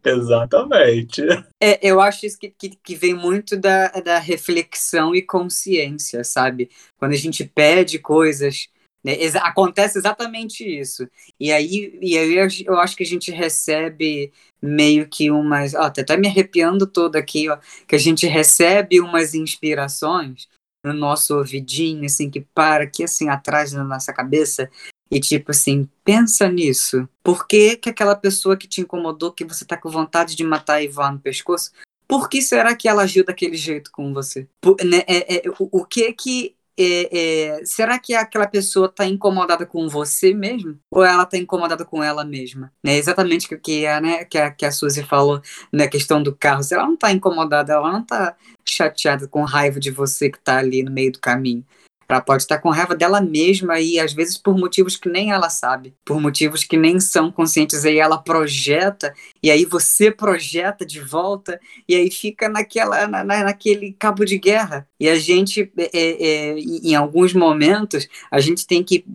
Exatamente. 0.04 1.24
É, 1.62 1.80
eu 1.86 2.00
acho 2.00 2.26
isso 2.26 2.40
que, 2.40 2.50
que, 2.50 2.70
que, 2.70 2.96
vem 2.96 3.14
muito 3.14 3.58
da, 3.58 3.88
da 3.90 4.18
reflexão 4.18 5.14
e 5.14 5.22
consciência, 5.22 6.24
sabe? 6.24 6.70
Quando 6.98 7.12
a 7.12 7.18
gente 7.18 7.44
pede 7.44 8.00
coisas, 8.00 8.70
né, 9.04 9.22
exa 9.22 9.40
acontece 9.40 9.98
exatamente 9.98 10.64
isso. 10.64 11.08
E 11.40 11.52
aí, 11.52 11.98
e 12.02 12.18
aí 12.18 12.36
eu, 12.36 12.48
eu, 12.66 12.80
acho 12.80 12.96
que 12.96 13.04
a 13.04 13.06
gente 13.06 13.32
recebe 13.32 14.32
meio 14.62 15.08
que 15.08 15.30
umas. 15.30 15.74
Ó, 15.74 15.90
tá 15.90 16.02
até 16.02 16.16
me 16.16 16.28
arrepiando 16.28 16.88
todo 16.88 17.16
aqui, 17.18 17.50
ó, 17.50 17.58
que 17.88 17.96
a 17.96 18.00
gente 18.00 18.26
recebe 18.26 19.02
umas 19.02 19.34
inspirações 19.34 20.48
no 20.84 20.94
nosso 20.94 21.36
ouvidinho, 21.36 22.06
assim, 22.06 22.30
que 22.30 22.42
para 22.42 22.84
aqui, 22.84 23.04
assim, 23.04 23.30
atrás 23.30 23.72
da 23.72 23.84
nossa 23.84 24.14
cabeça, 24.14 24.70
e 25.10 25.20
tipo 25.20 25.52
assim, 25.52 25.90
pensa 26.04 26.50
nisso. 26.50 27.08
Por 27.24 27.48
que, 27.48 27.78
que 27.78 27.90
aquela 27.90 28.16
pessoa 28.16 28.58
que 28.58 28.68
te 28.68 28.82
incomodou, 28.82 29.32
que 29.32 29.46
você 29.46 29.66
tá 29.66 29.78
com 29.78 29.90
vontade 29.90 30.36
de 30.36 30.44
matar 30.44 30.82
e 30.82 30.88
voar 30.88 31.12
no 31.12 31.20
pescoço, 31.20 31.72
por 32.08 32.30
que 32.30 32.42
será 32.42 32.76
que 32.76 32.88
ela 32.88 33.04
agiu 33.04 33.26
daquele 33.26 33.58
jeito 33.58 33.92
com 33.92 34.14
você? 34.14 34.48
Por, 34.62 34.78
né, 34.84 35.04
é, 35.08 35.38
é, 35.38 35.50
o, 35.60 35.80
o 35.80 35.86
que 35.86 36.12
que. 36.14 36.56
É, 36.80 37.58
é 37.60 37.66
será 37.66 37.98
que 37.98 38.14
aquela 38.14 38.46
pessoa 38.46 38.86
está 38.86 39.04
incomodada 39.06 39.66
com 39.66 39.90
você 39.90 40.34
mesmo? 40.34 40.80
Ou 40.92 41.04
ela 41.04 41.24
está 41.24 41.36
incomodada 41.36 41.84
com 41.84 42.04
ela 42.04 42.24
mesma? 42.24 42.72
É 42.86 42.96
exatamente 42.96 43.54
o 43.54 43.60
que, 43.60 43.88
a, 43.88 44.00
né, 44.00 44.26
que, 44.26 44.38
a, 44.38 44.52
que 44.52 44.64
a 44.66 44.72
Suzy 44.72 45.04
falou 45.04 45.42
na 45.74 45.88
questão 45.88 46.22
do 46.22 46.36
carro. 46.36 46.62
Se 46.62 46.76
ela 46.76 46.86
não 46.86 46.94
está 46.94 47.12
incomodada, 47.12 47.74
ela 47.74 47.92
não 47.92 48.02
está 48.02 48.36
chateada 48.72 49.28
com 49.28 49.43
raiva 49.43 49.80
de 49.80 49.91
você 49.91 50.30
que 50.30 50.38
está 50.38 50.57
ali 50.57 50.84
no 50.84 50.91
meio 50.91 51.11
do 51.11 51.20
caminho. 51.20 51.65
Ela 52.09 52.22
pode 52.22 52.43
estar 52.43 52.59
com 52.59 52.70
raiva 52.70 52.95
dela 52.95 53.20
mesma 53.20 53.80
e 53.82 53.99
às 53.99 54.13
vezes 54.13 54.38
por 54.38 54.57
motivos 54.57 54.95
que 54.95 55.09
nem 55.09 55.32
ela 55.32 55.49
sabe, 55.49 55.93
por 56.05 56.22
motivos 56.22 56.63
que 56.63 56.78
nem 56.78 57.01
são 57.01 57.30
conscientes. 57.30 57.84
Aí 57.84 57.97
ela 57.97 58.18
projeta 58.18 59.13
e 59.43 59.51
aí 59.51 59.65
você 59.65 60.09
projeta 60.09 60.86
de 60.86 61.01
volta 61.01 61.59
e 61.88 61.95
aí 61.95 62.09
fica 62.09 62.47
naquela, 62.47 63.07
na, 63.07 63.24
naquele 63.24 63.91
cabo 63.91 64.24
de 64.24 64.38
guerra. 64.38 64.88
E 64.97 65.09
a 65.09 65.20
gente, 65.20 65.70
é, 65.78 65.89
é, 65.93 66.55
em 66.57 66.95
alguns 66.95 67.34
momentos, 67.34 68.07
a 68.32 68.39
gente 68.39 68.65
tem 68.65 68.82
que 68.84 69.05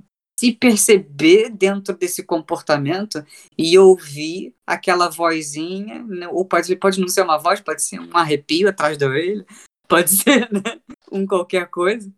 se 0.43 0.51
perceber 0.51 1.51
dentro 1.51 1.97
desse 1.97 2.25
comportamento 2.25 3.25
e 3.57 3.79
ouvir 3.79 4.53
aquela 4.67 5.09
vozinha, 5.09 6.03
né? 6.03 6.27
ou 6.27 6.45
pode, 6.45 6.75
pode 6.75 7.01
não 7.01 7.07
ser 7.07 7.23
uma 7.23 7.39
voz, 7.39 7.61
pode 7.61 7.81
ser 7.81 8.01
um 8.01 8.11
arrepio 8.13 8.69
atrás 8.69 8.99
da 8.99 9.07
orelha, 9.07 9.47
pode 9.87 10.11
ser, 10.11 10.51
né? 10.51 10.81
Um 11.13 11.29
qualquer 11.29 11.69
coisa, 11.71 12.11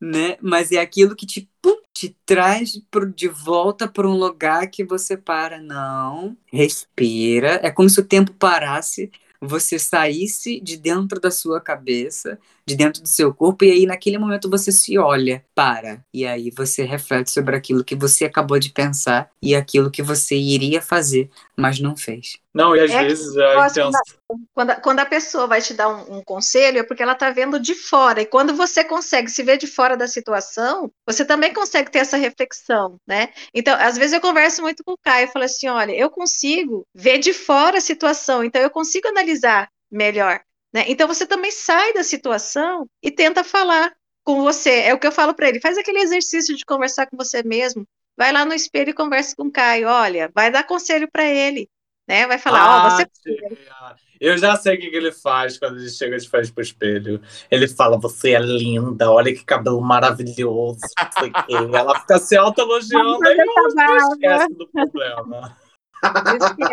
né? 0.00 0.36
Mas 0.42 0.72
é 0.72 0.78
aquilo 0.78 1.14
que 1.14 1.24
te, 1.24 1.48
pum, 1.62 1.80
te 1.94 2.16
traz 2.26 2.82
pro, 2.90 3.08
de 3.12 3.28
volta 3.28 3.86
para 3.86 4.08
um 4.08 4.18
lugar 4.18 4.66
que 4.66 4.82
você 4.82 5.16
para, 5.16 5.60
não, 5.60 6.36
respira. 6.52 7.60
É 7.62 7.70
como 7.70 7.88
se 7.88 8.00
o 8.00 8.04
tempo 8.04 8.32
parasse 8.32 9.08
você 9.40 9.78
saísse 9.78 10.58
de 10.58 10.76
dentro 10.76 11.20
da 11.20 11.30
sua 11.30 11.60
cabeça, 11.60 12.40
de 12.68 12.76
dentro 12.76 13.02
do 13.02 13.08
seu 13.08 13.32
corpo, 13.32 13.64
e 13.64 13.70
aí 13.70 13.86
naquele 13.86 14.18
momento 14.18 14.50
você 14.50 14.70
se 14.70 14.98
olha, 14.98 15.42
para, 15.54 16.04
e 16.12 16.26
aí 16.26 16.50
você 16.50 16.84
reflete 16.84 17.30
sobre 17.30 17.56
aquilo 17.56 17.82
que 17.82 17.96
você 17.96 18.26
acabou 18.26 18.58
de 18.58 18.70
pensar 18.70 19.30
e 19.42 19.54
aquilo 19.54 19.90
que 19.90 20.02
você 20.02 20.36
iria 20.36 20.82
fazer, 20.82 21.30
mas 21.56 21.80
não 21.80 21.96
fez. 21.96 22.36
Não, 22.54 22.76
e 22.76 22.80
às 22.80 22.90
é 22.90 23.04
vezes 23.04 23.36
a 23.36 23.66
intenção... 23.66 23.90
quando, 24.52 24.80
quando 24.80 24.98
a 25.00 25.06
pessoa 25.06 25.46
vai 25.46 25.62
te 25.62 25.72
dar 25.72 25.88
um, 25.88 26.18
um 26.18 26.22
conselho, 26.22 26.78
é 26.78 26.82
porque 26.82 27.02
ela 27.02 27.12
está 27.12 27.30
vendo 27.30 27.58
de 27.58 27.74
fora, 27.74 28.20
e 28.20 28.26
quando 28.26 28.54
você 28.54 28.84
consegue 28.84 29.30
se 29.30 29.42
ver 29.42 29.56
de 29.56 29.66
fora 29.66 29.96
da 29.96 30.06
situação, 30.06 30.90
você 31.06 31.24
também 31.24 31.52
consegue 31.52 31.90
ter 31.90 32.00
essa 32.00 32.16
reflexão, 32.16 32.96
né? 33.06 33.30
Então, 33.54 33.74
às 33.80 33.96
vezes 33.96 34.12
eu 34.12 34.20
converso 34.20 34.60
muito 34.60 34.84
com 34.84 34.92
o 34.92 34.98
Caio, 35.02 35.26
eu 35.26 35.32
falo 35.32 35.44
assim, 35.44 35.68
olha, 35.68 35.92
eu 35.92 36.10
consigo 36.10 36.86
ver 36.94 37.18
de 37.18 37.32
fora 37.32 37.78
a 37.78 37.80
situação, 37.80 38.44
então 38.44 38.60
eu 38.60 38.70
consigo 38.70 39.08
analisar 39.08 39.68
melhor. 39.90 40.40
Né? 40.72 40.84
Então 40.88 41.08
você 41.08 41.26
também 41.26 41.50
sai 41.50 41.92
da 41.94 42.02
situação 42.02 42.88
e 43.02 43.10
tenta 43.10 43.42
falar 43.42 43.92
com 44.24 44.42
você. 44.42 44.80
É 44.80 44.94
o 44.94 44.98
que 44.98 45.06
eu 45.06 45.12
falo 45.12 45.34
para 45.34 45.48
ele: 45.48 45.60
faz 45.60 45.78
aquele 45.78 46.00
exercício 46.00 46.56
de 46.56 46.64
conversar 46.64 47.06
com 47.06 47.16
você 47.16 47.42
mesmo. 47.42 47.86
Vai 48.16 48.32
lá 48.32 48.44
no 48.44 48.52
espelho 48.52 48.90
e 48.90 48.94
conversa 48.94 49.34
com 49.36 49.44
o 49.44 49.52
Caio. 49.52 49.88
Olha, 49.88 50.30
vai 50.34 50.50
dar 50.50 50.64
conselho 50.64 51.08
para 51.10 51.24
ele. 51.24 51.68
Né? 52.06 52.26
Vai 52.26 52.38
falar: 52.38 52.64
Ó, 52.64 52.68
ah, 52.68 52.86
oh, 52.86 52.90
você. 52.90 53.06
Eu 54.20 54.36
já 54.36 54.56
sei 54.56 54.74
o 54.74 54.80
que, 54.80 54.86
ele 54.86 55.12
faz 55.12 55.58
quando 55.58 55.78
ele 55.78 55.88
chega 55.88 56.18
de 56.18 56.28
frente 56.28 56.52
pro 56.52 56.62
espelho. 56.62 57.22
Ele 57.50 57.68
fala: 57.68 57.98
Você 57.98 58.32
é 58.32 58.40
linda, 58.40 59.10
olha 59.10 59.32
que 59.32 59.44
cabelo 59.44 59.80
maravilhoso. 59.80 60.80
Ela 61.48 62.00
fica 62.00 62.18
se 62.18 62.36
auto-elogiando 62.36 63.20
e 63.24 63.96
esquece 63.96 64.54
do 64.54 64.68
problema. 64.68 65.56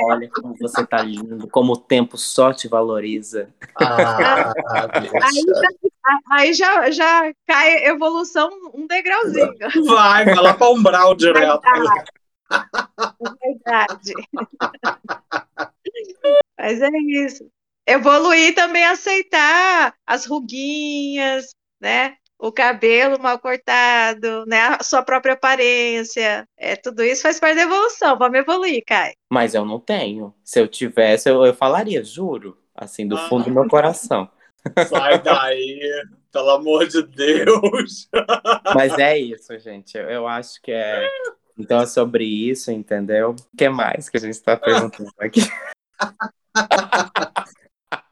Olha 0.07 0.29
como 0.29 0.55
você 0.57 0.85
tá 0.85 1.01
lindo, 1.01 1.47
como 1.49 1.73
o 1.73 1.77
tempo 1.77 2.17
só 2.17 2.53
te 2.53 2.67
valoriza. 2.67 3.49
Ah, 3.81 4.53
aí, 5.23 5.43
já, 5.43 6.19
aí 6.31 6.53
já, 6.53 6.91
já 6.91 7.33
cai 7.47 7.85
evolução 7.85 8.49
um 8.73 8.85
degrauzinho. 8.87 9.55
Vai, 9.85 10.25
vai 10.25 10.35
lá 10.35 10.53
para 10.53 10.69
umbral 10.69 11.15
direto. 11.15 11.61
É 11.65 13.47
verdade. 13.47 14.13
Mas 16.57 16.81
é 16.81 16.89
isso. 17.07 17.49
Evoluir 17.87 18.55
também 18.55 18.85
aceitar 18.85 19.93
as 20.05 20.25
ruguinhas, 20.25 21.49
né? 21.79 22.17
O 22.37 22.51
cabelo 22.51 23.19
mal 23.19 23.39
cortado, 23.39 24.45
né? 24.45 24.59
A 24.79 24.83
sua 24.83 25.01
própria 25.01 25.33
aparência. 25.33 26.47
É, 26.57 26.75
tudo 26.75 27.03
isso 27.03 27.21
faz 27.21 27.39
parte 27.39 27.55
da 27.55 27.63
evolução. 27.63 28.17
Vamos 28.17 28.39
evoluir, 28.39 28.83
Kai. 28.85 29.13
Mas 29.29 29.53
eu 29.53 29.65
não 29.65 29.79
tenho. 29.79 30.33
Se 30.43 30.59
eu 30.59 30.67
tivesse, 30.67 31.29
eu, 31.29 31.45
eu 31.45 31.53
falaria, 31.53 32.03
juro. 32.03 32.57
Assim, 32.75 33.07
do 33.07 33.17
fundo 33.17 33.43
ah. 33.43 33.45
do 33.45 33.51
meu 33.51 33.67
coração. 33.69 34.29
Sai 34.89 35.21
daí, 35.21 35.79
pelo 36.31 36.49
amor 36.49 36.87
de 36.87 37.03
Deus. 37.03 38.09
Mas 38.75 38.97
é 38.99 39.17
isso, 39.17 39.57
gente. 39.57 39.97
Eu, 39.97 40.09
eu 40.09 40.27
acho 40.27 40.61
que 40.61 40.71
é. 40.71 41.07
Então 41.57 41.79
é 41.79 41.85
sobre 41.85 42.25
isso, 42.25 42.69
entendeu? 42.69 43.31
O 43.31 43.57
que 43.57 43.69
mais 43.69 44.09
que 44.09 44.17
a 44.17 44.19
gente 44.19 44.33
está 44.33 44.57
perguntando 44.57 45.09
aqui? 45.19 45.39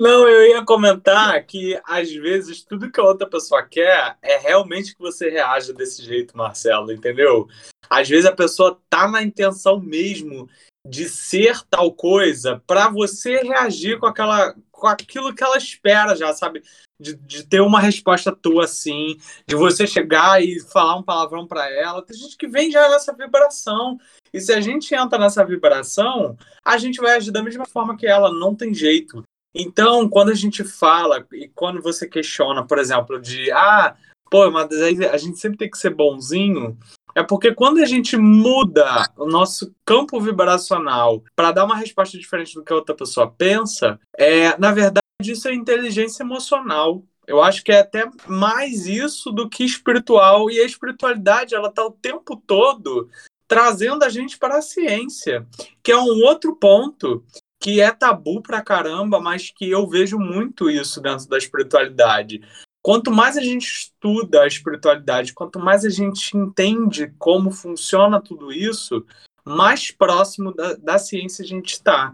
Não, 0.04 0.28
eu 0.28 0.50
ia 0.50 0.66
comentar 0.66 1.42
que 1.46 1.80
às 1.86 2.12
vezes 2.12 2.62
tudo 2.62 2.92
que 2.92 3.00
a 3.00 3.04
outra 3.06 3.26
pessoa 3.26 3.64
quer 3.64 4.18
é 4.22 4.38
realmente 4.38 4.94
que 4.94 5.02
você 5.02 5.30
reaja 5.30 5.72
desse 5.72 6.04
jeito, 6.04 6.36
Marcelo, 6.36 6.92
entendeu? 6.92 7.48
Às 7.90 8.10
vezes 8.10 8.26
a 8.26 8.36
pessoa 8.36 8.78
tá 8.90 9.08
na 9.08 9.24
intenção 9.24 9.80
mesmo 9.80 10.50
de 10.86 11.08
ser 11.08 11.62
tal 11.70 11.90
coisa 11.94 12.62
para 12.68 12.90
você 12.90 13.38
reagir 13.44 13.98
com 13.98 14.06
aquela 14.06 14.54
com 14.74 14.88
aquilo 14.88 15.34
que 15.34 15.42
ela 15.42 15.56
espera 15.56 16.18
já, 16.18 16.34
sabe? 16.34 16.62
De, 17.00 17.16
de 17.16 17.48
ter 17.48 17.62
uma 17.62 17.80
resposta 17.80 18.36
tua 18.36 18.66
assim, 18.66 19.16
de 19.48 19.56
você 19.56 19.88
chegar 19.88 20.44
e 20.44 20.60
falar 20.60 20.98
um 20.98 21.04
palavrão 21.04 21.48
para 21.48 21.72
ela. 21.72 22.06
Tem 22.06 22.18
gente 22.18 22.36
que 22.36 22.50
vem 22.50 22.70
já 22.70 22.90
nessa 22.90 23.14
vibração. 23.14 23.98
E 24.34 24.42
se 24.42 24.52
a 24.52 24.60
gente 24.60 24.94
entra 24.94 25.18
nessa 25.18 25.46
vibração, 25.46 26.38
a 26.66 26.78
gente 26.78 27.00
vai 27.00 27.16
agir 27.16 27.32
da 27.32 27.42
mesma 27.42 27.66
forma 27.66 27.96
que 27.96 28.06
ela, 28.06 28.30
não 28.34 28.54
tem 28.54 28.74
jeito. 28.74 29.24
Então, 29.54 30.10
quando 30.10 30.30
a 30.30 30.36
gente 30.36 30.64
fala 30.64 31.26
e 31.32 31.48
quando 31.50 31.82
você 31.82 32.08
questiona, 32.08 32.66
por 32.66 32.80
exemplo, 32.80 33.22
de 33.22 33.52
ah, 33.52 33.96
pô, 34.30 34.50
mas 34.50 34.70
a 34.72 35.18
gente 35.18 35.38
sempre 35.38 35.58
tem 35.58 35.70
que 35.70 35.78
ser 35.78 35.92
bonzinho, 35.92 36.78
é 37.16 37.22
porque 37.22 37.54
quando 37.54 37.80
a 37.80 37.86
gente 37.86 38.18
muda 38.18 39.08
o 39.16 39.28
nosso 39.28 39.74
campo 39.86 40.20
vibracional 40.20 41.24
para 41.36 41.52
dar 41.52 41.66
uma 41.66 41.76
resposta 41.76 42.18
diferente 42.18 42.56
do 42.56 42.64
que 42.64 42.74
a 42.74 42.76
outra 42.76 42.96
pessoa 42.96 43.30
pensa, 43.30 44.00
é, 44.18 44.58
na 44.58 44.72
verdade, 44.72 45.02
isso 45.24 45.48
é 45.48 45.54
inteligência 45.54 46.24
emocional. 46.24 47.04
Eu 47.28 47.42
acho 47.42 47.64
que 47.64 47.72
é 47.72 47.80
até 47.80 48.10
mais 48.28 48.88
isso 48.88 49.32
do 49.32 49.48
que 49.48 49.64
espiritual. 49.64 50.50
E 50.50 50.60
a 50.60 50.66
espiritualidade, 50.66 51.56
ela 51.56 51.70
está 51.70 51.86
o 51.86 51.92
tempo 51.92 52.36
todo 52.36 53.10
trazendo 53.48 54.04
a 54.04 54.10
gente 54.10 54.38
para 54.38 54.58
a 54.58 54.62
ciência, 54.62 55.46
que 55.84 55.92
é 55.92 55.98
um 55.98 56.24
outro 56.24 56.56
ponto 56.56 57.24
que 57.64 57.80
é 57.80 57.90
tabu 57.92 58.42
pra 58.42 58.62
caramba, 58.62 59.22
mas 59.22 59.50
que 59.50 59.72
eu 59.72 59.88
vejo 59.88 60.20
muito 60.20 60.70
isso 60.70 61.00
dentro 61.00 61.30
da 61.30 61.38
espiritualidade. 61.38 62.42
Quanto 62.82 63.10
mais 63.10 63.38
a 63.38 63.42
gente 63.42 63.66
estuda 63.66 64.42
a 64.42 64.48
espiritualidade, 64.48 65.34
quanto 65.34 65.60
mais 65.60 65.86
a 65.86 65.90
gente 65.90 66.36
entende 66.36 67.14
como 67.18 67.52
funciona 67.52 68.20
tudo 68.20 68.52
isso, 68.52 69.06
mais 69.46 69.92
próximo 69.92 70.54
da, 70.54 70.74
da 70.74 70.98
ciência 70.98 71.42
a 71.42 71.48
gente 71.48 71.72
está. 71.72 72.14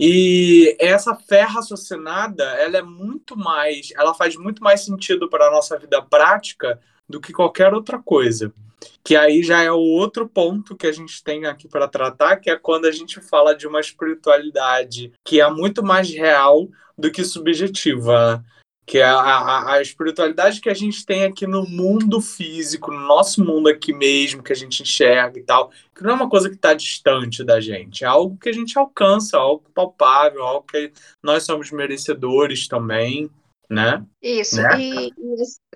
E 0.00 0.76
essa 0.80 1.14
fé 1.14 1.42
raciocinada, 1.42 2.42
ela 2.42 2.78
é 2.78 2.82
muito 2.82 3.36
mais, 3.36 3.92
ela 3.94 4.12
faz 4.12 4.34
muito 4.34 4.64
mais 4.64 4.84
sentido 4.84 5.28
para 5.28 5.46
a 5.46 5.50
nossa 5.52 5.78
vida 5.78 6.02
prática 6.02 6.80
do 7.08 7.20
que 7.20 7.32
qualquer 7.32 7.72
outra 7.72 8.02
coisa. 8.02 8.52
Que 9.02 9.16
aí 9.16 9.42
já 9.42 9.62
é 9.62 9.70
o 9.70 9.78
outro 9.78 10.28
ponto 10.28 10.76
que 10.76 10.86
a 10.86 10.92
gente 10.92 11.22
tem 11.22 11.46
aqui 11.46 11.66
para 11.66 11.88
tratar, 11.88 12.36
que 12.36 12.50
é 12.50 12.56
quando 12.56 12.86
a 12.86 12.92
gente 12.92 13.20
fala 13.20 13.54
de 13.54 13.66
uma 13.66 13.80
espiritualidade 13.80 15.12
que 15.24 15.40
é 15.40 15.50
muito 15.50 15.82
mais 15.82 16.10
real 16.10 16.68
do 16.96 17.10
que 17.10 17.24
subjetiva 17.24 18.44
que 18.88 18.96
é 18.96 19.04
a, 19.04 19.18
a, 19.18 19.72
a, 19.74 19.82
espiritualidade 19.82 20.62
que 20.62 20.70
a 20.70 20.74
gente 20.74 21.04
tem 21.04 21.24
aqui 21.24 21.46
no 21.46 21.62
mundo 21.68 22.22
físico, 22.22 22.90
no 22.90 23.00
nosso 23.00 23.44
mundo 23.44 23.68
aqui 23.68 23.92
mesmo, 23.92 24.42
que 24.42 24.50
a 24.50 24.56
gente 24.56 24.82
enxerga 24.82 25.38
e 25.38 25.42
tal, 25.42 25.70
que 25.94 26.02
não 26.02 26.12
é 26.12 26.14
uma 26.14 26.28
coisa 26.28 26.48
que 26.48 26.54
está 26.54 26.72
distante 26.72 27.44
da 27.44 27.60
gente, 27.60 28.02
é 28.02 28.06
algo 28.06 28.38
que 28.38 28.48
a 28.48 28.52
gente 28.52 28.78
alcança, 28.78 29.36
algo 29.36 29.62
palpável, 29.74 30.42
algo 30.42 30.66
que 30.66 30.90
nós 31.22 31.42
somos 31.42 31.70
merecedores 31.70 32.66
também, 32.66 33.30
né? 33.68 34.02
Isso, 34.22 34.56
né? 34.56 34.80
E, 34.80 35.08
e, 35.08 35.12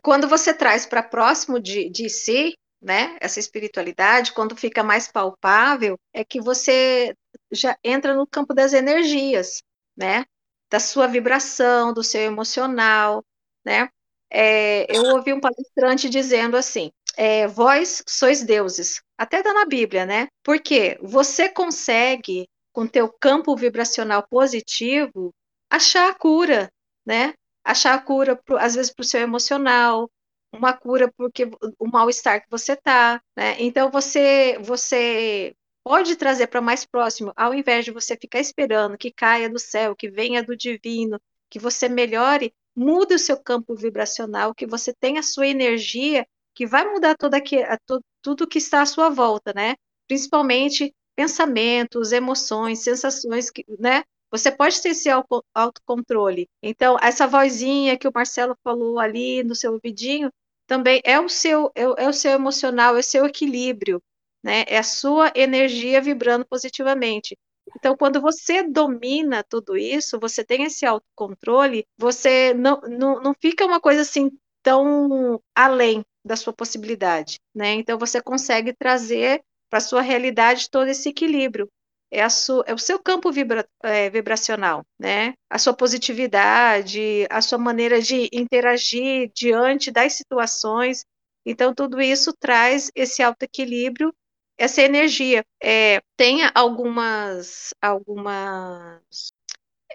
quando 0.01 0.27
você 0.27 0.55
traz 0.55 0.87
para 0.87 1.03
próximo 1.03 1.61
de, 1.61 1.91
de 1.91 2.09
si, 2.09 2.55
né, 2.83 3.17
essa 3.21 3.39
espiritualidade, 3.39 4.33
quando 4.33 4.57
fica 4.57 4.83
mais 4.83 5.11
palpável, 5.11 5.99
é 6.13 6.25
que 6.25 6.41
você 6.41 7.15
já 7.51 7.77
entra 7.85 8.15
no 8.15 8.27
campo 8.27 8.55
das 8.55 8.73
energias, 8.73 9.63
né? 9.97 10.25
da 10.73 10.81
sua 10.81 11.07
vibração, 11.07 11.93
do 11.93 12.03
seu 12.03 12.23
emocional, 12.23 13.23
né? 13.63 13.91
É, 14.31 14.87
eu 14.91 15.03
ouvi 15.17 15.31
um 15.35 15.41
palestrante 15.41 16.09
dizendo 16.09 16.57
assim: 16.57 16.91
é, 17.15 17.47
vós 17.47 18.03
sois 18.09 18.43
deuses, 18.43 19.03
até 19.19 19.43
dá 19.43 19.53
na 19.53 19.67
Bíblia, 19.67 20.07
né? 20.07 20.29
Porque 20.43 20.99
você 21.03 21.51
consegue, 21.51 22.49
com 22.73 22.87
teu 22.87 23.13
campo 23.21 23.55
vibracional 23.55 24.27
positivo, 24.31 25.31
achar 25.71 26.11
a 26.11 26.15
cura, 26.15 26.71
né? 27.05 27.35
Achar 27.63 27.95
a 27.95 28.01
cura, 28.01 28.35
pro, 28.35 28.57
às 28.57 28.75
vezes, 28.75 28.91
para 28.91 29.03
o 29.03 29.07
seu 29.07 29.21
emocional, 29.21 30.09
uma 30.53 30.73
cura 30.73 31.13
porque 31.17 31.49
o 31.79 31.87
mal-estar 31.89 32.43
que 32.43 32.51
você 32.51 32.77
tá, 32.77 33.21
né? 33.37 33.57
Então 33.59 33.91
você 33.91 34.59
você 34.61 35.55
pode 35.85 36.17
trazer 36.17 36.47
para 36.47 36.61
mais 36.61 36.85
próximo, 36.85 37.33
ao 37.37 37.55
invés 37.55 37.85
de 37.85 37.91
você 37.91 38.17
ficar 38.17 38.41
esperando 38.41 38.97
que 38.97 39.11
caia 39.11 39.49
do 39.49 39.59
céu, 39.59 39.97
que 39.97 40.09
venha 40.09 40.43
do 40.43 40.57
divino, 40.57 41.21
que 41.51 41.59
você 41.59 41.89
melhore, 41.89 42.55
mude 42.77 43.15
o 43.15 43.19
seu 43.19 43.37
campo 43.43 43.75
vibracional, 43.75 44.55
que 44.55 44.67
você 44.67 44.93
tenha 44.95 45.21
a 45.21 45.25
sua 45.25 45.47
energia, 45.47 46.27
que 46.55 46.67
vai 46.67 46.85
mudar 46.91 47.17
toda 47.17 47.37
aqui, 47.37 47.59
to, 47.87 48.01
tudo 48.23 48.47
que 48.47 48.59
está 48.59 48.83
à 48.83 48.87
sua 48.87 49.09
volta, 49.09 49.53
né? 49.55 49.75
Principalmente 50.07 50.95
pensamentos, 51.17 52.13
emoções, 52.13 52.81
sensações, 52.81 53.51
que, 53.51 53.65
né? 53.79 54.03
Você 54.31 54.51
pode 54.51 54.81
ter 54.81 54.91
esse 54.91 55.11
autocontrole. 55.55 56.49
Então, 56.63 56.97
essa 57.03 57.27
vozinha 57.27 57.99
que 57.99 58.09
o 58.09 58.13
Marcelo 58.15 58.57
falou 58.65 58.99
ali 58.99 59.45
no 59.45 59.55
seu 59.55 59.73
ouvidinho, 59.75 60.31
também 60.67 61.01
é 61.05 61.21
o 61.21 61.29
seu, 61.29 61.71
é, 61.75 61.83
é 61.83 62.09
o 62.09 62.13
seu 62.13 62.33
emocional, 62.33 62.97
é 62.97 63.01
o 63.01 63.03
seu 63.03 63.27
equilíbrio 63.27 64.03
né? 64.43 64.65
É 64.67 64.79
a 64.79 64.83
sua 64.83 65.33
energia 65.35 66.01
vibrando 66.01 66.45
positivamente. 66.47 67.39
Então, 67.77 67.97
quando 67.97 68.21
você 68.21 68.63
domina 68.63 69.45
tudo 69.49 69.77
isso, 69.77 70.19
você 70.19 70.45
tem 70.45 70.65
esse 70.65 70.85
autocontrole, 70.85 71.87
você 71.97 72.53
não, 72.55 72.81
não, 72.83 73.21
não 73.21 73.35
fica 73.41 73.65
uma 73.65 73.81
coisa 73.81 74.03
assim 74.03 74.31
tão 74.63 75.41
além 75.55 76.05
da 76.25 76.37
sua 76.37 76.53
possibilidade, 76.53 77.39
né? 77.55 77.73
Então, 77.75 77.99
você 77.99 78.21
consegue 78.21 78.73
trazer 78.75 79.43
para 79.71 79.79
a 79.79 79.81
sua 79.81 80.03
realidade 80.03 80.69
todo 80.71 80.89
esse 80.89 81.09
equilíbrio. 81.09 81.69
É, 82.13 82.21
é 82.21 82.75
o 82.75 82.79
seu 82.79 82.99
campo 82.99 83.33
vibra, 83.33 83.67
é, 83.83 84.11
vibracional, 84.11 84.85
né? 84.99 85.35
A 85.49 85.59
sua 85.59 85.75
positividade, 85.75 87.27
a 87.31 87.41
sua 87.41 87.59
maneira 87.59 88.03
de 88.03 88.29
interagir 88.33 89.31
diante 89.35 89.91
das 89.91 90.13
situações. 90.15 91.05
Então, 91.45 91.75
tudo 91.75 92.01
isso 92.01 92.33
traz 92.39 92.91
esse 92.95 93.23
alto 93.23 93.43
equilíbrio 93.45 94.15
essa 94.59 94.83
energia. 94.83 95.45
É, 95.63 96.01
tem 96.17 96.41
algumas, 96.55 97.75
algumas 97.81 99.33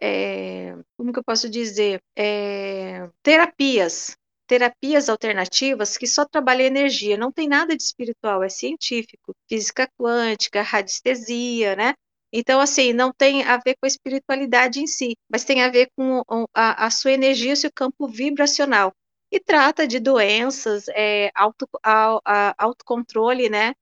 é, 0.02 0.76
como 0.98 1.14
que 1.14 1.20
eu 1.20 1.24
posso 1.24 1.50
dizer? 1.50 2.02
É, 2.16 3.10
terapias, 3.24 4.16
terapias 4.48 5.10
alternativas 5.10 5.98
que 5.98 6.08
só 6.08 6.26
trabalham 6.26 6.66
energia, 6.66 7.18
não 7.18 7.32
tem 7.32 7.48
nada 7.48 7.76
de 7.76 7.84
espiritual, 7.84 8.44
é 8.44 8.50
científico, 8.50 9.36
física 9.48 9.90
quântica, 9.98 10.62
radiestesia, 10.62 11.76
né? 11.76 11.94
Então, 12.32 12.60
assim, 12.60 12.94
não 12.94 13.12
tem 13.14 13.44
a 13.44 13.58
ver 13.58 13.76
com 13.76 13.86
a 13.86 13.88
espiritualidade 13.88 14.80
em 14.82 14.88
si, 14.88 15.16
mas 15.30 15.46
tem 15.46 15.62
a 15.64 15.70
ver 15.70 15.90
com 15.96 16.24
a, 16.54 16.86
a 16.86 16.90
sua 16.90 17.12
energia, 17.12 17.54
o 17.54 17.58
seu 17.58 17.72
campo 17.74 18.08
vibracional. 18.08 18.94
E 19.32 19.40
trata 19.40 19.88
de 19.88 20.00
doenças, 20.00 20.86
é, 20.90 21.32
auto, 21.36 21.68
a, 21.84 22.20
a, 22.26 22.56
autocontrole, 22.58 23.50
né? 23.50 23.74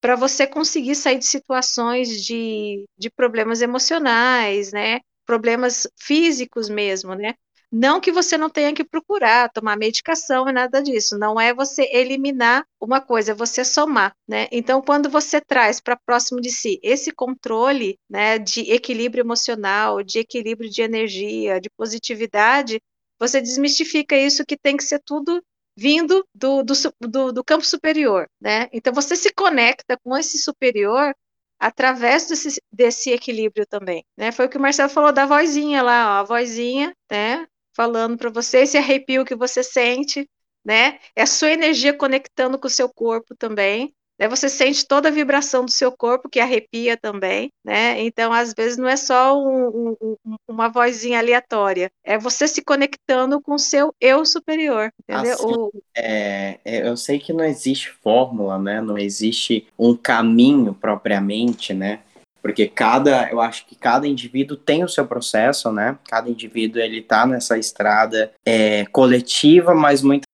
para 0.00 0.16
você 0.16 0.46
conseguir 0.46 0.94
sair 0.94 1.18
de 1.18 1.26
situações 1.26 2.24
de, 2.24 2.84
de 2.96 3.10
problemas 3.10 3.60
emocionais, 3.60 4.72
né? 4.72 5.00
Problemas 5.24 5.88
físicos 5.98 6.68
mesmo, 6.68 7.14
né? 7.14 7.34
Não 7.70 8.00
que 8.00 8.12
você 8.12 8.38
não 8.38 8.48
tenha 8.48 8.72
que 8.72 8.84
procurar 8.84 9.50
tomar 9.50 9.76
medicação 9.76 10.48
e 10.48 10.52
nada 10.52 10.82
disso. 10.82 11.18
Não 11.18 11.40
é 11.40 11.52
você 11.52 11.82
eliminar 11.92 12.64
uma 12.80 13.00
coisa, 13.00 13.32
é 13.32 13.34
você 13.34 13.64
somar, 13.64 14.14
né? 14.26 14.46
Então, 14.52 14.80
quando 14.80 15.10
você 15.10 15.40
traz 15.40 15.80
para 15.80 15.96
próximo 15.96 16.40
de 16.40 16.50
si 16.50 16.78
esse 16.82 17.10
controle, 17.12 17.98
né, 18.08 18.38
de 18.38 18.70
equilíbrio 18.72 19.22
emocional, 19.22 20.02
de 20.02 20.20
equilíbrio 20.20 20.70
de 20.70 20.82
energia, 20.82 21.60
de 21.60 21.68
positividade, 21.76 22.80
você 23.18 23.40
desmistifica 23.40 24.16
isso 24.16 24.44
que 24.46 24.56
tem 24.56 24.76
que 24.76 24.84
ser 24.84 25.00
tudo 25.04 25.42
vindo 25.76 26.24
do, 26.34 26.62
do, 26.62 26.74
do, 27.00 27.32
do, 27.32 27.44
campo 27.44 27.64
superior, 27.64 28.26
né? 28.40 28.68
Então 28.72 28.92
você 28.92 29.14
se 29.16 29.32
conecta 29.34 29.96
com 30.02 30.16
esse 30.16 30.38
superior 30.38 31.14
através 31.58 32.26
desse, 32.28 32.60
desse 32.72 33.10
equilíbrio 33.10 33.66
também, 33.66 34.04
né? 34.16 34.32
Foi 34.32 34.46
o 34.46 34.48
que 34.48 34.56
o 34.56 34.60
Marcelo 34.60 34.88
falou 34.90 35.12
da 35.12 35.26
vozinha 35.26 35.82
lá, 35.82 36.16
ó, 36.16 36.20
a 36.20 36.22
vozinha, 36.22 36.94
né? 37.10 37.46
Falando 37.76 38.16
para 38.16 38.30
você 38.30 38.60
esse 38.60 38.78
arrepio 38.78 39.24
que 39.24 39.34
você 39.34 39.62
sente, 39.62 40.26
né? 40.64 40.98
É 41.14 41.22
a 41.22 41.26
sua 41.26 41.50
energia 41.50 41.92
conectando 41.92 42.58
com 42.58 42.66
o 42.66 42.70
seu 42.70 42.88
corpo 42.88 43.34
também, 43.36 43.92
né? 44.18 44.28
Você 44.28 44.48
sente 44.48 44.86
toda 44.86 45.08
a 45.08 45.12
vibração 45.12 45.64
do 45.64 45.70
seu 45.70 45.92
corpo 45.92 46.28
que 46.28 46.40
arrepia 46.40 46.96
também, 46.96 47.50
né? 47.64 48.00
Então, 48.00 48.32
às 48.32 48.54
vezes, 48.54 48.78
não 48.78 48.88
é 48.88 48.96
só 48.96 49.38
um, 49.38 49.94
um, 50.00 50.16
uma 50.48 50.68
vozinha 50.68 51.18
aleatória, 51.18 51.90
é 52.02 52.16
você 52.16 52.48
se 52.48 52.62
conectando 52.62 53.40
com 53.40 53.54
o 53.54 53.58
seu 53.58 53.94
eu 54.00 54.24
superior, 54.24 54.90
entendeu? 55.02 55.34
Assim, 55.34 55.44
o... 55.46 55.70
é, 55.94 56.58
é 56.64 56.88
eu 56.88 56.96
sei 56.96 57.18
que 57.18 57.32
não 57.32 57.44
existe 57.44 57.90
fórmula, 58.02 58.58
né? 58.58 58.80
Não 58.80 58.96
existe 58.96 59.66
um 59.78 59.94
caminho 59.94 60.74
propriamente, 60.74 61.74
né? 61.74 62.00
Porque 62.46 62.68
cada, 62.68 63.28
eu 63.30 63.40
acho 63.40 63.66
que 63.66 63.74
cada 63.74 64.06
indivíduo 64.06 64.56
tem 64.56 64.84
o 64.84 64.88
seu 64.88 65.06
processo, 65.06 65.72
né? 65.72 65.98
Cada 66.08 66.30
indivíduo 66.30 66.80
ele 66.80 67.02
tá 67.02 67.26
nessa 67.26 67.58
estrada 67.58 68.32
é, 68.46 68.84
coletiva, 68.86 69.74
mas 69.74 70.02
muitas 70.02 70.26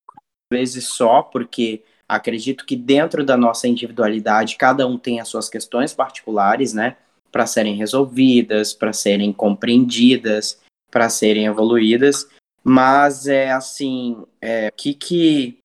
vezes 0.53 0.89
só 0.89 1.23
porque 1.23 1.83
Acredito 2.13 2.67
que 2.67 2.77
dentro 2.77 3.25
da 3.25 3.39
nossa 3.39 3.67
individualidade, 3.67 4.57
cada 4.57 4.87
um 4.87 4.99
tem 4.99 5.19
as 5.19 5.29
suas 5.29 5.49
questões 5.49 5.95
particulares, 5.95 6.75
né? 6.75 6.99
Para 7.31 7.47
serem 7.47 7.75
resolvidas, 7.75 8.75
para 8.75 8.93
serem 8.93 9.33
compreendidas, 9.33 10.61
para 10.91 11.09
serem 11.09 11.47
evoluídas. 11.47 12.29
Mas 12.63 13.27
é 13.27 13.51
assim, 13.51 14.23
é, 14.43 14.69
o 14.69 14.73
que 14.77 14.93
que 14.93 15.59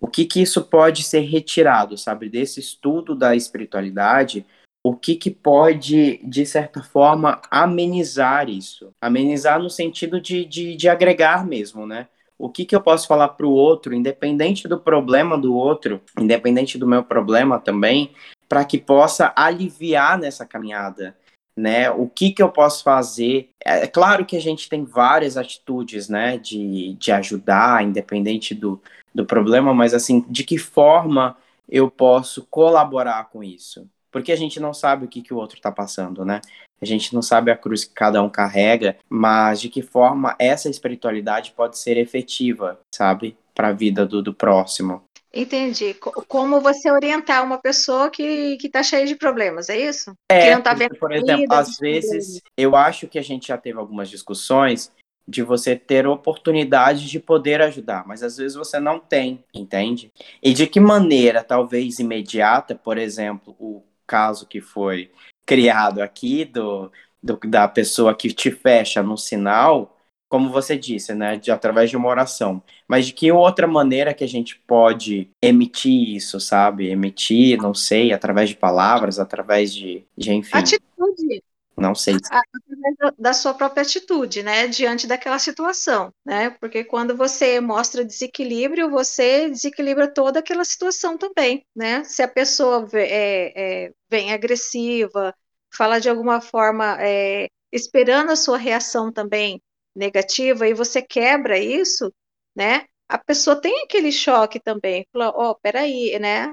o 0.00 0.06
que 0.06 0.24
que 0.24 0.40
isso 0.40 0.62
pode 0.62 1.02
ser 1.02 1.22
retirado, 1.22 1.98
sabe, 1.98 2.28
desse 2.28 2.60
estudo 2.60 3.16
da 3.16 3.34
espiritualidade? 3.34 4.46
O 4.88 4.96
que 4.96 5.16
que 5.16 5.30
pode, 5.30 6.18
de 6.24 6.46
certa 6.46 6.82
forma, 6.82 7.42
amenizar 7.50 8.48
isso? 8.48 8.90
Amenizar 9.00 9.60
no 9.60 9.68
sentido 9.68 10.20
de, 10.20 10.44
de, 10.44 10.76
de 10.76 10.88
agregar 10.88 11.46
mesmo, 11.46 11.86
né? 11.86 12.08
o 12.38 12.48
que, 12.48 12.64
que 12.64 12.74
eu 12.74 12.80
posso 12.80 13.08
falar 13.08 13.30
para 13.30 13.44
o 13.44 13.50
outro, 13.50 13.92
independente 13.92 14.68
do 14.68 14.78
problema 14.78 15.36
do 15.36 15.54
outro, 15.54 16.00
independente 16.18 16.78
do 16.78 16.86
meu 16.86 17.02
problema 17.02 17.58
também, 17.58 18.12
para 18.48 18.64
que 18.64 18.78
possa 18.78 19.32
aliviar 19.34 20.16
nessa 20.16 20.46
caminhada, 20.46 21.16
né? 21.56 21.90
O 21.90 22.08
que, 22.08 22.30
que 22.30 22.40
eu 22.40 22.48
posso 22.48 22.84
fazer? 22.84 23.50
É, 23.62 23.82
é 23.82 23.86
claro 23.88 24.24
que 24.24 24.36
a 24.36 24.40
gente 24.40 24.68
tem 24.68 24.84
várias 24.84 25.36
atitudes, 25.36 26.08
né, 26.08 26.38
de, 26.38 26.94
de 26.94 27.10
ajudar, 27.10 27.82
independente 27.82 28.54
do, 28.54 28.80
do 29.12 29.26
problema, 29.26 29.74
mas 29.74 29.92
assim, 29.92 30.24
de 30.28 30.44
que 30.44 30.56
forma 30.56 31.36
eu 31.68 31.90
posso 31.90 32.46
colaborar 32.46 33.28
com 33.30 33.42
isso? 33.42 33.86
Porque 34.10 34.32
a 34.32 34.36
gente 34.36 34.58
não 34.60 34.72
sabe 34.72 35.04
o 35.04 35.08
que, 35.08 35.22
que 35.22 35.34
o 35.34 35.36
outro 35.36 35.56
está 35.56 35.70
passando, 35.70 36.24
né? 36.24 36.40
A 36.80 36.84
gente 36.84 37.14
não 37.14 37.22
sabe 37.22 37.50
a 37.50 37.56
cruz 37.56 37.84
que 37.84 37.92
cada 37.92 38.22
um 38.22 38.30
carrega, 38.30 38.96
mas 39.08 39.60
de 39.60 39.68
que 39.68 39.82
forma 39.82 40.36
essa 40.38 40.68
espiritualidade 40.68 41.52
pode 41.52 41.78
ser 41.78 41.96
efetiva, 41.96 42.78
sabe, 42.94 43.36
para 43.54 43.68
a 43.68 43.72
vida 43.72 44.06
do, 44.06 44.22
do 44.22 44.32
próximo. 44.32 45.02
Entendi. 45.34 45.94
Como 46.26 46.60
você 46.60 46.90
orientar 46.90 47.44
uma 47.44 47.58
pessoa 47.58 48.10
que, 48.10 48.56
que 48.56 48.68
tá 48.68 48.82
cheia 48.82 49.06
de 49.06 49.14
problemas, 49.14 49.68
é 49.68 49.78
isso? 49.78 50.12
É, 50.30 50.48
que 50.48 50.54
não 50.54 50.62
tá 50.62 50.72
vendo 50.72 50.96
por 50.96 51.12
exemplo, 51.12 51.36
vida, 51.36 51.58
às 51.58 51.76
vezes, 51.76 52.40
eu 52.56 52.74
acho 52.74 53.06
que 53.06 53.18
a 53.18 53.22
gente 53.22 53.48
já 53.48 53.58
teve 53.58 53.78
algumas 53.78 54.08
discussões 54.08 54.90
de 55.26 55.42
você 55.42 55.76
ter 55.76 56.06
oportunidade 56.06 57.06
de 57.06 57.20
poder 57.20 57.60
ajudar, 57.60 58.06
mas 58.06 58.22
às 58.22 58.38
vezes 58.38 58.56
você 58.56 58.80
não 58.80 58.98
tem, 58.98 59.44
entende? 59.52 60.10
E 60.42 60.54
de 60.54 60.66
que 60.66 60.80
maneira, 60.80 61.44
talvez 61.44 61.98
imediata, 61.98 62.74
por 62.74 62.96
exemplo, 62.96 63.54
o 63.60 63.82
caso 64.08 64.46
que 64.46 64.60
foi 64.60 65.12
criado 65.46 66.00
aqui 66.00 66.44
do, 66.44 66.90
do, 67.22 67.38
da 67.44 67.68
pessoa 67.68 68.14
que 68.14 68.32
te 68.32 68.50
fecha 68.50 69.02
no 69.02 69.16
sinal, 69.16 69.96
como 70.28 70.50
você 70.50 70.76
disse, 70.76 71.14
né, 71.14 71.36
de, 71.36 71.50
através 71.50 71.90
de 71.90 71.96
uma 71.96 72.08
oração. 72.08 72.62
Mas 72.86 73.06
de 73.06 73.12
que 73.12 73.30
outra 73.32 73.66
maneira 73.66 74.12
que 74.12 74.24
a 74.24 74.28
gente 74.28 74.58
pode 74.66 75.30
emitir 75.42 76.14
isso, 76.14 76.40
sabe? 76.40 76.88
Emitir, 76.88 77.60
não 77.60 77.72
sei, 77.72 78.12
através 78.12 78.50
de 78.50 78.56
palavras, 78.56 79.18
através 79.18 79.72
de, 79.74 80.04
de 80.16 80.32
enfim. 80.32 80.58
Atitude. 80.58 81.42
Não 81.78 81.94
sei. 81.94 82.16
Através 82.16 83.14
da 83.18 83.32
sua 83.32 83.54
própria 83.54 83.82
atitude, 83.82 84.42
né, 84.42 84.66
diante 84.66 85.06
daquela 85.06 85.38
situação, 85.38 86.12
né? 86.24 86.50
Porque 86.60 86.84
quando 86.84 87.16
você 87.16 87.60
mostra 87.60 88.04
desequilíbrio, 88.04 88.90
você 88.90 89.48
desequilibra 89.48 90.12
toda 90.12 90.40
aquela 90.40 90.64
situação 90.64 91.16
também, 91.16 91.64
né? 91.74 92.02
Se 92.04 92.22
a 92.22 92.28
pessoa 92.28 92.88
é, 92.94 93.86
é, 93.86 93.92
vem 94.10 94.32
agressiva, 94.32 95.34
fala 95.72 96.00
de 96.00 96.08
alguma 96.08 96.40
forma 96.40 96.96
é, 97.00 97.48
esperando 97.72 98.30
a 98.30 98.36
sua 98.36 98.58
reação 98.58 99.12
também 99.12 99.62
negativa 99.94 100.66
e 100.66 100.74
você 100.74 101.02
quebra 101.02 101.58
isso, 101.58 102.12
né? 102.54 102.86
A 103.08 103.18
pessoa 103.18 103.60
tem 103.60 103.82
aquele 103.84 104.12
choque 104.12 104.60
também, 104.60 105.06
fala, 105.12 105.30
ó, 105.34 105.50
oh, 105.50 105.54
peraí, 105.54 106.18
né? 106.18 106.52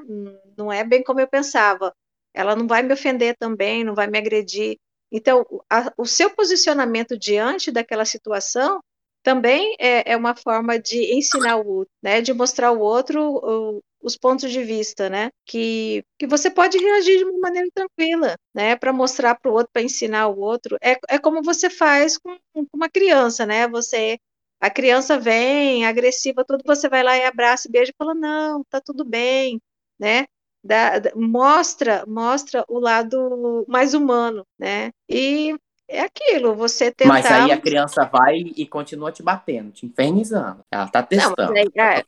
Não 0.58 0.72
é 0.72 0.84
bem 0.84 1.04
como 1.04 1.20
eu 1.20 1.28
pensava. 1.28 1.94
Ela 2.34 2.56
não 2.56 2.68
vai 2.68 2.82
me 2.84 2.94
ofender 2.94 3.36
também, 3.38 3.84
não 3.84 3.96
vai 3.96 4.08
me 4.08 4.18
agredir. 4.18 4.78
Então, 5.16 5.46
a, 5.70 5.94
o 5.98 6.06
seu 6.06 6.30
posicionamento 6.30 7.18
diante 7.18 7.72
daquela 7.72 8.04
situação 8.04 8.82
também 9.24 9.76
é, 9.80 10.12
é, 10.12 10.18
uma 10.18 10.36
forma 10.36 10.78
de 10.78 11.16
ensinar 11.16 11.56
o 11.58 11.66
outro, 11.68 11.94
né? 12.04 12.22
De 12.22 12.34
mostrar 12.34 12.68
ao 12.68 12.80
outro 12.80 13.22
o, 13.22 13.82
os 14.04 14.18
pontos 14.18 14.52
de 14.52 14.62
vista, 14.64 15.10
né? 15.10 15.32
Que, 15.46 16.04
que 16.20 16.28
você 16.28 16.52
pode 16.52 16.78
reagir 16.78 17.18
de 17.20 17.24
uma 17.24 17.40
maneira 17.40 17.70
tranquila, 17.74 18.36
né? 18.54 18.76
Para 18.76 18.92
mostrar 18.92 19.36
para 19.36 19.50
o 19.50 19.54
outro, 19.54 19.70
para 19.72 19.82
ensinar 19.84 20.28
o 20.28 20.40
outro. 20.40 20.78
É, 20.84 20.98
é 21.10 21.18
como 21.18 21.42
você 21.42 21.70
faz 21.70 22.18
com, 22.18 22.38
com 22.54 22.68
uma 22.74 22.90
criança, 22.90 23.46
né? 23.46 23.68
Você 23.70 24.20
a 24.60 24.70
criança 24.70 25.18
vem 25.20 25.86
agressiva, 25.86 26.44
tudo 26.46 26.64
você 26.66 26.90
vai 26.90 27.04
lá 27.04 27.18
e 27.18 27.24
abraça, 27.26 27.70
beija 27.72 27.92
e 27.92 27.96
fala 27.98 28.14
não, 28.16 28.64
tá 28.66 28.82
tudo 28.82 29.06
bem, 29.06 29.62
né? 30.00 30.26
Da, 30.66 30.98
da, 30.98 31.12
mostra 31.16 32.04
mostra 32.08 32.66
o 32.68 32.80
lado 32.80 33.64
mais 33.68 33.94
humano, 33.94 34.44
né? 34.58 34.90
E 35.08 35.56
é 35.88 36.02
aquilo, 36.02 36.56
você 36.56 36.92
tentar... 36.92 37.14
Mas 37.14 37.26
aí 37.28 37.52
a 37.52 37.62
criança 37.62 38.04
vai 38.06 38.38
e 38.38 38.66
continua 38.66 39.12
te 39.12 39.22
batendo, 39.22 39.72
te 39.72 39.86
infernizando. 39.86 40.62
Ela 40.72 40.88
tá 40.88 41.04
testando. 41.04 41.54
Não, 41.54 41.84
é, 41.84 42.04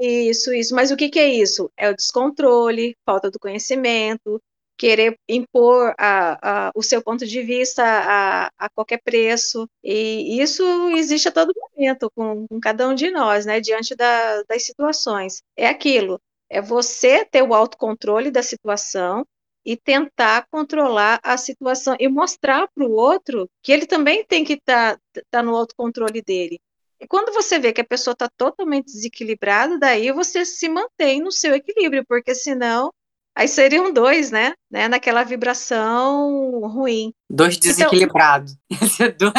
isso, 0.00 0.52
isso. 0.54 0.74
Mas 0.74 0.90
o 0.90 0.96
que, 0.96 1.10
que 1.10 1.18
é 1.18 1.28
isso? 1.28 1.70
É 1.76 1.90
o 1.90 1.94
descontrole, 1.94 2.96
falta 3.04 3.30
do 3.30 3.38
conhecimento, 3.38 4.40
querer 4.78 5.18
impor 5.28 5.92
a, 5.98 6.68
a, 6.68 6.72
o 6.74 6.82
seu 6.82 7.02
ponto 7.02 7.26
de 7.26 7.42
vista 7.42 7.82
a, 7.84 8.50
a, 8.56 8.70
qualquer 8.70 9.02
preço. 9.02 9.68
E 9.84 10.40
isso 10.40 10.64
existe 10.96 11.28
a 11.28 11.32
todo 11.32 11.52
momento 11.54 12.10
com, 12.14 12.46
com 12.46 12.60
cada 12.60 12.88
um 12.88 12.94
de 12.94 13.10
nós, 13.10 13.44
né? 13.44 13.60
Diante 13.60 13.94
da, 13.94 14.42
das 14.44 14.64
situações. 14.64 15.42
É 15.56 15.66
aquilo. 15.66 16.18
É 16.50 16.60
você 16.60 17.24
ter 17.24 17.42
o 17.42 17.54
autocontrole 17.54 18.30
da 18.30 18.42
situação 18.42 19.26
e 19.64 19.76
tentar 19.76 20.46
controlar 20.50 21.20
a 21.22 21.36
situação 21.36 21.96
e 21.98 22.08
mostrar 22.08 22.68
para 22.74 22.84
o 22.84 22.92
outro 22.92 23.50
que 23.62 23.72
ele 23.72 23.86
também 23.86 24.24
tem 24.24 24.44
que 24.44 24.54
estar 24.54 24.96
tá, 25.12 25.22
tá 25.30 25.42
no 25.42 25.54
autocontrole 25.54 26.22
dele. 26.22 26.60
E 27.00 27.06
quando 27.06 27.32
você 27.32 27.58
vê 27.58 27.72
que 27.72 27.80
a 27.80 27.86
pessoa 27.86 28.12
está 28.12 28.28
totalmente 28.36 28.86
desequilibrada, 28.86 29.78
daí 29.78 30.10
você 30.10 30.44
se 30.44 30.68
mantém 30.68 31.20
no 31.20 31.30
seu 31.30 31.54
equilíbrio, 31.54 32.04
porque 32.06 32.34
senão 32.34 32.92
Aí 33.38 33.46
seriam 33.46 33.92
dois, 33.92 34.32
né? 34.32 34.52
né? 34.68 34.88
Naquela 34.88 35.22
vibração 35.22 36.58
ruim. 36.62 37.14
Dois 37.30 37.56
então, 37.56 37.70
desequilibrados. 37.70 38.56
Então, 39.00 39.32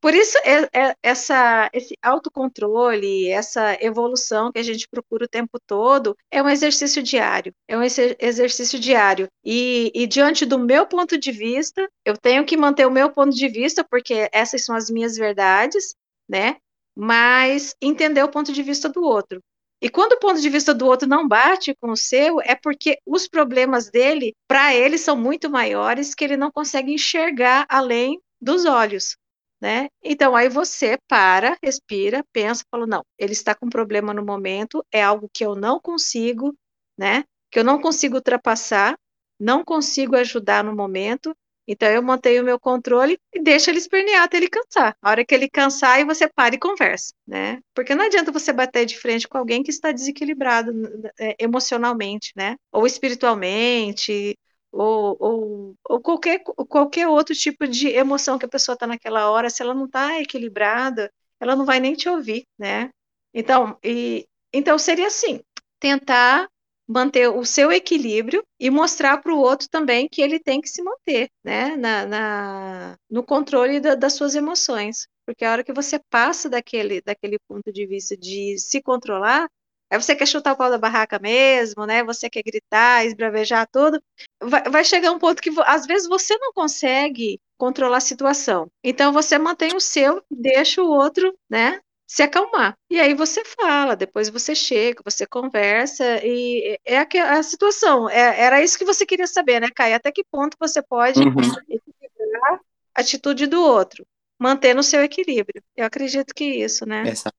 por 0.00 0.14
isso, 0.14 0.38
é, 0.38 0.68
é, 0.72 0.96
essa, 1.02 1.68
esse 1.74 1.94
autocontrole, 2.02 3.28
essa 3.28 3.76
evolução 3.84 4.50
que 4.50 4.58
a 4.58 4.62
gente 4.62 4.88
procura 4.88 5.26
o 5.26 5.28
tempo 5.28 5.58
todo, 5.66 6.16
é 6.30 6.42
um 6.42 6.48
exercício 6.48 7.02
diário. 7.02 7.52
É 7.68 7.76
um 7.76 7.82
exercício 7.82 8.80
diário. 8.80 9.28
E, 9.44 9.92
e 9.94 10.06
diante 10.06 10.46
do 10.46 10.58
meu 10.58 10.86
ponto 10.86 11.18
de 11.18 11.30
vista, 11.30 11.86
eu 12.02 12.16
tenho 12.16 12.46
que 12.46 12.56
manter 12.56 12.86
o 12.86 12.90
meu 12.90 13.10
ponto 13.10 13.36
de 13.36 13.48
vista, 13.48 13.84
porque 13.84 14.26
essas 14.32 14.64
são 14.64 14.74
as 14.74 14.88
minhas 14.88 15.16
verdades, 15.16 15.94
né? 16.26 16.56
Mas 16.96 17.76
entender 17.78 18.22
o 18.22 18.30
ponto 18.30 18.54
de 18.54 18.62
vista 18.62 18.88
do 18.88 19.02
outro. 19.02 19.42
E 19.84 19.90
quando 19.90 20.14
o 20.14 20.18
ponto 20.18 20.40
de 20.40 20.48
vista 20.48 20.72
do 20.72 20.86
outro 20.86 21.06
não 21.06 21.28
bate 21.28 21.74
com 21.74 21.90
o 21.90 21.96
seu, 21.96 22.40
é 22.40 22.54
porque 22.54 22.98
os 23.04 23.28
problemas 23.28 23.90
dele, 23.90 24.34
para 24.48 24.74
ele, 24.74 24.96
são 24.96 25.14
muito 25.14 25.50
maiores 25.50 26.14
que 26.14 26.24
ele 26.24 26.38
não 26.38 26.50
consegue 26.50 26.94
enxergar 26.94 27.66
além 27.68 28.18
dos 28.40 28.64
olhos. 28.64 29.18
Né? 29.60 29.90
Então 30.02 30.34
aí 30.34 30.48
você 30.48 30.96
para, 31.06 31.58
respira, 31.62 32.24
pensa, 32.32 32.64
fala, 32.70 32.86
não, 32.86 33.04
ele 33.18 33.34
está 33.34 33.54
com 33.54 33.68
problema 33.68 34.14
no 34.14 34.24
momento, 34.24 34.82
é 34.90 35.02
algo 35.02 35.28
que 35.30 35.44
eu 35.44 35.54
não 35.54 35.78
consigo, 35.78 36.56
né? 36.96 37.22
Que 37.50 37.58
eu 37.58 37.64
não 37.64 37.78
consigo 37.78 38.16
ultrapassar, 38.16 38.98
não 39.38 39.62
consigo 39.62 40.16
ajudar 40.16 40.64
no 40.64 40.74
momento, 40.74 41.36
então 41.66 41.88
eu 41.88 42.02
mantenho 42.02 42.42
o 42.42 42.44
meu 42.44 42.58
controle 42.60 43.18
e 43.32 43.40
deixo 43.42 43.70
ele 43.70 43.78
espernear 43.78 44.24
até 44.24 44.36
ele 44.36 44.48
cansar. 44.48 44.96
A 45.00 45.10
hora 45.10 45.24
que 45.24 45.34
ele 45.34 45.48
cansar, 45.48 45.96
aí 45.96 46.04
você 46.04 46.28
para 46.28 46.54
e 46.54 46.58
conversa, 46.58 47.12
né? 47.26 47.60
Porque 47.74 47.94
não 47.94 48.04
adianta 48.04 48.32
você 48.32 48.52
bater 48.52 48.84
de 48.86 48.98
frente 48.98 49.26
com 49.28 49.38
alguém 49.38 49.62
que 49.62 49.70
está 49.70 49.92
desequilibrado 49.92 50.72
é, 51.18 51.36
emocionalmente, 51.38 52.32
né? 52.36 52.56
Ou 52.72 52.86
espiritualmente, 52.86 54.36
ou, 54.70 55.16
ou, 55.20 55.74
ou, 55.88 56.00
qualquer, 56.00 56.40
qualquer 56.68 57.08
outro 57.08 57.34
tipo 57.34 57.66
de 57.66 57.88
emoção 57.88 58.38
que 58.38 58.44
a 58.44 58.48
pessoa 58.48 58.74
está 58.74 58.86
naquela 58.86 59.30
hora, 59.30 59.48
se 59.48 59.62
ela 59.62 59.74
não 59.74 59.86
está 59.86 60.20
equilibrada, 60.20 61.10
ela 61.40 61.54
não 61.56 61.64
vai 61.64 61.80
nem 61.80 61.94
te 61.94 62.08
ouvir, 62.08 62.44
né? 62.58 62.90
Então, 63.32 63.78
e, 63.84 64.26
então 64.52 64.78
seria 64.78 65.06
assim, 65.06 65.40
tentar 65.78 66.48
manter 66.86 67.28
o 67.28 67.44
seu 67.44 67.72
equilíbrio 67.72 68.44
e 68.60 68.70
mostrar 68.70 69.18
para 69.18 69.32
o 69.32 69.38
outro 69.38 69.68
também 69.68 70.08
que 70.08 70.20
ele 70.20 70.38
tem 70.38 70.60
que 70.60 70.68
se 70.68 70.82
manter, 70.82 71.28
né, 71.42 71.76
na, 71.76 72.06
na 72.06 72.96
no 73.10 73.22
controle 73.24 73.80
da, 73.80 73.94
das 73.94 74.12
suas 74.14 74.34
emoções, 74.34 75.06
porque 75.26 75.44
a 75.44 75.52
hora 75.52 75.64
que 75.64 75.72
você 75.72 75.98
passa 76.10 76.48
daquele, 76.48 77.00
daquele 77.00 77.38
ponto 77.48 77.72
de 77.72 77.86
vista 77.86 78.16
de 78.16 78.58
se 78.58 78.82
controlar, 78.82 79.48
aí 79.90 80.00
você 80.00 80.14
quer 80.14 80.26
chutar 80.26 80.52
o 80.52 80.56
pau 80.56 80.70
da 80.70 80.78
barraca 80.78 81.18
mesmo, 81.18 81.86
né, 81.86 82.04
você 82.04 82.28
quer 82.28 82.42
gritar, 82.42 83.06
esbravejar 83.06 83.66
tudo, 83.72 83.98
vai, 84.42 84.62
vai 84.64 84.84
chegar 84.84 85.10
um 85.12 85.18
ponto 85.18 85.40
que 85.40 85.50
às 85.64 85.86
vezes 85.86 86.06
você 86.08 86.36
não 86.38 86.52
consegue 86.52 87.40
controlar 87.56 87.98
a 87.98 88.00
situação, 88.00 88.68
então 88.82 89.12
você 89.12 89.38
mantém 89.38 89.74
o 89.74 89.80
seu, 89.80 90.22
deixa 90.30 90.82
o 90.82 90.88
outro, 90.88 91.34
né, 91.48 91.80
se 92.06 92.22
acalmar. 92.22 92.76
E 92.90 93.00
aí 93.00 93.14
você 93.14 93.44
fala, 93.44 93.96
depois 93.96 94.28
você 94.28 94.54
chega, 94.54 95.02
você 95.04 95.26
conversa, 95.26 96.04
e 96.24 96.78
é 96.84 96.98
a, 96.98 97.06
a 97.38 97.42
situação. 97.42 98.08
É, 98.08 98.40
era 98.40 98.62
isso 98.62 98.78
que 98.78 98.84
você 98.84 99.06
queria 99.06 99.26
saber, 99.26 99.60
né, 99.60 99.68
Caio? 99.74 99.96
Até 99.96 100.12
que 100.12 100.24
ponto 100.24 100.56
você 100.60 100.82
pode 100.82 101.20
Uhum. 101.20 101.42
equilibrar 101.68 102.60
a 102.94 103.00
atitude 103.00 103.46
do 103.46 103.60
outro, 103.62 104.06
mantendo 104.38 104.80
o 104.80 104.84
seu 104.84 105.02
equilíbrio. 105.02 105.62
Eu 105.76 105.86
acredito 105.86 106.34
que 106.34 106.44
isso, 106.44 106.86
né? 106.86 107.08
Essa- 107.08 107.32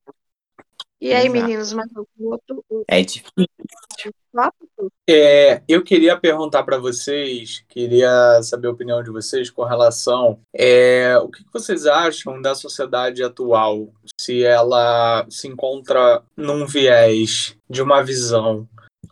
E 1.06 1.14
aí, 1.14 1.28
Exato. 1.28 1.32
meninos, 1.34 1.72
mais 1.72 1.90
algum 1.96 2.32
outro 2.32 2.66
É 2.88 3.04
difícil. 3.04 3.46
É, 5.08 5.62
eu 5.68 5.84
queria 5.84 6.18
perguntar 6.18 6.64
para 6.64 6.80
vocês, 6.80 7.64
queria 7.70 8.42
saber 8.42 8.68
a 8.68 8.72
opinião 8.72 9.04
de 9.04 9.12
vocês 9.12 9.52
com 9.52 9.64
relação 9.64 10.40
é, 10.52 11.16
o 11.20 11.30
que 11.30 11.44
que 11.44 11.54
vocês 11.54 11.86
acham 11.86 12.42
da 12.42 12.56
sociedade 12.56 13.24
atual, 13.24 13.94
se 14.20 14.44
ela 14.44 15.28
se 15.30 15.48
encontra 15.48 16.24
num 16.36 16.66
viés 16.66 17.56
de 17.70 17.84
uma 17.84 18.02
visão 18.02 18.68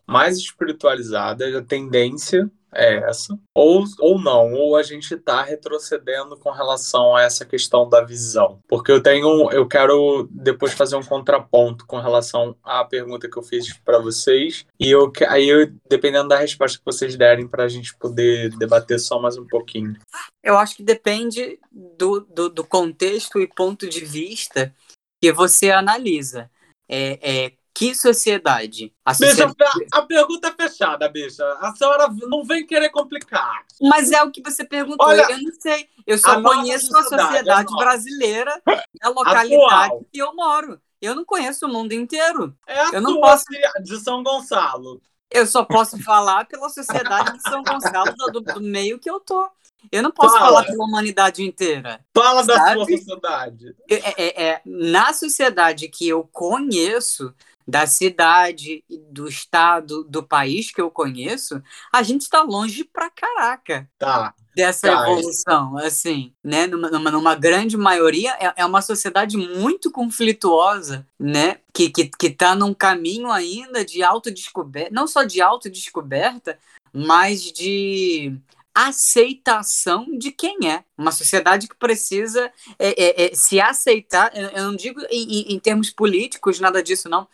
mais 0.08 0.38
espiritualizada, 0.40 1.60
a 1.60 1.62
tendência 1.62 2.50
é 2.76 2.96
essa, 3.10 3.38
ou, 3.54 3.84
ou 4.00 4.20
não, 4.20 4.54
ou 4.54 4.76
a 4.76 4.84
gente 4.84 5.14
está 5.14 5.42
retrocedendo 5.44 6.38
com 6.38 6.52
relação 6.52 7.16
a 7.16 7.24
essa 7.24 7.46
questão 7.46 7.88
da 7.88 8.02
visão. 8.02 8.60
Porque 8.68 8.92
eu 8.92 9.02
tenho, 9.02 9.52
eu 9.52 9.68
quero 9.68 10.28
depois 10.32 10.74
fazer 10.74 10.96
um 10.96 11.04
contraponto 11.04 11.86
com 11.86 12.00
relação 12.00 12.56
à 12.64 12.84
pergunta 12.84 13.30
que 13.30 13.38
eu 13.38 13.44
fiz 13.44 13.74
para 13.86 14.00
vocês, 14.00 14.66
e 14.80 14.90
eu, 14.90 15.12
aí 15.28 15.48
eu, 15.48 15.72
dependendo 15.90 16.30
da 16.30 16.38
resposta 16.38 16.78
que 16.78 16.86
vocês 16.86 17.16
derem, 17.16 17.48
para 17.48 17.64
a 17.64 17.70
gente 17.70 17.96
poder 17.98 18.50
debater 18.58 19.00
só 19.00 19.20
mais 19.20 19.38
um 19.38 19.46
pouquinho. 19.48 19.96
Eu 20.44 20.58
acho 20.58 20.76
que 20.76 20.84
depende 20.84 21.60
do, 21.72 22.22
do, 22.22 22.50
do 22.50 22.64
contexto 22.64 23.40
e 23.40 23.48
ponto 23.48 23.88
de 23.88 24.04
vista 24.04 24.74
que 25.22 25.32
você 25.32 25.72
analisa. 25.72 26.52
É, 26.90 27.46
é, 27.46 27.54
que 27.74 27.96
sociedade? 27.96 28.94
A 29.04 29.12
Bicha, 29.14 29.26
sociedade... 29.30 29.88
a 29.92 30.02
pergunta 30.04 30.48
é 30.48 30.52
fechada, 30.52 31.10
bicha. 31.10 31.44
A 31.60 31.74
senhora 31.76 32.08
não 32.28 32.44
vem 32.44 32.66
querer 32.66 32.90
complicar. 32.90 33.66
Mas 33.82 34.12
é 34.12 34.22
o 34.22 34.32
que 34.32 34.42
você 34.42 34.64
perguntou, 34.64 35.08
Olha, 35.08 35.24
eu 35.30 35.42
não 35.42 35.52
sei. 35.60 35.88
Eu 36.06 36.18
só 36.18 36.32
a 36.38 36.42
conheço 36.42 36.96
a 36.96 37.02
sociedade, 37.04 37.28
sociedade 37.38 37.74
a 37.74 37.78
brasileira, 37.78 38.62
a 39.02 39.10
localidade 39.10 39.56
Atual. 39.56 40.06
que 40.12 40.20
eu 40.20 40.36
moro. 40.36 40.80
Eu 41.02 41.16
não 41.16 41.26
conheço 41.26 41.66
o 41.66 41.70
mundo 41.70 41.92
inteiro. 41.94 42.56
É 42.68 42.80
a 42.80 42.90
Eu 42.94 43.02
não 43.02 43.20
posso- 43.20 43.46
de- 43.84 43.98
São 44.00 44.22
Gonçalo. 44.24 45.02
Eu 45.32 45.48
só 45.48 45.66
posso 45.66 46.02
falar 46.04 46.46
pela 46.46 46.70
sociedade 46.70 47.34
de 47.38 47.42
São 47.42 47.64
Gonçalo, 47.64 48.14
do, 48.32 48.40
do 48.40 48.62
meio 48.62 49.00
que 49.00 49.10
eu 49.10 49.20
tô. 49.20 49.50
Eu 49.92 50.02
não 50.02 50.12
posso 50.12 50.34
Fala. 50.36 50.46
falar 50.46 50.64
pela 50.64 50.86
humanidade 50.86 51.44
inteira. 51.44 52.00
Fala 52.16 52.42
da 52.46 52.56
Sabe? 52.56 52.74
sua 52.76 52.86
sociedade. 52.98 53.76
É, 53.90 53.96
é- 54.24 54.44
é- 54.52 54.62
na 54.66 55.12
sociedade 55.12 55.90
que 55.90 56.08
eu 56.08 56.24
conheço, 56.32 57.34
da 57.68 57.88
cidade, 57.88 58.84
do 59.12 59.28
estado, 59.28 60.04
do 60.04 60.22
país 60.24 60.72
que 60.72 60.82
eu 60.82 60.92
conheço, 60.92 61.62
a 61.92 62.04
gente 62.04 62.22
está 62.22 62.42
longe 62.42 62.84
pra 62.84 63.10
caraca 63.10 63.90
Tá. 63.98 64.34
dessa 64.56 64.88
Tá, 64.88 65.10
evolução, 65.10 65.78
assim, 65.78 66.34
né? 66.44 66.68
Numa, 66.68 66.90
numa, 67.12 67.36
grande 67.36 67.78
maioria, 67.78 68.32
é, 68.40 68.54
é 68.58 68.66
uma 68.66 68.82
sociedade 68.82 69.38
muito 69.38 69.90
conflituosa, 69.92 71.08
né? 71.20 71.58
Que, 71.74 71.90
que, 71.90 72.10
que 72.10 72.30
tá 72.30 72.56
num 72.56 72.74
caminho 72.74 73.32
ainda 73.32 73.84
de 73.86 74.04
autodescoberta, 74.04 74.94
não 74.94 75.08
só 75.08 75.24
de 75.24 75.42
autodescoberta, 75.42 76.58
mas 76.94 77.52
de 77.52 78.38
aceitação 78.76 80.06
de 80.18 80.32
quem 80.32 80.70
é. 80.70 80.84
Uma 80.98 81.12
sociedade 81.12 81.68
que 81.68 81.76
precisa 81.76 82.52
é, 82.80 83.04
é, 83.04 83.26
é, 83.32 83.36
se 83.36 83.60
aceitar, 83.62 84.36
eu, 84.36 84.50
eu 84.50 84.64
não 84.64 84.76
digo 84.76 85.00
em- 85.12 85.54
em 85.54 85.60
termos 85.60 85.92
políticos, 85.92 86.60
nada 86.60 86.82
disso, 86.82 87.08
não. 87.08 87.28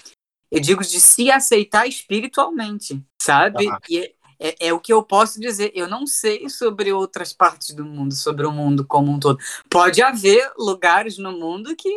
Eu 0.52 0.60
digo 0.60 0.82
de 0.82 1.00
se 1.00 1.30
aceitar 1.30 1.88
espiritualmente, 1.88 3.02
sabe? 3.22 3.66
Tá. 3.68 3.80
E 3.90 4.00
é, 4.00 4.14
é, 4.40 4.68
é 4.68 4.74
o 4.74 4.80
que 4.80 4.92
eu 4.92 5.04
posso 5.04 5.40
dizer. 5.40 5.72
Eu 5.76 5.88
não 5.88 6.08
sei 6.08 6.50
sobre 6.50 6.92
outras 6.92 7.34
partes 7.34 7.74
do 7.76 7.86
mundo, 7.86 8.14
sobre 8.16 8.46
o 8.48 8.52
mundo 8.52 8.86
como 8.86 9.12
um 9.12 9.20
todo. 9.20 9.38
Pode 9.70 10.02
haver 10.02 10.52
lugares 10.58 11.18
no 11.18 11.32
mundo 11.34 11.76
que 11.76 11.90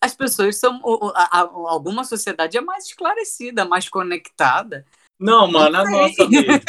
as 0.00 0.14
pessoas 0.14 0.56
são. 0.58 0.80
a- 1.14 1.38
a- 1.40 1.50
alguma 1.70 2.04
sociedade 2.04 2.56
é 2.56 2.60
mais 2.60 2.84
esclarecida, 2.86 3.64
mais 3.64 3.88
conectada. 3.88 4.84
Não, 5.18 5.50
mano, 5.50 5.76
a 5.78 5.84
sei. 5.86 5.92
nossa 5.92 6.28
mesmo. 6.28 6.62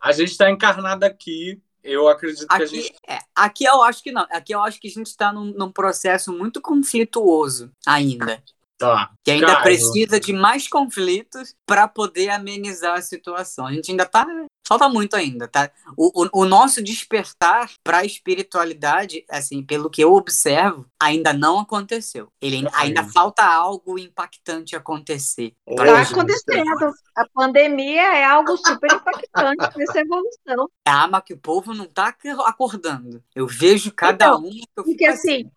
A 0.00 0.12
gente 0.12 0.36
tá 0.36 0.50
encarnado 0.50 1.04
aqui. 1.04 1.60
Eu 1.84 2.08
acredito 2.08 2.46
que 2.46 2.54
a 2.54 2.56
Aqui, 2.58 2.80
gente. 2.82 2.94
é, 3.08 3.18
aqui 3.34 3.64
eu 3.64 3.82
acho 3.82 4.02
que 4.02 4.12
não. 4.12 4.22
Aqui 4.30 4.54
eu 4.54 4.62
acho 4.62 4.80
que 4.80 4.86
a 4.86 4.90
gente 4.90 5.06
está 5.08 5.32
num, 5.32 5.46
num 5.46 5.70
processo 5.70 6.32
muito 6.32 6.60
conflituoso 6.60 7.70
ainda. 7.86 8.42
Tá. 8.82 9.10
Que 9.22 9.30
ainda 9.30 9.46
Caio. 9.46 9.62
precisa 9.62 10.18
de 10.18 10.32
mais 10.32 10.66
conflitos 10.66 11.54
para 11.64 11.86
poder 11.86 12.30
amenizar 12.30 12.98
a 12.98 13.00
situação. 13.00 13.64
A 13.64 13.72
gente 13.72 13.92
ainda 13.92 14.04
tá. 14.04 14.26
Falta 14.66 14.88
muito 14.88 15.14
ainda, 15.14 15.46
tá? 15.46 15.70
O, 15.96 16.24
o, 16.24 16.42
o 16.42 16.44
nosso 16.44 16.82
despertar 16.82 17.70
para 17.84 17.98
a 17.98 18.04
espiritualidade, 18.04 19.24
assim, 19.30 19.62
pelo 19.62 19.88
que 19.88 20.02
eu 20.02 20.12
observo, 20.14 20.84
ainda 21.00 21.32
não 21.32 21.60
aconteceu. 21.60 22.28
Ele 22.40 22.56
ainda, 22.56 22.70
Ai. 22.74 22.88
ainda 22.88 23.04
falta 23.04 23.44
algo 23.44 23.98
impactante 23.98 24.74
acontecer. 24.74 25.52
Está 25.64 26.02
acontecendo. 26.02 26.92
A 27.16 27.28
pandemia 27.32 28.16
é 28.16 28.24
algo 28.24 28.56
super 28.56 28.92
impactante 28.92 29.78
nessa 29.78 30.00
evolução. 30.00 30.68
Ah, 30.86 31.06
mas 31.06 31.22
que 31.24 31.34
o 31.34 31.38
povo 31.38 31.72
não 31.72 31.86
tá 31.86 32.14
acordando. 32.46 33.22
Eu 33.34 33.46
vejo 33.46 33.92
cada 33.92 34.26
Então, 34.26 34.40
um 34.40 34.50
que 34.50 34.64
eu 34.76 34.84
Porque 34.84 34.98
fico 34.98 35.10
assim, 35.10 35.50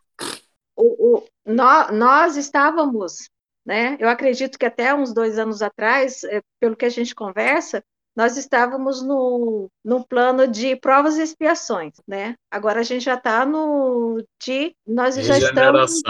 o, 0.76 1.18
o, 1.18 1.24
nó- 1.46 1.92
nós 1.92 2.38
estávamos, 2.38 3.30
né? 3.66 3.98
Eu 4.00 4.10
acredito 4.10 4.58
que 4.58 4.66
até 4.66 4.94
uns 4.94 5.14
dois 5.14 5.38
anos 5.38 5.62
atrás, 5.62 6.24
eh, 6.26 6.42
pelo 6.60 6.76
que 6.76 6.86
a 6.86 6.90
gente 6.90 7.14
conversa, 7.16 7.84
nós 8.16 8.38
estávamos 8.38 9.02
no, 9.02 9.70
no 9.84 10.06
plano 10.08 10.48
de 10.48 10.76
provas 10.78 11.18
e 11.18 11.22
expiações, 11.22 11.94
né? 12.08 12.36
Agora 12.50 12.80
a 12.80 12.84
gente 12.84 13.04
já 13.04 13.16
está 13.16 13.46
no 13.46 14.24
de 14.42 14.74
nós 14.88 15.16
já 15.16 15.38
estamos. 15.38 16.02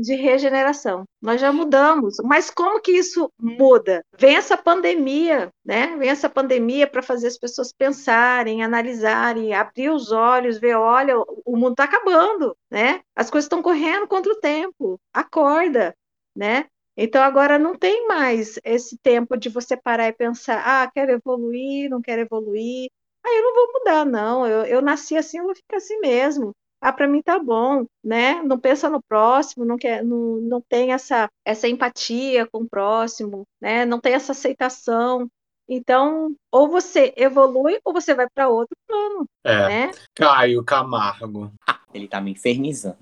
De 0.00 0.14
regeneração. 0.14 1.04
Nós 1.20 1.40
já 1.40 1.52
mudamos, 1.52 2.16
mas 2.22 2.50
como 2.50 2.80
que 2.80 2.92
isso 2.92 3.30
muda? 3.40 4.04
Vem 4.18 4.36
essa 4.36 4.56
pandemia, 4.56 5.50
né? 5.64 5.96
Vem 5.96 6.10
essa 6.10 6.28
pandemia 6.28 6.86
para 6.86 7.02
fazer 7.02 7.28
as 7.28 7.38
pessoas 7.38 7.72
pensarem, 7.72 8.62
analisarem, 8.62 9.54
abrir 9.54 9.90
os 9.90 10.12
olhos, 10.12 10.58
ver, 10.58 10.76
olha, 10.76 11.14
o 11.44 11.56
mundo 11.56 11.72
está 11.72 11.84
acabando, 11.84 12.56
né? 12.70 13.00
As 13.14 13.30
coisas 13.30 13.46
estão 13.46 13.62
correndo 13.62 14.06
contra 14.06 14.32
o 14.32 14.40
tempo. 14.40 15.00
Acorda, 15.12 15.94
né? 16.34 16.66
Então 16.96 17.22
agora 17.22 17.58
não 17.58 17.74
tem 17.76 18.06
mais 18.06 18.58
esse 18.64 18.96
tempo 18.98 19.36
de 19.36 19.48
você 19.48 19.76
parar 19.76 20.08
e 20.08 20.12
pensar, 20.12 20.62
ah, 20.64 20.90
quero 20.90 21.12
evoluir, 21.12 21.90
não 21.90 22.00
quero 22.00 22.22
evoluir. 22.22 22.88
Ah, 23.24 23.34
eu 23.34 23.42
não 23.42 23.54
vou 23.54 23.72
mudar, 23.74 24.04
não. 24.06 24.46
Eu, 24.46 24.64
eu 24.64 24.82
nasci 24.82 25.16
assim, 25.16 25.38
eu 25.38 25.44
vou 25.44 25.54
ficar 25.54 25.78
assim 25.78 25.98
mesmo 26.00 26.54
ah, 26.80 26.92
para 26.92 27.08
mim 27.08 27.22
tá 27.22 27.38
bom, 27.38 27.84
né? 28.04 28.42
Não 28.42 28.58
pensa 28.58 28.88
no 28.88 29.02
próximo, 29.02 29.64
não 29.64 29.76
quer, 29.76 30.04
não, 30.04 30.36
não 30.40 30.60
tem 30.60 30.92
essa 30.92 31.28
essa 31.44 31.68
empatia 31.68 32.46
com 32.46 32.58
o 32.62 32.68
próximo, 32.68 33.44
né? 33.60 33.84
Não 33.84 34.00
tem 34.00 34.14
essa 34.14 34.32
aceitação. 34.32 35.28
Então, 35.68 36.32
ou 36.52 36.68
você 36.68 37.12
evolui 37.16 37.78
ou 37.84 37.92
você 37.92 38.14
vai 38.14 38.28
para 38.32 38.48
outro 38.48 38.76
plano, 38.86 39.26
É. 39.44 39.68
né? 39.68 39.90
Caio 40.14 40.62
Camargo. 40.62 41.50
Ele 41.92 42.06
tá 42.06 42.20
me 42.20 42.30
infernizando. 42.32 42.98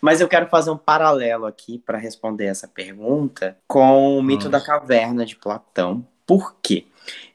Mas 0.00 0.20
eu 0.20 0.26
quero 0.26 0.48
fazer 0.48 0.70
um 0.70 0.76
paralelo 0.76 1.46
aqui 1.46 1.78
para 1.78 1.96
responder 1.98 2.46
essa 2.46 2.66
pergunta 2.66 3.56
com 3.68 4.18
o 4.18 4.22
mito 4.22 4.48
Hum. 4.48 4.50
da 4.50 4.60
caverna 4.60 5.24
de 5.24 5.36
Platão. 5.36 6.04
Por 6.26 6.56
quê? 6.60 6.86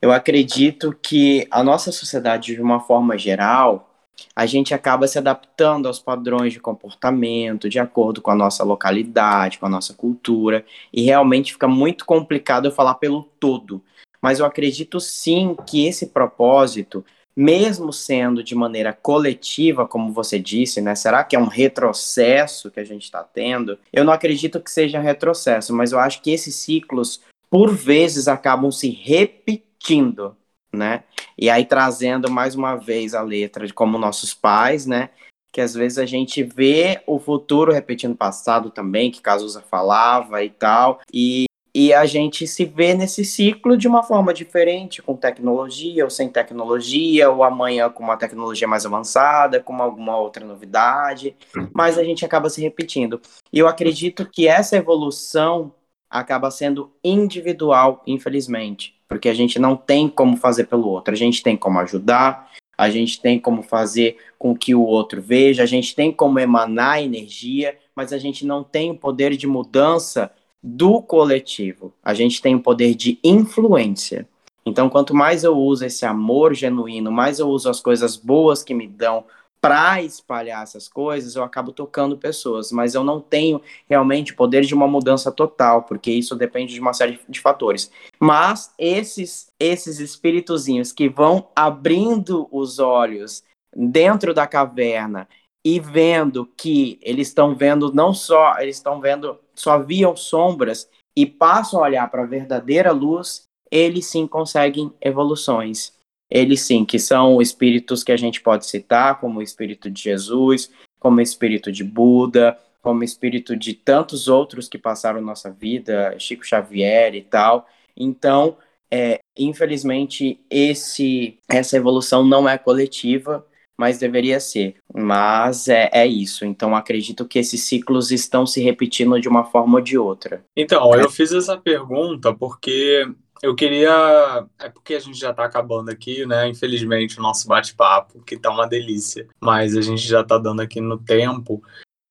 Eu 0.02 0.12
acredito 0.12 0.94
que 1.02 1.48
a 1.50 1.64
nossa 1.64 1.92
sociedade, 1.92 2.54
de 2.56 2.62
uma 2.62 2.80
forma 2.82 3.18
geral, 3.18 3.93
a 4.36 4.46
gente 4.46 4.74
acaba 4.74 5.08
se 5.08 5.18
adaptando 5.18 5.88
aos 5.88 6.00
padrões 6.00 6.54
de 6.54 6.60
comportamento, 6.60 7.70
de 7.70 7.80
acordo 7.80 8.22
com 8.22 8.32
a 8.32 8.36
nossa 8.36 8.64
localidade, 8.64 9.60
com 9.60 9.66
a 9.66 9.70
nossa 9.70 9.94
cultura, 9.94 10.66
e 10.92 11.02
realmente 11.04 11.54
fica 11.54 11.68
muito 11.68 12.06
complicado 12.06 12.66
eu 12.66 12.72
falar 12.72 12.96
pelo 12.96 13.24
todo. 13.40 13.82
Mas 14.22 14.40
eu 14.40 14.46
acredito 14.46 15.00
sim 15.00 15.56
que 15.66 15.86
esse 15.86 16.08
propósito 16.08 17.04
mesmo 17.36 17.92
sendo 17.92 18.44
de 18.44 18.54
maneira 18.54 18.94
coletiva, 18.94 19.88
como 19.88 20.14
você 20.14 20.40
disse, 20.40 20.82
né? 20.82 20.96
Será 20.96 21.24
que 21.24 21.36
é 21.36 21.40
um 21.40 21.48
retrocesso 21.48 22.70
que 22.70 22.80
a 22.80 22.84
gente 22.84 23.04
está 23.04 23.24
tendo? 23.24 23.78
Eu 23.92 24.04
não 24.04 24.14
acredito 24.14 24.60
que 24.60 24.72
seja 24.72 25.00
retrocesso, 25.00 25.74
mas 25.74 25.92
eu 25.92 26.00
acho 26.00 26.22
que 26.22 26.32
esses 26.32 26.56
ciclos, 26.56 27.22
por 27.50 27.74
vezes, 27.74 28.28
acabam 28.28 28.72
se 28.72 28.90
repetindo, 28.90 30.36
né? 30.74 31.04
E 31.38 31.50
aí 31.50 31.66
trazendo 31.66 32.30
mais 32.30 32.56
uma 32.56 32.76
vez 32.76 33.14
a 33.14 33.22
letra 33.22 33.66
de 33.66 33.74
como 33.74 33.98
nossos 33.98 34.34
pais, 34.34 34.86
né? 34.86 35.10
Que 35.52 35.62
às 35.62 35.74
vezes 35.74 35.98
a 35.98 36.06
gente 36.06 36.44
vê 36.44 37.02
o 37.06 37.20
futuro 37.20 37.72
repetindo 37.72 38.14
o 38.14 38.18
passado 38.18 38.70
também, 38.72 39.12
que 39.12 39.22
Cazuza 39.22 39.62
falava 39.62 40.44
e 40.44 40.50
tal, 40.50 41.00
e 41.14 41.46
e 41.76 41.92
a 41.92 42.06
gente 42.06 42.46
se 42.46 42.66
vê 42.66 42.94
nesse 42.94 43.26
ciclo 43.26 43.76
de 43.76 43.88
uma 43.88 44.04
forma 44.04 44.32
diferente, 44.32 45.02
com 45.02 45.16
tecnologia 45.16 46.04
ou 46.04 46.10
sem 46.10 46.30
tecnologia, 46.30 47.32
ou 47.32 47.44
amanhã 47.44 47.90
com 47.90 48.04
uma 48.04 48.16
tecnologia 48.16 48.68
mais 48.68 48.86
avançada, 48.86 49.60
com 49.60 49.82
alguma 49.82 50.16
outra 50.16 50.46
novidade, 50.46 51.36
mas 51.74 51.98
a 51.98 52.04
gente 52.04 52.24
acaba 52.24 52.48
se 52.48 52.62
repetindo. 52.62 53.20
E 53.52 53.58
eu 53.58 53.68
acredito 53.68 54.30
que 54.30 54.48
essa 54.48 54.78
evolução 54.78 55.74
acaba 56.08 56.52
sendo 56.52 56.92
individual, 57.04 58.04
infelizmente, 58.06 58.93
porque 59.08 59.30
a 59.30 59.34
gente 59.34 59.60
não 59.60 59.76
tem 59.76 60.08
como 60.08 60.38
fazer 60.38 60.66
pelo 60.66 60.88
outro, 60.88 61.14
a 61.14 61.18
gente 61.18 61.44
tem 61.44 61.56
como 61.56 61.80
ajudar, 61.80 62.52
a 62.78 62.90
gente 62.90 63.22
tem 63.22 63.40
como 63.40 63.62
fazer 63.62 64.18
com 64.38 64.56
que 64.56 64.74
o 64.74 64.82
outro 64.82 65.22
veja, 65.22 65.64
a 65.64 65.66
gente 65.66 65.96
tem 65.96 66.12
como 66.12 66.40
emanar 66.40 67.02
energia, 67.02 67.78
mas 67.96 68.12
a 68.12 68.18
gente 68.18 68.46
não 68.46 68.64
tem 68.64 68.92
o 68.92 68.98
poder 68.98 69.36
de 69.38 69.48
mudança 69.48 70.32
do 70.62 71.02
coletivo. 71.02 71.94
A 72.04 72.14
gente 72.14 72.42
tem 72.42 72.56
o 72.56 72.62
poder 72.62 72.96
de 72.96 73.20
influência. 73.24 74.28
Então, 74.66 74.90
quanto 74.90 75.14
mais 75.14 75.44
eu 75.44 75.58
uso 75.58 75.86
esse 75.86 76.06
amor 76.06 76.54
genuíno, 76.54 77.12
mais 77.12 77.40
eu 77.40 77.50
uso 77.50 77.70
as 77.70 77.82
coisas 77.82 78.16
boas 78.16 78.64
que 78.64 78.74
me 78.74 78.88
dão 78.88 79.26
para 79.64 80.04
espalhar 80.04 80.62
essas 80.62 80.90
coisas, 80.90 81.38
eu 81.38 81.44
acabo 81.44 81.72
tocando 81.72 82.18
pessoas, 82.18 82.70
mas 82.70 82.96
eu 82.96 83.02
não 83.02 83.22
tenho 83.22 83.62
realmente 83.88 84.36
poder 84.36 84.66
de 84.66 84.74
uma 84.74 84.90
mudança 84.90 85.32
total, 85.32 85.84
porque 85.84 86.12
isso 86.12 86.36
depende 86.36 86.74
de 86.74 86.82
uma 86.82 86.92
série 86.92 87.18
de 87.30 87.40
fatores. 87.40 87.90
Mas 88.20 88.74
esses 88.78 89.48
esses 89.58 90.02
espíritozinhos 90.02 90.92
que 90.92 91.08
vão 91.08 91.48
abrindo 91.56 92.46
os 92.52 92.78
olhos 92.78 93.42
dentro 93.74 94.34
da 94.34 94.46
caverna 94.46 95.30
e 95.64 95.80
vendo 95.80 96.46
que 96.58 97.00
eles 97.02 97.30
estão 97.30 97.56
vendo 97.56 97.94
não 97.94 98.14
só, 98.14 98.60
eles 98.60 98.76
estão 98.76 99.00
vendo, 99.00 99.40
só 99.56 99.80
viam 99.80 100.14
sombras 100.14 100.90
e 101.16 101.26
passam 101.26 101.80
a 101.80 101.84
olhar 101.84 102.12
para 102.12 102.24
a 102.24 102.28
verdadeira 102.28 102.92
luz, 102.92 103.48
eles 103.72 104.08
sim 104.08 104.28
conseguem 104.28 104.92
evoluções. 105.00 105.94
Eles 106.34 106.62
sim, 106.62 106.84
que 106.84 106.98
são 106.98 107.40
espíritos 107.40 108.04
que 108.04 108.12
a 108.12 108.18
gente 108.18 108.42
pode 108.42 108.66
citar, 108.66 109.20
como 109.20 109.38
o 109.38 109.42
espírito 109.44 109.88
de 109.88 110.02
Jesus, 110.02 110.72
como 111.00 111.18
o 111.18 111.22
espírito 111.22 111.72
de 111.72 111.84
Buda, 111.84 112.58
como 112.82 113.02
o 113.02 113.04
espírito 113.04 113.56
de 113.56 113.76
tantos 113.76 114.28
outros 114.28 114.68
que 114.68 114.80
passaram 114.80 115.22
nossa 115.22 115.52
vida, 115.52 116.16
Chico 116.18 116.44
Xavier 116.44 117.14
e 117.14 117.22
tal. 117.22 117.68
Então, 117.96 118.58
é, 118.90 119.20
infelizmente, 119.38 120.40
esse, 120.50 121.38
essa 121.48 121.78
evolução 121.78 122.26
não 122.26 122.50
é 122.50 122.58
coletiva, 122.58 123.46
mas 123.78 124.00
deveria 124.00 124.40
ser. 124.40 124.78
Mas 124.92 125.68
é, 125.68 125.88
é 125.94 126.08
isso. 126.08 126.46
Então 126.46 126.76
acredito 126.76 127.28
que 127.28 127.38
esses 127.38 127.62
ciclos 127.62 128.12
estão 128.12 128.48
se 128.48 128.60
repetindo 128.60 129.22
de 129.22 129.30
uma 129.30 129.44
forma 129.44 129.76
ou 129.78 129.84
de 129.84 130.00
outra. 130.00 130.44
Então, 130.58 130.96
eu 130.96 131.12
fiz 131.12 131.32
essa 131.32 131.58
pergunta 131.58 132.34
porque 132.34 133.08
eu 133.44 133.54
queria. 133.54 134.48
É 134.58 134.70
porque 134.70 134.96
a 134.96 135.00
gente 135.00 135.20
já 135.20 135.32
está 135.32 135.44
acabando 135.44 135.90
aqui, 135.90 136.26
né? 136.26 136.48
Infelizmente, 136.48 137.20
o 137.20 137.22
nosso 137.22 137.46
bate-papo, 137.46 138.24
que 138.24 138.38
tá 138.38 138.50
uma 138.50 138.66
delícia. 138.66 139.28
Mas 139.42 139.76
a 139.76 139.82
gente 139.82 140.02
já 140.02 140.22
está 140.22 140.38
dando 140.38 140.62
aqui 140.62 140.80
no 140.80 140.98
tempo. 140.98 141.62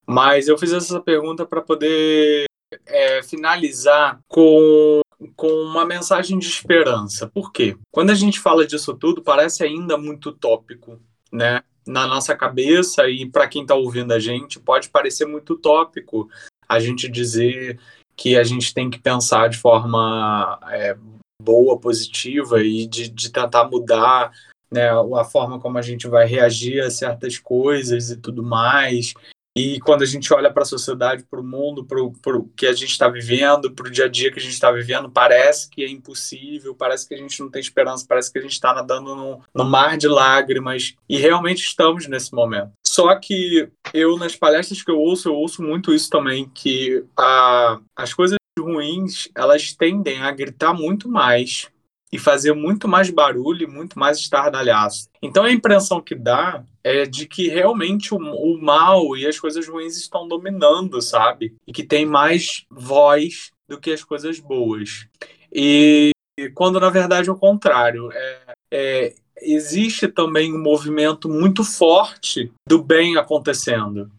Mas 0.06 0.46
eu 0.46 0.58
fiz 0.58 0.72
essa 0.74 1.00
pergunta 1.00 1.46
para 1.46 1.62
poder 1.62 2.44
é, 2.86 3.22
finalizar 3.22 4.20
com 4.28 5.00
com 5.36 5.46
uma 5.46 5.86
mensagem 5.86 6.36
de 6.36 6.46
esperança. 6.46 7.28
Por 7.28 7.52
quê? 7.52 7.76
Quando 7.92 8.10
a 8.10 8.14
gente 8.14 8.40
fala 8.40 8.66
disso 8.66 8.92
tudo, 8.92 9.22
parece 9.22 9.62
ainda 9.62 9.96
muito 9.96 10.32
tópico, 10.32 11.00
né? 11.30 11.62
Na 11.86 12.08
nossa 12.08 12.36
cabeça 12.36 13.08
e 13.08 13.24
para 13.30 13.46
quem 13.46 13.62
está 13.62 13.74
ouvindo 13.74 14.12
a 14.12 14.18
gente, 14.18 14.58
pode 14.58 14.90
parecer 14.90 15.24
muito 15.24 15.56
tópico 15.56 16.28
a 16.68 16.80
gente 16.80 17.08
dizer 17.08 17.78
que 18.16 18.36
a 18.36 18.42
gente 18.42 18.74
tem 18.74 18.90
que 18.90 18.98
pensar 18.98 19.48
de 19.48 19.58
forma 19.58 20.58
é, 20.70 20.96
boa, 21.42 21.78
positiva 21.78 22.62
e 22.62 22.86
de, 22.86 23.08
de 23.08 23.30
tentar 23.30 23.68
mudar 23.68 24.30
né, 24.70 24.88
a 24.90 25.24
forma 25.24 25.60
como 25.60 25.76
a 25.76 25.82
gente 25.82 26.08
vai 26.08 26.26
reagir 26.26 26.80
a 26.80 26.90
certas 26.90 27.38
coisas 27.38 28.10
e 28.10 28.16
tudo 28.16 28.42
mais. 28.42 29.12
E 29.54 29.78
quando 29.80 30.00
a 30.02 30.06
gente 30.06 30.32
olha 30.32 30.50
para 30.50 30.62
a 30.62 30.66
sociedade, 30.66 31.24
para 31.24 31.38
o 31.38 31.44
mundo, 31.44 31.84
para 31.84 32.00
o 32.00 32.48
que 32.56 32.66
a 32.66 32.72
gente 32.72 32.90
está 32.90 33.06
vivendo, 33.06 33.70
para 33.70 33.86
o 33.86 33.90
dia 33.90 34.06
a 34.06 34.08
dia 34.08 34.32
que 34.32 34.38
a 34.38 34.42
gente 34.42 34.54
está 34.54 34.72
vivendo, 34.72 35.10
parece 35.10 35.68
que 35.68 35.84
é 35.84 35.90
impossível, 35.90 36.74
parece 36.74 37.06
que 37.06 37.14
a 37.14 37.18
gente 37.18 37.38
não 37.38 37.50
tem 37.50 37.60
esperança, 37.60 38.06
parece 38.08 38.32
que 38.32 38.38
a 38.38 38.42
gente 38.42 38.52
está 38.52 38.72
nadando 38.72 39.14
no, 39.14 39.40
no 39.54 39.64
mar 39.64 39.98
de 39.98 40.08
lágrimas. 40.08 40.94
E 41.06 41.18
realmente 41.18 41.62
estamos 41.62 42.08
nesse 42.08 42.32
momento. 42.34 42.72
Só 42.86 43.14
que 43.16 43.68
eu, 43.92 44.16
nas 44.16 44.34
palestras 44.34 44.82
que 44.82 44.90
eu 44.90 44.98
ouço, 44.98 45.28
eu 45.28 45.34
ouço 45.34 45.62
muito 45.62 45.92
isso 45.92 46.08
também, 46.08 46.48
que 46.48 47.04
a, 47.14 47.78
as 47.94 48.14
coisas 48.14 48.38
ruins, 48.58 49.28
elas 49.34 49.72
tendem 49.72 50.20
a 50.20 50.30
gritar 50.30 50.74
muito 50.74 51.08
mais 51.08 51.70
e 52.12 52.18
fazer 52.18 52.52
muito 52.52 52.86
mais 52.86 53.08
barulho 53.08 53.64
e 53.64 53.66
muito 53.66 53.98
mais 53.98 54.18
estardalhaço. 54.18 55.08
Então 55.22 55.44
a 55.44 55.52
impressão 55.52 56.00
que 56.00 56.14
dá 56.14 56.62
é 56.84 57.06
de 57.06 57.26
que 57.26 57.48
realmente 57.48 58.12
o, 58.12 58.18
o, 58.18 58.60
mal 58.60 59.16
e 59.16 59.26
as 59.26 59.40
coisas 59.40 59.66
ruins 59.66 59.96
estão 59.96 60.28
dominando, 60.28 61.00
sabe? 61.00 61.54
E 61.66 61.72
que 61.72 61.82
tem 61.82 62.04
mais 62.04 62.66
voz 62.70 63.50
do 63.66 63.80
que 63.80 63.90
as 63.90 64.04
coisas 64.04 64.38
boas. 64.38 65.06
E 65.50 66.12
quando 66.54 66.78
na 66.78 66.90
verdade 66.90 67.30
é 67.30 67.32
o 67.32 67.38
contrário. 67.38 68.10
É, 68.12 68.54
é, 68.70 69.14
existe 69.40 70.06
também 70.08 70.52
um 70.52 70.62
movimento 70.62 71.28
muito 71.28 71.64
forte 71.64 72.52
do 72.68 72.82
bem 72.82 73.16
acontecendo. 73.16 74.10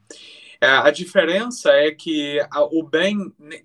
É, 0.63 0.67
a 0.67 0.91
diferença 0.91 1.71
é 1.71 1.91
que 1.91 2.39
a, 2.49 2.63
o 2.63 2.81
bem 2.83 3.17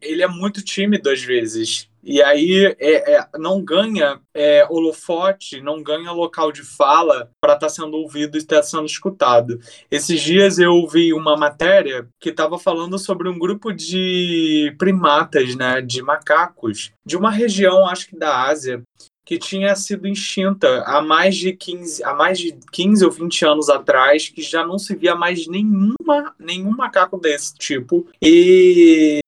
ele 0.02 0.20
é 0.20 0.26
muito 0.26 0.64
tímido 0.64 1.08
às 1.08 1.22
vezes 1.22 1.88
e 2.02 2.20
aí 2.20 2.74
é, 2.80 3.14
é, 3.14 3.28
não 3.38 3.62
ganha 3.62 4.20
é, 4.34 4.66
holofote, 4.68 5.60
não 5.60 5.80
ganha 5.80 6.10
local 6.10 6.50
de 6.50 6.62
fala 6.62 7.30
para 7.40 7.54
estar 7.54 7.66
tá 7.66 7.68
sendo 7.68 7.96
ouvido 7.96 8.36
e 8.36 8.38
estar 8.38 8.56
tá 8.56 8.62
sendo 8.62 8.86
escutado. 8.86 9.60
Esses 9.90 10.20
dias 10.20 10.58
eu 10.58 10.88
vi 10.88 11.12
uma 11.12 11.36
matéria 11.36 12.08
que 12.18 12.30
estava 12.30 12.58
falando 12.58 12.98
sobre 12.98 13.28
um 13.28 13.38
grupo 13.38 13.72
de 13.72 14.74
primatas, 14.78 15.54
né, 15.54 15.80
de 15.80 16.02
macacos, 16.02 16.92
de 17.06 17.16
uma 17.16 17.30
região, 17.30 17.86
acho 17.86 18.08
que 18.08 18.16
da 18.16 18.46
Ásia, 18.46 18.82
que 19.28 19.36
tinha 19.38 19.76
sido 19.76 20.08
extinta 20.08 20.82
há 20.86 21.02
mais 21.02 21.36
de 21.36 21.52
15, 21.52 22.02
há 22.02 22.14
mais 22.14 22.38
de 22.38 22.58
15 22.72 23.04
ou 23.04 23.10
20 23.10 23.44
anos 23.44 23.68
atrás, 23.68 24.30
que 24.30 24.40
já 24.40 24.66
não 24.66 24.78
se 24.78 24.96
via 24.96 25.14
mais 25.14 25.46
nenhuma, 25.46 26.34
nenhum 26.38 26.70
macaco 26.70 27.18
desse 27.18 27.54
tipo. 27.54 28.06
E 28.22 29.20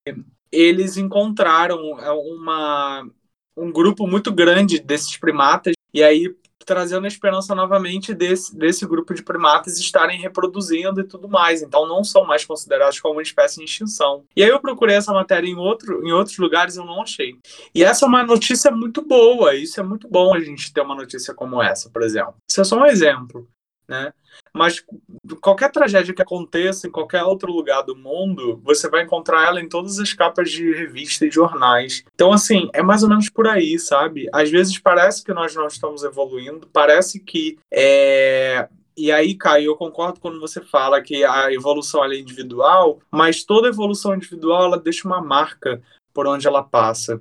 eles 0.50 0.96
encontraram 0.96 2.00
é, 2.00 2.10
uma, 2.12 3.06
um 3.54 3.70
grupo 3.70 4.06
muito 4.06 4.32
grande 4.32 4.78
desses 4.78 5.18
primatas, 5.18 5.74
e 5.92 6.02
aí 6.02 6.34
trazendo 6.64 7.04
a 7.04 7.08
esperança 7.08 7.54
novamente 7.54 8.14
desse, 8.14 8.56
desse 8.56 8.86
grupo 8.86 9.14
de 9.14 9.22
primatas 9.22 9.78
estarem 9.78 10.20
reproduzindo 10.20 11.00
e 11.00 11.04
tudo 11.04 11.28
mais. 11.28 11.62
Então 11.62 11.86
não 11.86 12.04
são 12.04 12.24
mais 12.24 12.44
considerados 12.44 13.00
como 13.00 13.14
uma 13.14 13.22
espécie 13.22 13.60
em 13.60 13.64
extinção. 13.64 14.24
E 14.36 14.42
aí 14.42 14.48
eu 14.48 14.60
procurei 14.60 14.96
essa 14.96 15.12
matéria 15.12 15.48
em, 15.48 15.56
outro, 15.56 16.06
em 16.06 16.12
outros 16.12 16.38
lugares 16.38 16.76
eu 16.76 16.84
não 16.84 17.02
achei. 17.02 17.36
E 17.74 17.82
essa 17.82 18.04
é 18.04 18.08
uma 18.08 18.22
notícia 18.22 18.70
muito 18.70 19.02
boa. 19.02 19.54
Isso 19.54 19.80
é 19.80 19.82
muito 19.82 20.08
bom 20.08 20.34
a 20.34 20.40
gente 20.40 20.72
ter 20.72 20.80
uma 20.80 20.94
notícia 20.94 21.34
como 21.34 21.62
essa, 21.62 21.90
por 21.90 22.02
exemplo. 22.02 22.34
Isso 22.48 22.60
é 22.60 22.64
só 22.64 22.78
um 22.78 22.86
exemplo. 22.86 23.48
Né? 23.90 24.12
Mas 24.54 24.84
qualquer 25.40 25.72
tragédia 25.72 26.14
que 26.14 26.22
aconteça 26.22 26.86
em 26.86 26.90
qualquer 26.92 27.24
outro 27.24 27.52
lugar 27.52 27.82
do 27.82 27.96
mundo, 27.96 28.60
você 28.62 28.88
vai 28.88 29.02
encontrar 29.02 29.48
ela 29.48 29.60
em 29.60 29.68
todas 29.68 29.98
as 29.98 30.12
capas 30.12 30.48
de 30.48 30.72
revistas 30.72 31.26
e 31.26 31.30
jornais. 31.30 32.04
Então, 32.14 32.32
assim, 32.32 32.70
é 32.72 32.82
mais 32.82 33.02
ou 33.02 33.08
menos 33.08 33.28
por 33.28 33.48
aí, 33.48 33.80
sabe? 33.80 34.28
Às 34.32 34.48
vezes 34.48 34.78
parece 34.78 35.24
que 35.24 35.34
nós 35.34 35.56
não 35.56 35.66
estamos 35.66 36.04
evoluindo, 36.04 36.68
parece 36.72 37.18
que 37.18 37.58
é, 37.68 38.68
e 38.96 39.10
aí, 39.10 39.34
Caio, 39.34 39.72
eu 39.72 39.76
concordo 39.76 40.20
quando 40.20 40.38
você 40.38 40.60
fala 40.60 41.02
que 41.02 41.24
a 41.24 41.52
evolução 41.52 42.04
é 42.04 42.16
individual, 42.16 43.00
mas 43.10 43.42
toda 43.42 43.66
evolução 43.66 44.14
individual 44.14 44.66
ela 44.66 44.78
deixa 44.78 45.08
uma 45.08 45.20
marca 45.20 45.82
por 46.14 46.28
onde 46.28 46.46
ela 46.46 46.62
passa. 46.62 47.20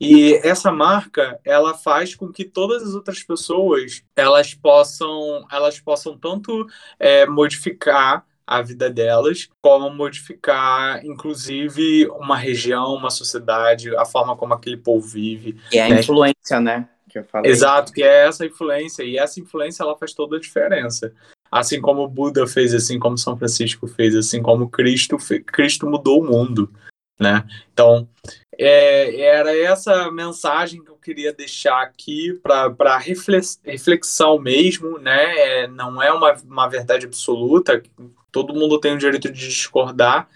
E 0.00 0.34
essa 0.44 0.70
marca, 0.70 1.40
ela 1.44 1.74
faz 1.74 2.14
com 2.14 2.30
que 2.30 2.44
todas 2.44 2.82
as 2.82 2.94
outras 2.94 3.22
pessoas, 3.22 4.02
elas 4.14 4.52
possam, 4.54 5.46
elas 5.50 5.80
possam 5.80 6.16
tanto 6.18 6.66
é, 6.98 7.26
modificar 7.26 8.24
a 8.46 8.62
vida 8.62 8.88
delas, 8.88 9.48
como 9.60 9.90
modificar, 9.90 11.04
inclusive, 11.04 12.06
uma 12.08 12.36
região, 12.36 12.94
uma 12.94 13.10
sociedade, 13.10 13.94
a 13.96 14.04
forma 14.04 14.36
como 14.36 14.54
aquele 14.54 14.76
povo 14.76 15.06
vive. 15.06 15.56
E 15.72 15.80
a 15.80 15.88
né? 15.88 16.00
influência, 16.00 16.60
né? 16.60 16.88
Que 17.10 17.18
eu 17.18 17.24
falei. 17.24 17.50
Exato, 17.50 17.92
que 17.92 18.02
é 18.02 18.26
essa 18.26 18.46
influência. 18.46 19.02
E 19.02 19.18
essa 19.18 19.40
influência, 19.40 19.82
ela 19.82 19.96
faz 19.96 20.12
toda 20.12 20.36
a 20.36 20.40
diferença. 20.40 21.12
Assim 21.50 21.80
como 21.80 22.02
o 22.02 22.08
Buda 22.08 22.46
fez, 22.46 22.72
assim 22.72 22.98
como 22.98 23.18
São 23.18 23.36
Francisco 23.36 23.86
fez, 23.88 24.14
assim 24.14 24.42
como 24.42 24.68
Cristo, 24.68 25.16
Cristo 25.44 25.88
mudou 25.88 26.20
o 26.20 26.24
mundo 26.24 26.70
né? 27.18 27.44
Então, 27.72 28.08
é, 28.58 29.20
era 29.20 29.56
essa 29.56 30.10
mensagem 30.10 30.82
que 30.82 30.90
eu 30.90 30.96
queria 30.96 31.32
deixar 31.32 31.82
aqui 31.82 32.38
para 32.42 32.98
reflexão 32.98 34.38
mesmo, 34.38 34.98
né? 34.98 35.38
É, 35.38 35.66
não 35.66 36.02
é 36.02 36.12
uma, 36.12 36.32
uma 36.44 36.68
verdade 36.68 37.06
absoluta, 37.06 37.82
todo 38.32 38.54
mundo 38.54 38.80
tem 38.80 38.94
o 38.94 38.98
direito 38.98 39.30
de 39.32 39.48
discordar, 39.48 40.28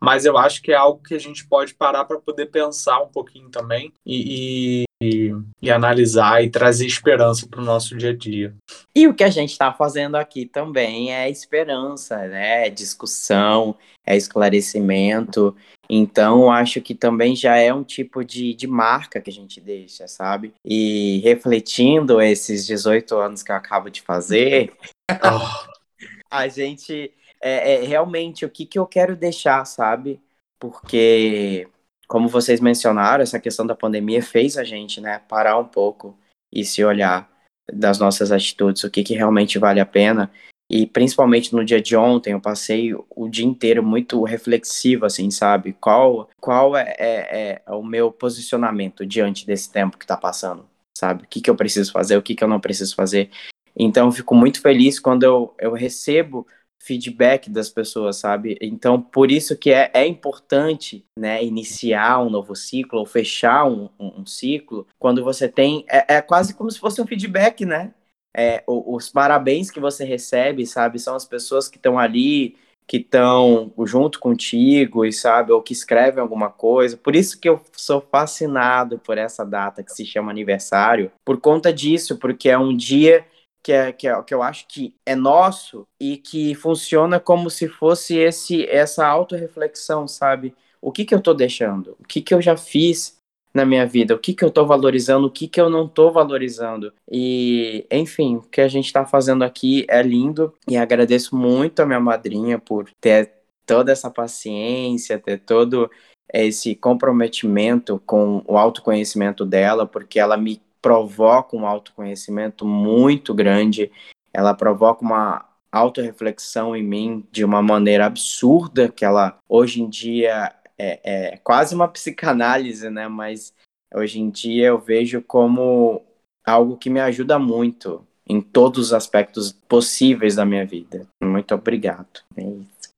mas 0.00 0.24
eu 0.24 0.36
acho 0.36 0.62
que 0.62 0.72
é 0.72 0.76
algo 0.76 1.02
que 1.02 1.14
a 1.14 1.18
gente 1.18 1.46
pode 1.46 1.74
parar 1.74 2.04
para 2.04 2.18
poder 2.18 2.46
pensar 2.46 3.00
um 3.00 3.08
pouquinho 3.08 3.48
também 3.48 3.92
e, 4.06 4.84
e, 5.02 5.30
e 5.62 5.70
analisar 5.70 6.42
e 6.42 6.50
trazer 6.50 6.86
esperança 6.86 7.46
para 7.46 7.60
o 7.60 7.64
nosso 7.64 7.96
dia 7.96 8.10
a 8.10 8.16
dia. 8.16 8.54
E 8.94 9.06
o 9.06 9.14
que 9.14 9.22
a 9.24 9.30
gente 9.30 9.52
está 9.52 9.72
fazendo 9.72 10.16
aqui 10.16 10.44
também 10.44 11.14
é 11.14 11.30
esperança, 11.30 12.16
né? 12.26 12.66
É 12.66 12.70
discussão, 12.70 13.76
é 14.04 14.16
esclarecimento. 14.16 15.56
Então, 15.88 16.50
acho 16.50 16.80
que 16.80 16.94
também 16.94 17.34
já 17.34 17.56
é 17.56 17.72
um 17.72 17.84
tipo 17.84 18.24
de, 18.24 18.52
de 18.52 18.66
marca 18.66 19.20
que 19.20 19.30
a 19.30 19.32
gente 19.32 19.60
deixa, 19.60 20.06
sabe? 20.06 20.52
E 20.64 21.20
refletindo 21.24 22.20
esses 22.20 22.66
18 22.66 23.16
anos 23.16 23.42
que 23.42 23.50
eu 23.50 23.56
acabo 23.56 23.88
de 23.88 24.02
fazer, 24.02 24.72
oh. 25.10 25.78
a 26.30 26.46
gente 26.48 27.12
é, 27.40 27.74
é, 27.74 27.86
realmente 27.86 28.44
o 28.44 28.50
que, 28.50 28.66
que 28.66 28.78
eu 28.78 28.86
quero 28.86 29.16
deixar, 29.16 29.64
sabe? 29.64 30.20
Porque, 30.58 31.68
como 32.08 32.26
vocês 32.26 32.58
mencionaram, 32.58 33.22
essa 33.22 33.38
questão 33.38 33.66
da 33.66 33.74
pandemia 33.74 34.22
fez 34.22 34.56
a 34.56 34.64
gente, 34.64 35.00
né, 35.00 35.20
parar 35.28 35.58
um 35.58 35.64
pouco 35.64 36.18
e 36.50 36.64
se 36.64 36.82
olhar 36.82 37.30
das 37.70 37.98
nossas 37.98 38.32
atitudes, 38.32 38.82
o 38.82 38.90
que, 38.90 39.04
que 39.04 39.14
realmente 39.14 39.58
vale 39.58 39.78
a 39.78 39.86
pena. 39.86 40.30
E 40.70 40.86
principalmente 40.86 41.54
no 41.54 41.64
dia 41.64 41.80
de 41.80 41.96
ontem, 41.96 42.32
eu 42.32 42.40
passei 42.40 42.94
o 42.94 43.28
dia 43.28 43.44
inteiro 43.44 43.82
muito 43.82 44.22
reflexivo, 44.24 45.04
assim, 45.04 45.30
sabe? 45.30 45.74
Qual, 45.74 46.28
qual 46.40 46.76
é, 46.76 46.94
é, 46.98 47.62
é 47.66 47.72
o 47.72 47.82
meu 47.82 48.10
posicionamento 48.10 49.06
diante 49.06 49.46
desse 49.46 49.70
tempo 49.70 49.98
que 49.98 50.04
está 50.04 50.16
passando, 50.16 50.66
sabe? 50.96 51.24
O 51.24 51.26
que, 51.26 51.40
que 51.40 51.50
eu 51.50 51.56
preciso 51.56 51.92
fazer, 51.92 52.16
o 52.16 52.22
que, 52.22 52.34
que 52.34 52.42
eu 52.42 52.48
não 52.48 52.60
preciso 52.60 52.94
fazer. 52.94 53.30
Então, 53.76 54.06
eu 54.06 54.12
fico 54.12 54.34
muito 54.34 54.60
feliz 54.60 54.98
quando 54.98 55.22
eu, 55.22 55.54
eu 55.58 55.72
recebo 55.72 56.46
feedback 56.78 57.50
das 57.50 57.68
pessoas, 57.68 58.16
sabe? 58.16 58.56
Então, 58.60 59.00
por 59.00 59.30
isso 59.30 59.56
que 59.56 59.70
é, 59.70 59.90
é 59.92 60.06
importante, 60.06 61.04
né, 61.18 61.44
iniciar 61.44 62.20
um 62.20 62.30
novo 62.30 62.54
ciclo 62.54 63.00
ou 63.00 63.06
fechar 63.06 63.64
um, 63.66 63.88
um, 63.98 64.20
um 64.20 64.26
ciclo 64.26 64.86
quando 64.98 65.22
você 65.22 65.48
tem, 65.48 65.84
é, 65.88 66.16
é, 66.16 66.22
quase 66.22 66.54
como 66.54 66.70
se 66.70 66.78
fosse 66.78 67.00
um 67.00 67.06
feedback, 67.06 67.64
né? 67.66 67.92
é, 68.38 68.62
os 68.66 69.08
parabéns 69.08 69.68
que 69.68 69.80
você 69.80 70.04
recebe, 70.04 70.64
sabe, 70.64 71.00
são 71.00 71.16
as 71.16 71.24
pessoas 71.24 71.68
que 71.68 71.76
estão 71.76 71.98
ali, 71.98 72.56
que 72.86 72.98
estão 72.98 73.72
junto 73.84 74.20
contigo 74.20 75.04
e 75.04 75.12
sabe, 75.12 75.50
ou 75.50 75.60
que 75.60 75.72
escrevem 75.72 76.20
alguma 76.20 76.48
coisa. 76.48 76.96
Por 76.96 77.16
isso 77.16 77.40
que 77.40 77.48
eu 77.48 77.60
sou 77.72 78.00
fascinado 78.00 78.98
por 79.00 79.18
essa 79.18 79.44
data 79.44 79.82
que 79.82 79.92
se 79.92 80.06
chama 80.06 80.30
aniversário, 80.30 81.10
por 81.24 81.40
conta 81.40 81.72
disso, 81.72 82.16
porque 82.16 82.48
é 82.48 82.56
um 82.56 82.76
dia 82.76 83.26
que, 83.62 83.72
é, 83.72 83.92
que, 83.92 84.08
é, 84.08 84.22
que 84.22 84.34
eu 84.34 84.42
acho 84.42 84.66
que 84.68 84.94
é 85.06 85.14
nosso 85.14 85.86
e 86.00 86.16
que 86.16 86.54
funciona 86.54 87.20
como 87.20 87.50
se 87.50 87.68
fosse 87.68 88.16
esse 88.16 88.66
essa 88.66 89.06
autorreflexão, 89.06 90.06
sabe? 90.08 90.54
O 90.80 90.92
que 90.92 91.04
que 91.04 91.14
eu 91.14 91.20
tô 91.20 91.34
deixando? 91.34 91.96
O 92.00 92.04
que 92.06 92.20
que 92.20 92.34
eu 92.34 92.40
já 92.40 92.56
fiz? 92.56 93.18
na 93.54 93.64
minha 93.64 93.86
vida, 93.86 94.14
o 94.14 94.18
que, 94.18 94.34
que 94.34 94.44
eu 94.44 94.50
estou 94.50 94.66
valorizando, 94.66 95.26
o 95.26 95.30
que, 95.30 95.48
que 95.48 95.60
eu 95.60 95.70
não 95.70 95.86
estou 95.86 96.12
valorizando. 96.12 96.92
E, 97.10 97.84
enfim, 97.90 98.36
o 98.36 98.42
que 98.42 98.60
a 98.60 98.68
gente 98.68 98.86
está 98.86 99.04
fazendo 99.04 99.42
aqui 99.42 99.84
é 99.88 100.02
lindo 100.02 100.54
e 100.68 100.76
agradeço 100.76 101.34
muito 101.34 101.80
a 101.80 101.86
minha 101.86 101.98
madrinha 101.98 102.58
por 102.58 102.90
ter 103.00 103.32
toda 103.66 103.90
essa 103.90 104.10
paciência, 104.10 105.18
ter 105.18 105.40
todo 105.40 105.90
esse 106.32 106.74
comprometimento 106.74 108.00
com 108.06 108.42
o 108.46 108.56
autoconhecimento 108.56 109.44
dela, 109.44 109.86
porque 109.86 110.20
ela 110.20 110.36
me 110.36 110.60
provoca 110.80 111.56
um 111.56 111.66
autoconhecimento 111.66 112.64
muito 112.66 113.34
grande, 113.34 113.90
ela 114.32 114.54
provoca 114.54 115.04
uma 115.04 115.44
autorreflexão 115.70 116.74
em 116.74 116.82
mim 116.82 117.26
de 117.30 117.44
uma 117.44 117.62
maneira 117.62 118.06
absurda, 118.06 118.88
que 118.88 119.04
ela 119.04 119.38
hoje 119.48 119.82
em 119.82 119.88
dia 119.88 120.52
é, 120.78 121.32
é 121.32 121.36
quase 121.38 121.74
uma 121.74 121.88
psicanálise, 121.88 122.88
né? 122.90 123.08
Mas 123.08 123.52
hoje 123.94 124.20
em 124.20 124.30
dia 124.30 124.68
eu 124.68 124.78
vejo 124.78 125.20
como 125.22 126.04
algo 126.44 126.76
que 126.76 126.88
me 126.88 127.00
ajuda 127.00 127.36
muito 127.38 128.06
em 128.26 128.40
todos 128.40 128.86
os 128.86 128.92
aspectos 128.92 129.52
possíveis 129.52 130.36
da 130.36 130.44
minha 130.44 130.66
vida. 130.66 131.06
Muito 131.22 131.54
obrigado. 131.54 132.22
É 132.36 132.42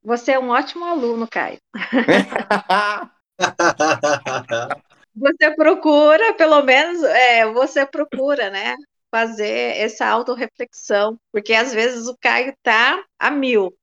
Você 0.04 0.32
é 0.32 0.38
um 0.38 0.50
ótimo 0.50 0.84
aluno, 0.84 1.26
Caio. 1.28 1.58
você 5.14 5.54
procura, 5.54 6.34
pelo 6.34 6.62
menos, 6.62 7.02
é, 7.04 7.46
você 7.52 7.86
procura, 7.86 8.50
né? 8.50 8.76
Fazer 9.10 9.76
essa 9.78 10.06
autorreflexão, 10.06 11.18
porque 11.32 11.52
às 11.52 11.72
vezes 11.74 12.06
o 12.06 12.16
Caio 12.20 12.54
tá 12.62 13.04
a 13.18 13.30
mil, 13.30 13.74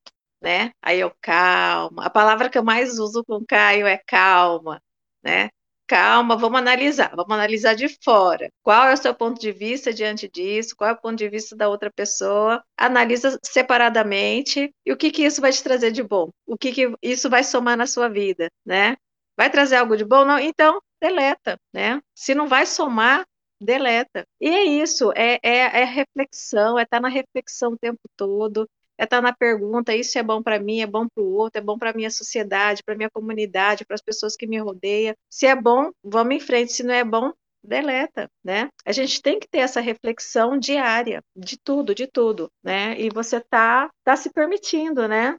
né? 0.42 0.72
Aí 0.82 1.00
eu, 1.00 1.12
calma. 1.22 2.06
A 2.06 2.10
palavra 2.10 2.50
que 2.50 2.58
eu 2.58 2.64
mais 2.64 3.00
uso 3.00 3.24
com 3.26 3.36
o 3.38 3.46
Caio 3.46 3.88
é 3.88 3.98
calma, 3.98 4.82
né? 5.24 5.50
Calma, 5.88 6.36
vamos 6.36 6.60
analisar, 6.60 7.12
vamos 7.16 7.32
analisar 7.32 7.74
de 7.74 7.88
fora. 8.04 8.50
Qual 8.62 8.90
é 8.90 8.94
o 8.94 8.98
seu 8.98 9.16
ponto 9.16 9.40
de 9.40 9.52
vista 9.54 9.94
diante 9.94 10.28
disso? 10.30 10.76
Qual 10.76 10.90
é 10.90 10.94
o 10.94 10.98
ponto 11.02 11.16
de 11.18 11.30
vista 11.30 11.56
da 11.56 11.70
outra 11.70 11.90
pessoa? 11.92 12.62
Analisa 12.78 13.40
separadamente 13.44 14.70
e 14.86 14.92
o 14.92 14.98
que 14.98 15.12
que 15.12 15.24
isso 15.26 15.40
vai 15.40 15.52
te 15.52 15.64
trazer 15.64 15.92
de 15.92 16.04
bom? 16.04 16.30
O 16.46 16.58
que 16.58 16.74
que 16.74 16.94
isso 17.02 17.30
vai 17.30 17.44
somar 17.44 17.78
na 17.78 17.88
sua 17.88 18.10
vida, 18.10 18.50
né? 18.66 18.98
Vai 19.38 19.50
trazer 19.50 19.78
algo 19.78 19.96
de 19.96 20.04
bom? 20.04 20.26
Não? 20.26 20.38
Então, 20.40 20.82
deleta, 21.02 21.60
né? 21.74 22.02
Se 22.16 22.34
não 22.36 22.48
vai 22.48 22.66
somar, 22.66 23.26
deleta. 23.60 24.26
E 24.40 24.50
é 24.50 24.64
isso, 24.64 25.12
é, 25.16 25.40
é, 25.44 25.82
é 25.82 25.84
reflexão, 25.84 26.78
é 26.78 26.84
estar 26.84 26.98
tá 26.98 27.02
na 27.02 27.10
reflexão 27.10 27.74
o 27.74 27.78
tempo 27.78 28.02
todo, 28.16 28.70
é 28.98 29.04
estar 29.04 29.18
tá 29.18 29.22
na 29.22 29.34
pergunta, 29.34 29.96
isso 29.96 30.18
é 30.18 30.24
bom 30.24 30.42
para 30.42 30.60
mim, 30.60 30.82
é 30.82 30.88
bom 30.88 31.08
para 31.08 31.24
o 31.24 31.34
outro, 31.34 31.60
é 31.60 31.64
bom 31.64 31.78
para 31.78 31.92
a 31.92 31.94
minha 31.94 32.10
sociedade, 32.12 32.84
para 32.84 32.94
a 32.96 32.98
minha 32.98 33.10
comunidade, 33.10 33.86
para 33.86 33.96
as 33.96 34.02
pessoas 34.02 34.36
que 34.36 34.48
me 34.48 34.58
rodeiam. 34.60 35.16
Se 35.30 35.46
é 35.46 35.56
bom, 35.56 35.92
vamos 36.04 36.36
em 36.36 36.40
frente, 36.40 36.74
se 36.74 36.84
não 36.84 36.94
é 36.94 37.04
bom, 37.04 37.32
deleta, 37.64 38.30
né? 38.44 38.70
A 38.86 38.92
gente 38.92 39.22
tem 39.22 39.40
que 39.40 39.48
ter 39.48 39.60
essa 39.60 39.82
reflexão 39.82 40.58
diária 40.58 41.22
de 41.36 41.58
tudo, 41.58 41.94
de 41.94 42.08
tudo, 42.08 42.50
né? 42.64 43.00
E 43.00 43.10
você 43.10 43.40
tá 43.40 43.90
tá 44.04 44.16
se 44.16 44.32
permitindo, 44.32 45.08
né? 45.08 45.38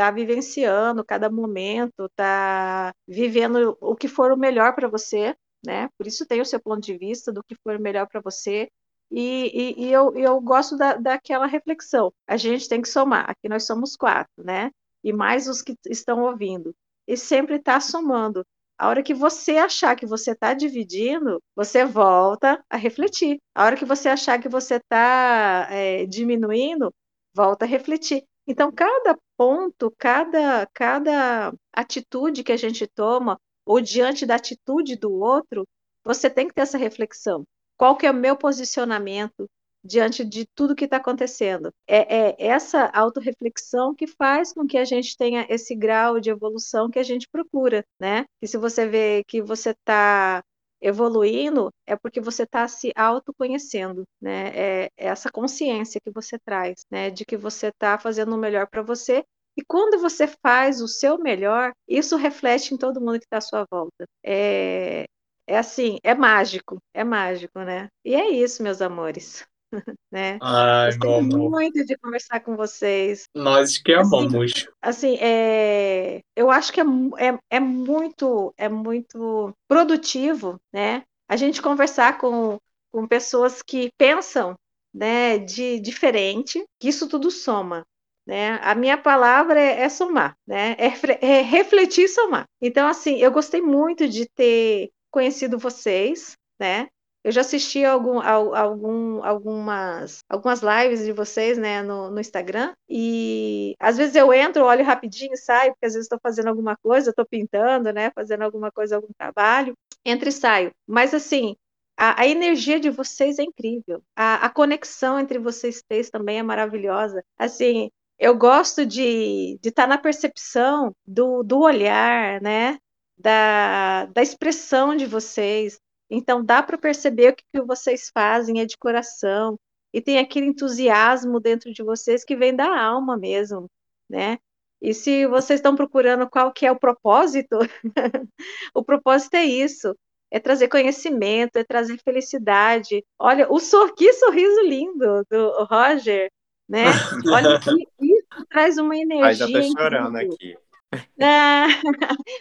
Tá 0.00 0.10
vivenciando 0.10 1.04
cada 1.04 1.28
momento, 1.28 2.08
tá 2.16 2.90
vivendo 3.06 3.76
o 3.82 3.94
que 3.94 4.08
for 4.08 4.32
o 4.32 4.36
melhor 4.36 4.74
para 4.74 4.88
você, 4.88 5.36
né? 5.62 5.90
Por 5.98 6.06
isso 6.06 6.24
tem 6.24 6.40
o 6.40 6.46
seu 6.46 6.58
ponto 6.58 6.80
de 6.80 6.96
vista 6.96 7.30
do 7.30 7.44
que 7.44 7.54
for 7.62 7.76
o 7.76 7.82
melhor 7.82 8.06
para 8.08 8.18
você 8.18 8.66
e, 9.10 9.74
e, 9.78 9.88
e 9.88 9.92
eu, 9.92 10.16
eu 10.16 10.40
gosto 10.40 10.74
da, 10.74 10.94
daquela 10.94 11.44
reflexão. 11.46 12.10
A 12.26 12.38
gente 12.38 12.66
tem 12.66 12.80
que 12.80 12.88
somar. 12.88 13.28
Aqui 13.28 13.46
nós 13.46 13.66
somos 13.66 13.94
quatro, 13.94 14.42
né? 14.42 14.70
E 15.04 15.12
mais 15.12 15.46
os 15.46 15.60
que 15.60 15.76
estão 15.90 16.22
ouvindo. 16.22 16.74
E 17.06 17.14
sempre 17.14 17.56
está 17.56 17.78
somando. 17.78 18.42
A 18.78 18.88
hora 18.88 19.02
que 19.02 19.12
você 19.12 19.58
achar 19.58 19.94
que 19.96 20.06
você 20.06 20.30
está 20.30 20.54
dividindo, 20.54 21.42
você 21.54 21.84
volta 21.84 22.64
a 22.70 22.78
refletir. 22.78 23.38
A 23.54 23.66
hora 23.66 23.76
que 23.76 23.84
você 23.84 24.08
achar 24.08 24.40
que 24.40 24.48
você 24.48 24.76
está 24.76 25.68
é, 25.70 26.06
diminuindo, 26.06 26.90
volta 27.34 27.66
a 27.66 27.68
refletir. 27.68 28.24
Então, 28.46 28.72
cada 28.72 29.16
ponto, 29.36 29.92
cada, 29.96 30.66
cada 30.72 31.52
atitude 31.72 32.42
que 32.42 32.52
a 32.52 32.56
gente 32.56 32.86
toma, 32.86 33.38
ou 33.64 33.80
diante 33.80 34.26
da 34.26 34.36
atitude 34.36 34.96
do 34.96 35.12
outro, 35.12 35.66
você 36.04 36.28
tem 36.28 36.48
que 36.48 36.54
ter 36.54 36.62
essa 36.62 36.78
reflexão. 36.78 37.44
Qual 37.76 37.96
que 37.96 38.06
é 38.06 38.10
o 38.10 38.14
meu 38.14 38.36
posicionamento 38.36 39.48
diante 39.82 40.24
de 40.24 40.46
tudo 40.54 40.74
que 40.74 40.84
está 40.84 40.96
acontecendo? 40.96 41.70
É, 41.86 42.28
é 42.28 42.46
essa 42.46 42.86
autorreflexão 42.92 43.94
que 43.94 44.06
faz 44.06 44.52
com 44.52 44.66
que 44.66 44.76
a 44.76 44.84
gente 44.84 45.16
tenha 45.16 45.46
esse 45.48 45.74
grau 45.74 46.20
de 46.20 46.30
evolução 46.30 46.90
que 46.90 46.98
a 46.98 47.02
gente 47.02 47.28
procura, 47.28 47.84
né? 47.98 48.24
E 48.42 48.46
se 48.46 48.58
você 48.58 48.86
vê 48.86 49.24
que 49.26 49.40
você 49.40 49.70
está 49.70 50.42
evoluindo, 50.80 51.70
é 51.86 51.96
porque 51.96 52.20
você 52.20 52.44
está 52.44 52.66
se 52.68 52.92
autoconhecendo, 52.96 54.04
né? 54.20 54.48
É, 54.54 54.84
é 54.96 55.06
essa 55.08 55.30
consciência 55.30 56.00
que 56.00 56.10
você 56.10 56.38
traz, 56.38 56.84
né? 56.90 57.10
De 57.10 57.24
que 57.24 57.36
você 57.36 57.68
está 57.68 57.98
fazendo 57.98 58.34
o 58.34 58.38
melhor 58.38 58.66
para 58.68 58.82
você 58.82 59.24
e 59.56 59.64
quando 59.64 60.00
você 60.00 60.26
faz 60.26 60.80
o 60.80 60.88
seu 60.88 61.18
melhor, 61.18 61.72
isso 61.88 62.16
reflete 62.16 62.72
em 62.74 62.78
todo 62.78 63.00
mundo 63.00 63.18
que 63.18 63.26
está 63.26 63.38
à 63.38 63.40
sua 63.40 63.66
volta. 63.70 64.06
É, 64.24 65.04
é 65.46 65.58
assim, 65.58 65.98
é 66.02 66.14
mágico, 66.14 66.78
é 66.94 67.04
mágico, 67.04 67.60
né? 67.60 67.88
E 68.04 68.14
é 68.14 68.30
isso, 68.30 68.62
meus 68.62 68.80
amores. 68.80 69.44
né? 70.10 70.38
Ai, 70.40 70.96
Gostei 70.96 71.22
muito 71.22 71.84
de 71.84 71.96
conversar 71.96 72.40
com 72.40 72.56
vocês. 72.56 73.24
Nós 73.34 73.78
que 73.78 73.92
amamos. 73.92 74.34
Assim, 74.82 75.14
assim 75.14 75.18
é, 75.20 76.20
eu 76.36 76.50
acho 76.50 76.72
que 76.72 76.80
é, 76.80 76.84
é, 77.18 77.38
é, 77.50 77.60
muito 77.60 78.52
é 78.56 78.68
muito 78.68 79.54
produtivo, 79.68 80.60
né? 80.72 81.02
A 81.28 81.36
gente 81.36 81.62
conversar 81.62 82.18
com, 82.18 82.58
com 82.90 83.06
pessoas 83.06 83.62
que 83.62 83.90
pensam 83.96 84.56
né, 84.92 85.38
de 85.38 85.78
diferente, 85.78 86.64
que 86.78 86.88
isso 86.88 87.08
tudo 87.08 87.30
soma. 87.30 87.84
Né? 88.26 88.60
A 88.62 88.74
minha 88.74 88.98
palavra 88.98 89.60
é, 89.60 89.82
é 89.82 89.88
somar, 89.88 90.36
né? 90.46 90.76
É, 90.78 90.86
é 91.26 91.42
refletir 91.42 92.04
e 92.04 92.08
somar. 92.08 92.46
Então, 92.60 92.86
assim, 92.86 93.16
eu 93.16 93.30
gostei 93.30 93.60
muito 93.60 94.08
de 94.08 94.28
ter 94.28 94.90
conhecido 95.10 95.58
vocês, 95.58 96.36
né? 96.58 96.88
Eu 97.22 97.32
já 97.32 97.42
assisti 97.42 97.84
algum, 97.84 98.18
algum, 98.18 99.22
algumas, 99.22 100.20
algumas 100.28 100.60
lives 100.62 101.04
de 101.04 101.12
vocês, 101.12 101.58
né, 101.58 101.82
no, 101.82 102.10
no 102.10 102.20
Instagram, 102.20 102.72
e 102.88 103.74
às 103.78 103.98
vezes 103.98 104.16
eu 104.16 104.32
entro, 104.32 104.64
olho 104.64 104.84
rapidinho 104.84 105.34
e 105.34 105.36
saio, 105.36 105.72
porque 105.72 105.86
às 105.86 105.92
vezes 105.92 106.06
estou 106.06 106.18
fazendo 106.22 106.48
alguma 106.48 106.76
coisa, 106.82 107.10
estou 107.10 107.26
pintando, 107.26 107.92
né, 107.92 108.10
fazendo 108.14 108.42
alguma 108.42 108.70
coisa, 108.72 108.96
algum 108.96 109.12
trabalho, 109.18 109.74
entro 110.04 110.28
e 110.30 110.32
saio. 110.32 110.72
Mas 110.86 111.12
assim, 111.12 111.56
a, 111.96 112.22
a 112.22 112.26
energia 112.26 112.80
de 112.80 112.88
vocês 112.88 113.38
é 113.38 113.42
incrível, 113.42 114.02
a, 114.16 114.46
a 114.46 114.48
conexão 114.50 115.20
entre 115.20 115.38
vocês 115.38 115.82
três 115.86 116.08
também 116.08 116.38
é 116.38 116.42
maravilhosa. 116.42 117.22
Assim, 117.38 117.90
eu 118.20 118.36
gosto 118.36 118.84
de 118.84 119.58
estar 119.64 119.84
tá 119.84 119.86
na 119.86 119.98
percepção 119.98 120.94
do, 121.06 121.42
do 121.42 121.60
olhar, 121.60 122.40
né? 122.42 122.78
Da, 123.18 124.06
da 124.06 124.22
expressão 124.22 124.94
de 124.94 125.06
vocês. 125.06 125.78
Então, 126.10 126.44
dá 126.44 126.62
para 126.62 126.76
perceber 126.76 127.32
o 127.32 127.36
que, 127.36 127.44
que 127.54 127.62
vocês 127.62 128.10
fazem 128.12 128.60
é 128.60 128.66
de 128.66 128.76
coração. 128.76 129.58
E 129.92 130.00
tem 130.00 130.18
aquele 130.18 130.46
entusiasmo 130.46 131.40
dentro 131.40 131.72
de 131.72 131.82
vocês 131.82 132.24
que 132.24 132.36
vem 132.36 132.54
da 132.54 132.80
alma 132.80 133.16
mesmo, 133.16 133.68
né? 134.08 134.38
E 134.82 134.94
se 134.94 135.26
vocês 135.26 135.58
estão 135.58 135.76
procurando 135.76 136.28
qual 136.28 136.52
que 136.52 136.64
é 136.64 136.72
o 136.72 136.78
propósito, 136.78 137.58
o 138.74 138.82
propósito 138.82 139.34
é 139.34 139.44
isso, 139.44 139.94
é 140.30 140.38
trazer 140.38 140.68
conhecimento, 140.68 141.56
é 141.56 141.64
trazer 141.64 141.98
felicidade. 141.98 143.04
Olha, 143.18 143.50
o 143.52 143.58
sor... 143.58 143.94
que 143.94 144.12
sorriso 144.12 144.62
lindo 144.62 145.24
do 145.28 145.64
Roger, 145.64 146.30
né? 146.68 146.84
Olha, 147.26 147.58
isso 148.00 148.46
traz 148.48 148.78
uma 148.78 148.96
energia. 148.96 149.26
Ai, 149.26 149.34
já 149.34 149.46
tô 149.46 149.62
chorando 149.62 150.16
aqui. 150.16 150.56
Ah, 151.20 151.68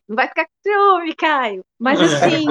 não 0.08 0.16
vai 0.16 0.28
ficar 0.28 0.45
com 0.45 0.52
ciúme, 0.66 1.16
Caio. 1.16 1.64
Mas 1.78 2.00
assim, 2.02 2.45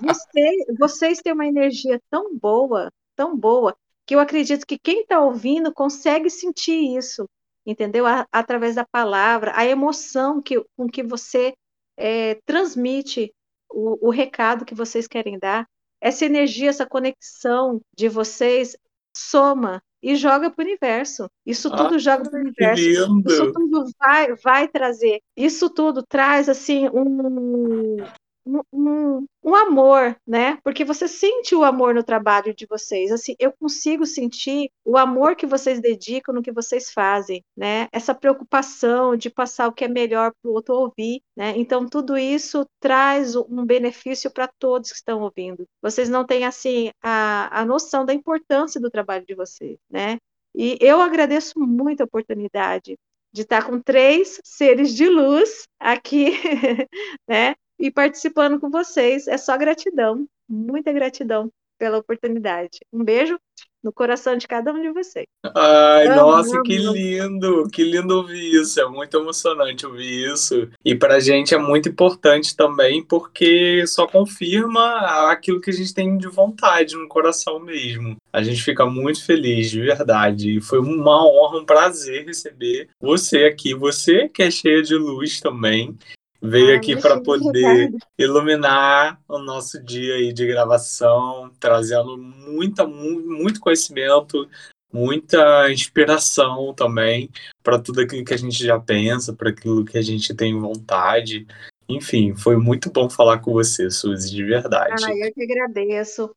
você, 0.00 0.56
vocês 0.78 1.18
têm 1.20 1.32
uma 1.32 1.46
energia 1.46 2.00
tão 2.10 2.36
boa, 2.36 2.90
tão 3.16 3.36
boa, 3.36 3.76
que 4.06 4.14
eu 4.14 4.20
acredito 4.20 4.66
que 4.66 4.78
quem 4.78 5.02
está 5.02 5.20
ouvindo 5.20 5.72
consegue 5.72 6.30
sentir 6.30 6.96
isso, 6.96 7.28
entendeu? 7.66 8.04
Através 8.30 8.74
da 8.74 8.84
palavra, 8.84 9.52
a 9.56 9.64
emoção 9.64 10.40
que, 10.40 10.62
com 10.76 10.86
que 10.88 11.02
você 11.02 11.54
é, 11.96 12.36
transmite 12.46 13.32
o, 13.70 14.08
o 14.08 14.10
recado 14.10 14.64
que 14.64 14.74
vocês 14.74 15.06
querem 15.06 15.38
dar. 15.38 15.66
Essa 16.00 16.24
energia, 16.24 16.70
essa 16.70 16.86
conexão 16.86 17.80
de 17.96 18.08
vocês 18.08 18.76
soma 19.16 19.82
e 20.02 20.16
joga 20.16 20.50
para 20.50 20.62
o 20.62 20.66
universo. 20.66 21.30
Isso 21.46 21.68
ah, 21.72 21.76
tudo 21.76 21.94
ah, 21.94 21.98
joga 21.98 22.28
para 22.28 22.38
o 22.38 22.42
universo. 22.42 22.82
Isso 22.82 23.52
tudo 23.52 23.84
vai, 23.98 24.34
vai 24.36 24.68
trazer. 24.68 25.20
Isso 25.36 25.70
tudo 25.70 26.02
traz 26.02 26.48
assim 26.48 26.88
um, 26.88 27.96
um, 28.44 29.26
um, 29.42 29.54
amor, 29.54 30.16
né? 30.26 30.58
Porque 30.64 30.84
você 30.84 31.06
sente 31.06 31.54
o 31.54 31.64
amor 31.64 31.94
no 31.94 32.02
trabalho 32.02 32.54
de 32.54 32.66
vocês. 32.66 33.10
Assim, 33.12 33.34
eu 33.38 33.52
consigo 33.52 34.04
sentir 34.06 34.70
o 34.84 34.96
amor 34.96 35.36
que 35.36 35.46
vocês 35.46 35.80
dedicam 35.80 36.34
no 36.34 36.42
que 36.42 36.52
vocês 36.52 36.90
fazem, 36.92 37.42
né? 37.56 37.88
Essa 37.92 38.14
preocupação 38.14 39.16
de 39.16 39.30
passar 39.30 39.68
o 39.68 39.72
que 39.72 39.84
é 39.84 39.88
melhor 39.88 40.32
para 40.40 40.50
o 40.50 40.54
outro 40.54 40.74
ouvir, 40.74 41.22
né? 41.36 41.54
Então 41.56 41.88
tudo 41.88 42.16
isso 42.16 42.66
traz 42.80 43.36
um 43.36 43.64
benefício 43.64 44.30
para 44.30 44.48
todos 44.58 44.90
que 44.90 44.96
estão 44.96 45.22
ouvindo. 45.22 45.66
Vocês 45.80 46.08
não 46.08 46.24
têm 46.26 46.44
assim 46.44 46.90
a, 47.02 47.60
a 47.60 47.64
noção 47.64 48.04
da 48.04 48.14
importância 48.14 48.80
do 48.80 48.90
trabalho 48.90 49.24
de 49.26 49.34
vocês, 49.34 49.78
né? 49.90 50.18
E 50.54 50.76
eu 50.80 51.00
agradeço 51.00 51.58
muito 51.58 52.02
a 52.02 52.04
oportunidade 52.04 52.98
de 53.32 53.42
estar 53.42 53.66
com 53.66 53.80
três 53.80 54.40
seres 54.44 54.94
de 54.94 55.08
luz 55.08 55.66
aqui, 55.80 56.32
né? 57.26 57.54
E 57.82 57.90
participando 57.90 58.60
com 58.60 58.70
vocês. 58.70 59.26
É 59.26 59.36
só 59.36 59.58
gratidão, 59.58 60.24
muita 60.48 60.92
gratidão 60.92 61.50
pela 61.76 61.98
oportunidade. 61.98 62.78
Um 62.92 63.02
beijo 63.02 63.36
no 63.82 63.92
coração 63.92 64.36
de 64.36 64.46
cada 64.46 64.72
um 64.72 64.80
de 64.80 64.92
vocês. 64.92 65.26
Ai, 65.52 66.06
amo, 66.06 66.16
nossa, 66.16 66.54
amo. 66.54 66.62
que 66.62 66.76
lindo! 66.78 67.68
Que 67.72 67.82
lindo 67.82 68.18
ouvir 68.18 68.60
isso. 68.60 68.80
É 68.80 68.88
muito 68.88 69.16
emocionante 69.16 69.84
ouvir 69.84 70.32
isso. 70.32 70.70
E 70.84 70.94
pra 70.94 71.18
gente 71.18 71.56
é 71.56 71.58
muito 71.58 71.88
importante 71.88 72.54
também, 72.56 73.04
porque 73.04 73.84
só 73.88 74.06
confirma 74.06 75.32
aquilo 75.32 75.60
que 75.60 75.70
a 75.70 75.72
gente 75.72 75.92
tem 75.92 76.16
de 76.16 76.28
vontade 76.28 76.94
no 76.94 77.08
coração 77.08 77.58
mesmo. 77.58 78.16
A 78.32 78.44
gente 78.44 78.62
fica 78.62 78.86
muito 78.86 79.26
feliz, 79.26 79.68
de 79.68 79.80
verdade. 79.80 80.58
E 80.58 80.60
foi 80.60 80.78
uma 80.78 81.26
honra, 81.26 81.58
um 81.58 81.66
prazer 81.66 82.26
receber 82.26 82.90
você 83.00 83.46
aqui. 83.46 83.74
Você 83.74 84.28
que 84.28 84.44
é 84.44 84.50
cheia 84.52 84.84
de 84.84 84.94
luz 84.94 85.40
também 85.40 85.98
veio 86.42 86.74
ah, 86.74 86.76
aqui 86.76 87.00
para 87.00 87.20
poder 87.20 87.94
iluminar 88.18 89.20
o 89.28 89.38
nosso 89.38 89.82
dia 89.82 90.14
aí 90.14 90.32
de 90.32 90.44
gravação, 90.46 91.50
trazendo 91.60 92.18
muita, 92.18 92.84
muito 92.86 93.60
conhecimento, 93.60 94.48
muita 94.92 95.70
inspiração 95.70 96.74
também 96.74 97.30
para 97.62 97.78
tudo 97.78 98.00
aquilo 98.00 98.24
que 98.24 98.34
a 98.34 98.38
gente 98.38 98.64
já 98.64 98.78
pensa, 98.78 99.32
para 99.32 99.50
aquilo 99.50 99.84
que 99.84 99.96
a 99.96 100.02
gente 100.02 100.34
tem 100.34 100.58
vontade. 100.58 101.46
Enfim, 101.88 102.34
foi 102.34 102.56
muito 102.56 102.90
bom 102.90 103.08
falar 103.08 103.38
com 103.38 103.52
você, 103.52 103.88
Suzy, 103.88 104.30
de 104.30 104.44
verdade. 104.44 105.04
Ah, 105.04 105.16
eu 105.16 105.32
que 105.32 105.42
agradeço. 105.42 106.34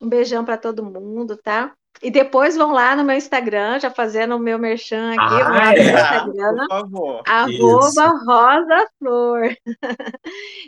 Um 0.00 0.08
beijão 0.08 0.44
para 0.44 0.56
todo 0.56 0.82
muda, 0.82 1.36
tá? 1.36 1.74
E 2.00 2.10
depois 2.10 2.56
vão 2.56 2.72
lá 2.72 2.96
no 2.96 3.04
meu 3.04 3.16
Instagram, 3.16 3.78
já 3.78 3.90
fazendo 3.90 4.36
o 4.36 4.38
meu 4.38 4.58
merchan 4.58 5.10
aqui, 5.10 5.20
ah, 5.20 5.44
vão 5.44 5.52
lá 5.52 5.66
no 5.66 5.72
meu 5.72 5.82
é? 5.82 6.00
Instagram, 6.00 6.56
por 6.56 6.68
favor. 6.68 7.22
arroba 7.26 8.06
Rosa 8.26 8.88
Flor. 8.98 9.56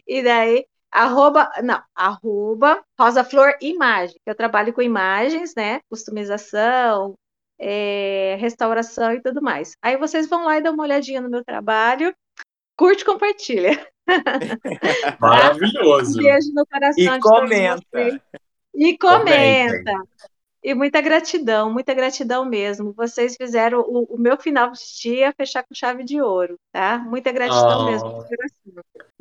e 0.07 0.23
daí, 0.23 0.67
arroba, 0.93 1.51
não, 1.63 1.83
arroba 1.95 2.83
Rosa 2.99 3.25
Flor 3.25 3.57
Imagem. 3.61 4.17
Eu 4.25 4.35
trabalho 4.35 4.73
com 4.73 4.83
imagens, 4.83 5.55
né? 5.57 5.81
Customização, 5.91 7.15
é, 7.59 8.37
restauração 8.39 9.13
e 9.13 9.21
tudo 9.21 9.43
mais. 9.43 9.77
Aí 9.83 9.97
vocês 9.97 10.29
vão 10.29 10.45
lá 10.45 10.59
e 10.59 10.63
dão 10.63 10.75
uma 10.75 10.85
olhadinha 10.85 11.21
no 11.21 11.31
meu 11.31 11.45
trabalho, 11.45 12.15
curte 12.77 13.03
e 13.03 13.07
compartilha. 13.07 13.87
Maravilhoso. 15.19 16.21
Um 16.21 16.23
beijo 16.23 16.53
no 16.55 16.67
coração 16.67 17.17
e 17.17 17.21
comenta. 17.21 18.21
E 18.75 18.99
comenta. 18.99 19.93
E 20.65 20.73
muita 20.73 20.99
gratidão, 21.03 21.71
muita 21.71 21.93
gratidão 21.93 22.43
mesmo. 22.47 22.95
Vocês 22.97 23.37
fizeram 23.37 23.81
o, 23.81 24.15
o, 24.15 24.19
meu 24.19 24.39
final 24.39 24.73
de 24.73 24.81
dia 24.99 25.31
fechar 25.37 25.63
com 25.63 25.75
chave 25.75 26.03
de 26.03 26.23
ouro, 26.23 26.59
tá? 26.73 26.97
Muita 26.97 27.31
gratidão 27.31 27.83
oh, 27.83 27.85
mesmo. 27.85 28.25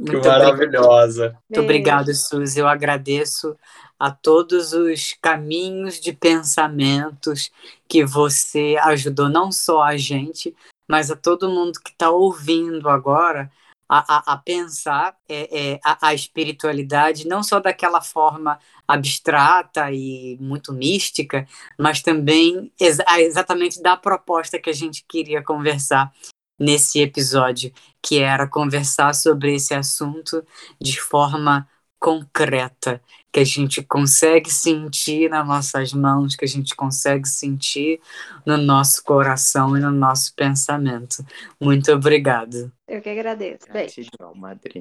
Que 0.05 0.25
maravilhosa. 0.25 1.37
Muito 1.49 1.61
obrigada, 1.61 2.13
Suzy. 2.13 2.61
Eu 2.61 2.67
agradeço 2.67 3.57
a 3.99 4.09
todos 4.09 4.71
os 4.71 5.17
caminhos 5.21 5.99
de 5.99 6.13
pensamentos 6.13 7.51
que 7.89 8.05
você 8.05 8.77
ajudou, 8.81 9.27
não 9.27 9.51
só 9.51 9.83
a 9.83 9.97
gente, 9.97 10.55
mas 10.87 11.11
a 11.11 11.15
todo 11.15 11.49
mundo 11.49 11.77
que 11.83 11.91
está 11.91 12.09
ouvindo 12.09 12.87
agora 12.87 13.51
a, 13.93 14.17
a, 14.17 14.33
a 14.33 14.37
pensar 14.37 15.15
é, 15.29 15.73
é, 15.73 15.79
a, 15.83 16.07
a, 16.07 16.13
espiritualidade 16.15 17.27
não 17.27 17.43
só 17.43 17.59
daquela 17.59 18.01
forma 18.01 18.57
abstrata 18.87 19.91
e 19.91 20.35
muito 20.41 20.73
mística, 20.73 21.47
mas 21.77 22.01
também 22.01 22.71
ex 22.79 22.97
exatamente 23.19 23.81
da 23.81 23.95
proposta 23.95 24.59
que 24.59 24.69
a 24.69 24.73
gente 24.73 25.05
queria 25.07 25.43
conversar 25.43 26.11
nesse 26.59 27.01
episódio, 27.01 27.71
que 28.01 28.19
era 28.19 28.47
conversar 28.47 29.13
sobre 29.13 29.55
esse 29.55 29.73
assunto 29.75 30.43
de 30.81 30.99
forma 30.99 31.67
concreta, 31.99 33.01
que 33.33 33.39
a 33.39 33.43
gente 33.43 33.81
consegue 33.81 34.51
sentir 34.51 35.27
nas 35.27 35.45
nossas 35.45 35.91
mãos, 35.91 36.35
que 36.35 36.45
a 36.45 36.47
gente 36.47 36.75
consegue 36.75 37.27
sentir 37.27 37.99
no 38.45 38.57
nosso 38.57 39.03
coração 39.03 39.75
e 39.75 39.79
no 39.79 39.89
nosso 39.89 40.35
pensamento. 40.35 41.25
Muito 41.59 41.91
obrigado. 41.91 42.71
Eu 42.87 43.01
que 43.01 43.09
agradeço. 43.09 43.65
Beijo. 43.73 44.01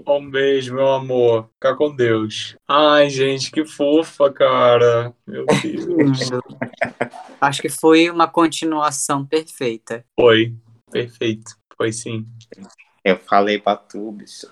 Um 0.07 0.31
beijo, 0.31 0.75
meu 0.75 0.89
amor. 0.89 1.49
Fica 1.55 1.75
com 1.75 1.97
Deus. 1.97 2.55
Ai, 2.69 3.09
gente, 3.09 3.51
que 3.51 3.65
fofa, 3.65 4.31
cara. 4.31 5.15
Meu 5.27 5.47
Deus. 5.47 6.19
Acho 7.41 7.63
que 7.63 7.71
foi 7.71 8.11
uma 8.11 8.29
continuação 8.29 9.25
perfeita. 9.25 10.05
Foi, 10.21 10.55
perfeito. 10.91 11.57
Foi 11.75 11.91
sim. 11.91 12.27
Eu 13.03 13.17
falei 13.19 13.59
pra 13.59 13.77
tu, 13.77 14.13
bicho. 14.13 14.47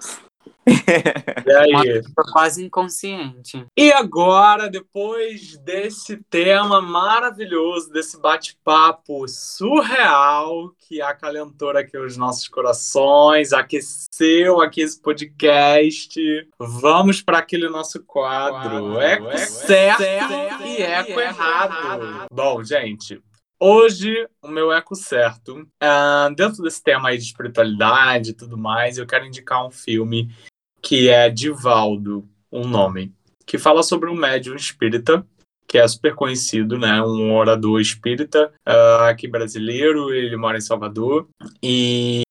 E 1.46 1.52
aí? 1.52 2.02
Quase 2.32 2.64
inconsciente. 2.64 3.66
E 3.76 3.92
agora, 3.92 4.68
depois 4.68 5.56
desse 5.58 6.18
tema 6.28 6.80
maravilhoso, 6.80 7.90
desse 7.90 8.20
bate-papo 8.20 9.26
surreal 9.26 10.72
que 10.78 11.00
acalentou 11.00 11.70
aqui 11.70 11.96
os 11.96 12.16
nossos 12.16 12.48
corações, 12.48 13.52
aqueceu 13.52 14.60
aqui 14.60 14.82
esse 14.82 15.00
podcast, 15.00 16.20
vamos 16.58 17.22
para 17.22 17.38
aquele 17.38 17.68
nosso 17.68 18.02
quadro. 18.04 18.92
quadro. 18.92 19.00
Eco, 19.00 19.38
certo, 19.38 19.98
certo 19.98 20.62
e 20.64 20.82
eco, 20.82 21.10
eco 21.10 21.20
errado. 21.20 22.04
errado. 22.04 22.26
Bom, 22.32 22.62
gente, 22.62 23.20
Hoje, 23.62 24.26
o 24.40 24.48
meu 24.48 24.72
eco 24.72 24.94
certo, 24.94 25.68
uh, 25.82 26.34
dentro 26.34 26.62
desse 26.62 26.82
tema 26.82 27.10
aí 27.10 27.18
de 27.18 27.24
espiritualidade 27.24 28.30
e 28.30 28.34
tudo 28.34 28.56
mais, 28.56 28.96
eu 28.96 29.06
quero 29.06 29.26
indicar 29.26 29.66
um 29.66 29.70
filme 29.70 30.34
que 30.80 31.10
é 31.10 31.28
Divaldo, 31.28 32.26
um 32.50 32.66
nome, 32.66 33.12
que 33.44 33.58
fala 33.58 33.82
sobre 33.82 34.08
um 34.08 34.14
médium 34.14 34.56
espírita 34.56 35.26
que 35.68 35.76
é 35.76 35.86
super 35.86 36.14
conhecido, 36.14 36.78
né? 36.78 37.02
Um 37.02 37.32
orador 37.36 37.80
espírita 37.80 38.52
uh, 38.66 39.04
aqui 39.04 39.28
brasileiro, 39.28 40.12
ele 40.12 40.36
mora 40.36 40.56
em 40.56 40.62
Salvador 40.62 41.28
e 41.62 42.22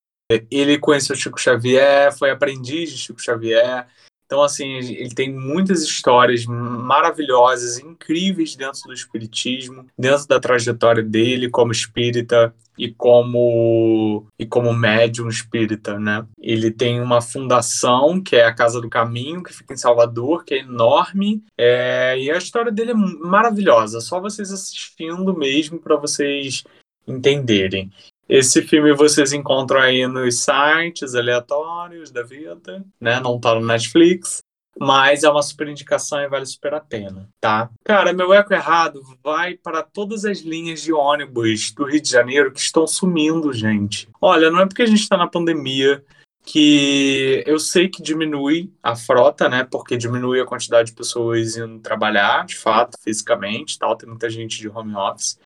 ele 0.52 0.80
conheceu 0.80 1.16
Chico 1.16 1.40
Xavier, 1.40 2.12
foi 2.18 2.32
aprendiz 2.32 2.92
de 2.92 2.98
Chico 2.98 3.22
Xavier. 3.22 3.88
Então, 4.30 4.44
assim, 4.44 4.76
ele 4.76 5.10
tem 5.10 5.34
muitas 5.34 5.82
histórias 5.82 6.46
maravilhosas, 6.46 7.80
incríveis 7.80 8.56
dentro 8.56 8.84
do 8.86 8.94
espiritismo, 8.94 9.88
dentro 9.98 10.28
da 10.28 10.40
trajetória 10.40 11.02
dele 11.02 11.50
como 11.50 11.72
espírita 11.72 12.54
e 12.78 12.92
como 12.92 14.28
e 14.38 14.46
como 14.46 14.72
médium 14.72 15.30
espírita, 15.30 15.98
né? 15.98 16.28
Ele 16.40 16.70
tem 16.70 17.02
uma 17.02 17.22
fundação 17.22 18.22
que 18.22 18.36
é 18.36 18.46
a 18.46 18.54
Casa 18.54 18.80
do 18.80 18.88
Caminho, 18.88 19.42
que 19.42 19.52
fica 19.52 19.74
em 19.74 19.78
Salvador, 19.78 20.46
que 20.46 20.54
é 20.54 20.60
enorme, 20.60 21.44
é, 21.58 22.16
e 22.20 22.30
a 22.30 22.38
história 22.38 22.72
dele 22.72 22.92
é 22.92 22.94
maravilhosa. 22.94 24.00
Só 24.00 24.22
vocês 24.22 24.52
assistindo 24.52 25.36
mesmo 25.36 25.80
para 25.80 25.96
vocês 25.96 26.64
entenderem. 27.08 27.92
Esse 28.30 28.62
filme 28.62 28.94
vocês 28.94 29.34
encontram 29.34 29.82
aí 29.82 30.06
nos 30.06 30.44
sites 30.44 31.16
aleatórios 31.16 32.12
da 32.12 32.22
vida, 32.22 32.86
né? 33.02 33.20
Não 33.20 33.40
tá 33.40 33.56
no 33.56 33.66
Netflix. 33.66 34.44
Mas 34.80 35.24
é 35.24 35.30
uma 35.30 35.42
super 35.42 35.68
indicação 35.68 36.22
e 36.22 36.30
vale 36.30 36.46
super 36.46 36.74
a 36.74 36.80
pena, 36.80 37.28
tá? 37.42 37.70
Cara, 37.84 38.14
meu 38.14 38.32
eco 38.32 38.54
errado 38.54 39.02
vai 39.22 39.56
para 39.56 39.84
todas 39.84 40.24
as 40.24 40.40
linhas 40.40 40.82
de 40.82 40.94
ônibus 40.94 41.72
do 41.72 41.84
Rio 41.84 42.02
de 42.02 42.10
Janeiro 42.10 42.54
que 42.54 42.62
estão 42.62 42.88
sumindo, 42.88 43.52
gente. 43.52 44.08
Olha, 44.22 44.50
não 44.50 44.62
é 44.62 44.66
porque 44.66 44.84
a 44.84 44.86
gente 44.86 45.02
está 45.02 45.18
na 45.18 45.28
pandemia 45.28 46.02
que 46.46 47.44
eu 47.46 47.60
sei 47.60 47.90
que 47.90 48.02
diminui 48.02 48.72
a 48.82 48.96
frota, 48.96 49.50
né? 49.50 49.68
Porque 49.70 49.98
diminui 49.98 50.40
a 50.40 50.46
quantidade 50.46 50.92
de 50.92 50.96
pessoas 50.96 51.58
indo 51.58 51.80
trabalhar, 51.80 52.46
de 52.46 52.56
fato, 52.56 52.98
fisicamente, 53.04 53.78
tal. 53.78 53.98
Tem 53.98 54.08
muita 54.08 54.30
gente 54.30 54.60
de 54.60 54.70
home 54.70 54.96
office. 54.96 55.38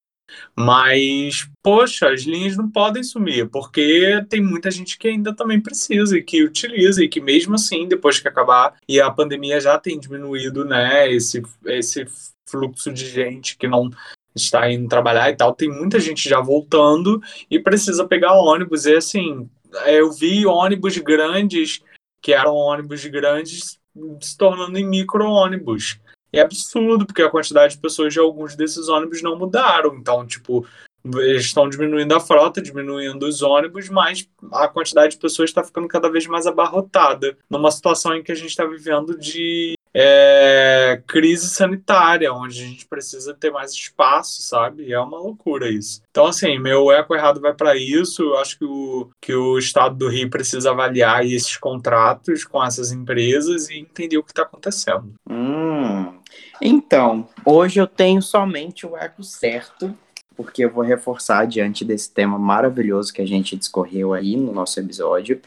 Mas, 0.56 1.50
poxa, 1.62 2.10
as 2.10 2.22
linhas 2.22 2.56
não 2.56 2.70
podem 2.70 3.04
sumir, 3.04 3.50
porque 3.50 4.24
tem 4.30 4.42
muita 4.42 4.70
gente 4.70 4.98
que 4.98 5.08
ainda 5.08 5.36
também 5.36 5.60
precisa 5.60 6.18
e 6.18 6.24
que 6.24 6.44
utiliza, 6.44 7.04
e 7.04 7.10
que 7.10 7.20
mesmo 7.20 7.56
assim, 7.56 7.88
depois 7.88 8.20
que 8.20 8.28
acabar, 8.28 8.76
e 8.88 9.02
a 9.02 9.10
pandemia 9.10 9.60
já 9.60 9.78
tem 9.78 10.00
diminuído, 10.00 10.64
né, 10.64 11.12
esse, 11.12 11.42
esse 11.66 12.06
fluxo 12.48 12.92
de 12.92 13.10
gente 13.10 13.58
que 13.58 13.68
não 13.68 13.90
está 14.36 14.70
indo 14.72 14.88
trabalhar 14.88 15.30
e 15.30 15.36
tal, 15.36 15.54
tem 15.54 15.70
muita 15.70 16.00
gente 16.00 16.28
já 16.28 16.40
voltando 16.40 17.22
e 17.50 17.60
precisa 17.60 18.08
pegar 18.08 18.34
ônibus. 18.34 18.86
E 18.86 18.96
assim, 18.96 19.50
eu 19.86 20.12
vi 20.12 20.46
ônibus 20.46 20.98
grandes, 20.98 21.82
que 22.22 22.34
eram 22.34 22.56
ônibus 22.56 23.06
grandes, 23.06 23.80
se 24.22 24.38
tornando 24.38 24.78
em 24.78 24.88
micro-ônibus 24.88 26.00
é 26.34 26.42
absurdo, 26.42 27.06
porque 27.06 27.22
a 27.22 27.30
quantidade 27.30 27.76
de 27.76 27.82
pessoas 27.82 28.12
de 28.12 28.20
alguns 28.20 28.56
desses 28.56 28.90
ônibus 28.90 29.22
não 29.22 29.38
mudaram. 29.38 29.96
Então, 29.96 30.26
tipo, 30.26 30.66
eles 31.06 31.46
estão 31.46 31.70
diminuindo 31.70 32.16
a 32.16 32.20
frota, 32.20 32.62
diminuindo 32.62 33.26
os 33.26 33.42
ônibus, 33.42 33.90
mas 33.90 34.28
a 34.52 34.68
quantidade 34.68 35.14
de 35.14 35.22
pessoas 35.22 35.50
está 35.50 35.64
ficando 35.64 35.88
cada 35.88 36.10
vez 36.10 36.26
mais 36.26 36.48
abarrotada, 36.48 37.38
numa 37.50 37.72
situação 37.72 38.16
em 38.16 38.24
que 38.24 38.32
a 38.32 38.36
gente 38.36 38.50
está 38.50 38.66
vivendo 38.66 39.18
de 39.18 39.76
é, 39.94 41.02
crise 41.06 41.48
sanitária, 41.50 42.34
onde 42.34 42.62
a 42.62 42.66
gente 42.66 42.88
precisa 42.88 43.34
ter 43.34 43.52
mais 43.52 43.72
espaço, 43.72 44.42
sabe? 44.42 44.92
É 44.92 45.00
uma 45.00 45.20
loucura 45.20 45.70
isso. 45.70 46.02
Então, 46.10 46.26
assim, 46.26 46.58
meu 46.58 46.92
eco 46.92 47.14
errado 47.14 47.40
vai 47.40 47.54
para 47.54 47.76
isso. 47.76 48.24
Eu 48.24 48.38
acho 48.38 48.58
que 48.58 48.66
o, 48.66 49.10
que 49.22 49.34
o 49.34 49.58
Estado 49.58 49.96
do 49.96 50.10
Rio 50.10 50.30
precisa 50.30 50.72
avaliar 50.72 51.26
esses 51.26 51.58
contratos 51.58 52.44
com 52.44 52.64
essas 52.64 52.92
empresas 52.92 53.70
e 53.70 53.78
entender 53.78 54.18
o 54.18 54.24
que 54.24 54.32
está 54.32 54.44
acontecendo. 54.44 55.14
Hum. 55.30 56.23
Então, 56.66 57.28
hoje 57.46 57.82
eu 57.82 57.86
tenho 57.86 58.22
somente 58.22 58.88
o 58.88 58.96
eco 58.96 59.22
certo, 59.22 59.94
porque 60.34 60.64
eu 60.64 60.72
vou 60.72 60.82
reforçar 60.82 61.46
diante 61.46 61.84
desse 61.84 62.10
tema 62.10 62.40
maravilhoso 62.40 63.12
que 63.14 63.22
a 63.22 63.28
gente 63.28 63.58
discorreu 63.58 64.14
aí 64.14 64.38
no 64.38 64.54
nosso 64.54 64.80
episódio. 64.80 65.42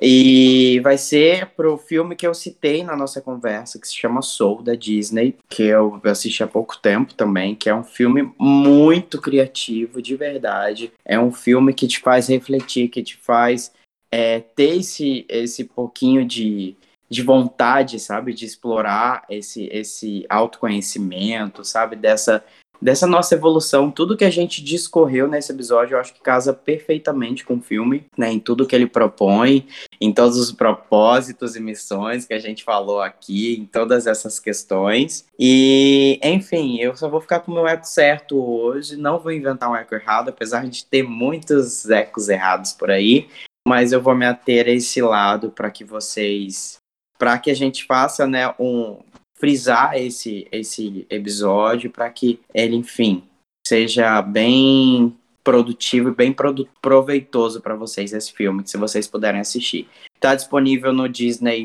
E 0.00 0.78
vai 0.84 0.96
ser 0.96 1.46
pro 1.56 1.76
filme 1.76 2.14
que 2.14 2.24
eu 2.24 2.32
citei 2.32 2.84
na 2.84 2.96
nossa 2.96 3.20
conversa, 3.20 3.76
que 3.76 3.88
se 3.88 3.96
chama 3.96 4.22
Soul, 4.22 4.62
da 4.62 4.76
Disney, 4.76 5.34
que 5.48 5.64
eu 5.64 6.00
assisti 6.04 6.44
há 6.44 6.46
pouco 6.46 6.78
tempo 6.78 7.12
também, 7.12 7.56
que 7.56 7.68
é 7.68 7.74
um 7.74 7.82
filme 7.82 8.32
muito 8.38 9.20
criativo, 9.20 10.00
de 10.00 10.14
verdade. 10.14 10.92
É 11.04 11.18
um 11.18 11.32
filme 11.32 11.74
que 11.74 11.88
te 11.88 11.98
faz 11.98 12.28
refletir, 12.28 12.88
que 12.88 13.02
te 13.02 13.16
faz 13.16 13.72
é, 14.12 14.38
ter 14.38 14.76
esse, 14.76 15.26
esse 15.28 15.64
pouquinho 15.64 16.24
de, 16.24 16.76
de 17.12 17.22
vontade, 17.22 18.00
sabe, 18.00 18.32
de 18.32 18.46
explorar 18.46 19.24
esse, 19.28 19.68
esse 19.70 20.24
autoconhecimento, 20.30 21.62
sabe, 21.62 21.94
dessa 21.94 22.42
dessa 22.80 23.06
nossa 23.06 23.36
evolução, 23.36 23.92
tudo 23.92 24.16
que 24.16 24.24
a 24.24 24.30
gente 24.30 24.60
discorreu 24.60 25.28
nesse 25.28 25.52
episódio, 25.52 25.94
eu 25.94 26.00
acho 26.00 26.12
que 26.12 26.20
casa 26.20 26.52
perfeitamente 26.52 27.44
com 27.44 27.54
o 27.54 27.60
filme, 27.60 28.06
né? 28.18 28.32
Em 28.32 28.40
tudo 28.40 28.66
que 28.66 28.74
ele 28.74 28.88
propõe, 28.88 29.68
em 30.00 30.12
todos 30.12 30.36
os 30.36 30.50
propósitos 30.50 31.54
e 31.54 31.60
missões 31.60 32.26
que 32.26 32.34
a 32.34 32.40
gente 32.40 32.64
falou 32.64 33.00
aqui, 33.00 33.54
em 33.54 33.66
todas 33.66 34.08
essas 34.08 34.40
questões. 34.40 35.24
E, 35.38 36.18
enfim, 36.24 36.80
eu 36.80 36.96
só 36.96 37.08
vou 37.08 37.20
ficar 37.20 37.38
com 37.38 37.52
o 37.52 37.54
meu 37.54 37.68
eco 37.68 37.86
certo 37.86 38.36
hoje, 38.36 38.96
não 38.96 39.20
vou 39.20 39.30
inventar 39.30 39.70
um 39.70 39.76
eco 39.76 39.94
errado, 39.94 40.30
apesar 40.30 40.66
de 40.66 40.84
ter 40.84 41.04
muitos 41.04 41.88
ecos 41.88 42.28
errados 42.28 42.72
por 42.72 42.90
aí, 42.90 43.28
mas 43.64 43.92
eu 43.92 44.02
vou 44.02 44.16
me 44.16 44.26
ater 44.26 44.66
a 44.66 44.72
esse 44.72 45.00
lado 45.00 45.52
para 45.52 45.70
que 45.70 45.84
vocês 45.84 46.81
para 47.22 47.38
que 47.38 47.52
a 47.52 47.54
gente 47.54 47.84
faça 47.84 48.26
né, 48.26 48.52
um, 48.58 48.98
frisar 49.38 49.96
esse, 49.96 50.48
esse 50.50 51.06
episódio 51.08 51.88
para 51.88 52.10
que 52.10 52.40
ele, 52.52 52.74
enfim, 52.74 53.22
seja 53.64 54.20
bem 54.20 55.16
produtivo 55.44 56.08
e 56.08 56.14
bem 56.16 56.34
proveitoso 56.82 57.60
para 57.60 57.76
vocês 57.76 58.12
esse 58.12 58.32
filme, 58.32 58.66
se 58.66 58.76
vocês 58.76 59.06
puderem 59.06 59.40
assistir. 59.40 59.88
Está 60.16 60.34
disponível 60.34 60.92
no 60.92 61.08
Disney+, 61.08 61.64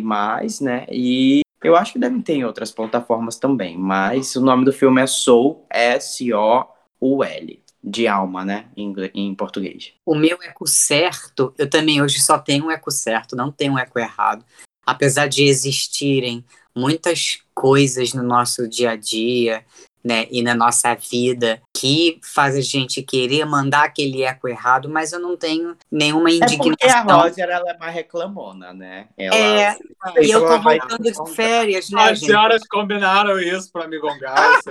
né? 0.61 0.85
E 0.91 1.41
eu 1.63 1.75
acho 1.75 1.93
que 1.93 1.99
devem 1.99 2.21
ter 2.21 2.33
em 2.33 2.45
outras 2.45 2.71
plataformas 2.71 3.37
também, 3.37 3.79
mas 3.79 4.35
o 4.35 4.41
nome 4.41 4.63
do 4.63 4.71
filme 4.71 5.01
é 5.01 5.07
Soul, 5.07 5.65
S-O-U-L, 5.71 7.59
de 7.83 8.07
alma, 8.07 8.45
né, 8.45 8.65
em, 8.77 8.93
em 9.15 9.33
português. 9.33 9.91
O 10.05 10.13
meu 10.13 10.37
eco 10.43 10.67
certo, 10.67 11.51
eu 11.57 11.67
também 11.67 11.99
hoje 11.99 12.19
só 12.19 12.37
tenho 12.37 12.65
um 12.65 12.71
eco 12.71 12.91
certo, 12.91 13.35
não 13.35 13.51
tenho 13.51 13.73
um 13.73 13.79
eco 13.79 13.97
errado. 13.97 14.45
Apesar 14.87 15.27
de 15.27 15.43
existirem 15.43 16.43
muitas 16.73 17.39
coisas 17.53 18.13
no 18.13 18.23
nosso 18.23 18.67
dia 18.67 18.91
a 18.91 18.95
dia, 18.95 19.65
né, 20.07 20.25
e 20.31 20.41
na 20.41 20.55
nossa 20.55 20.95
vida 20.95 21.61
que 21.75 22.17
faz 22.23 22.55
a 22.55 22.61
gente 22.61 23.03
querer 23.03 23.43
mandar 23.45 23.83
aquele 23.83 24.23
eco 24.23 24.47
errado, 24.47 24.87
mas 24.87 25.11
eu 25.11 25.19
não 25.19 25.35
tenho 25.35 25.75
nenhuma 25.91 26.31
indignação. 26.31 26.71
É 26.79 27.03
porque 27.03 27.11
a 27.11 27.15
Roger, 27.15 27.49
ela 27.49 27.71
é 27.71 27.77
mais 27.77 27.93
reclamona, 27.93 28.73
né? 28.73 29.09
Ela, 29.17 29.35
é, 29.35 29.77
e 30.21 30.31
eu 30.31 30.39
tô 30.39 30.61
voltando 30.61 31.03
de 31.03 31.35
férias, 31.35 31.89
né, 31.89 32.11
As 32.11 32.19
senhoras 32.19 32.65
combinaram 32.67 33.37
isso 33.37 33.69
para 33.69 33.85
me 33.85 33.99
gongar, 33.99 34.61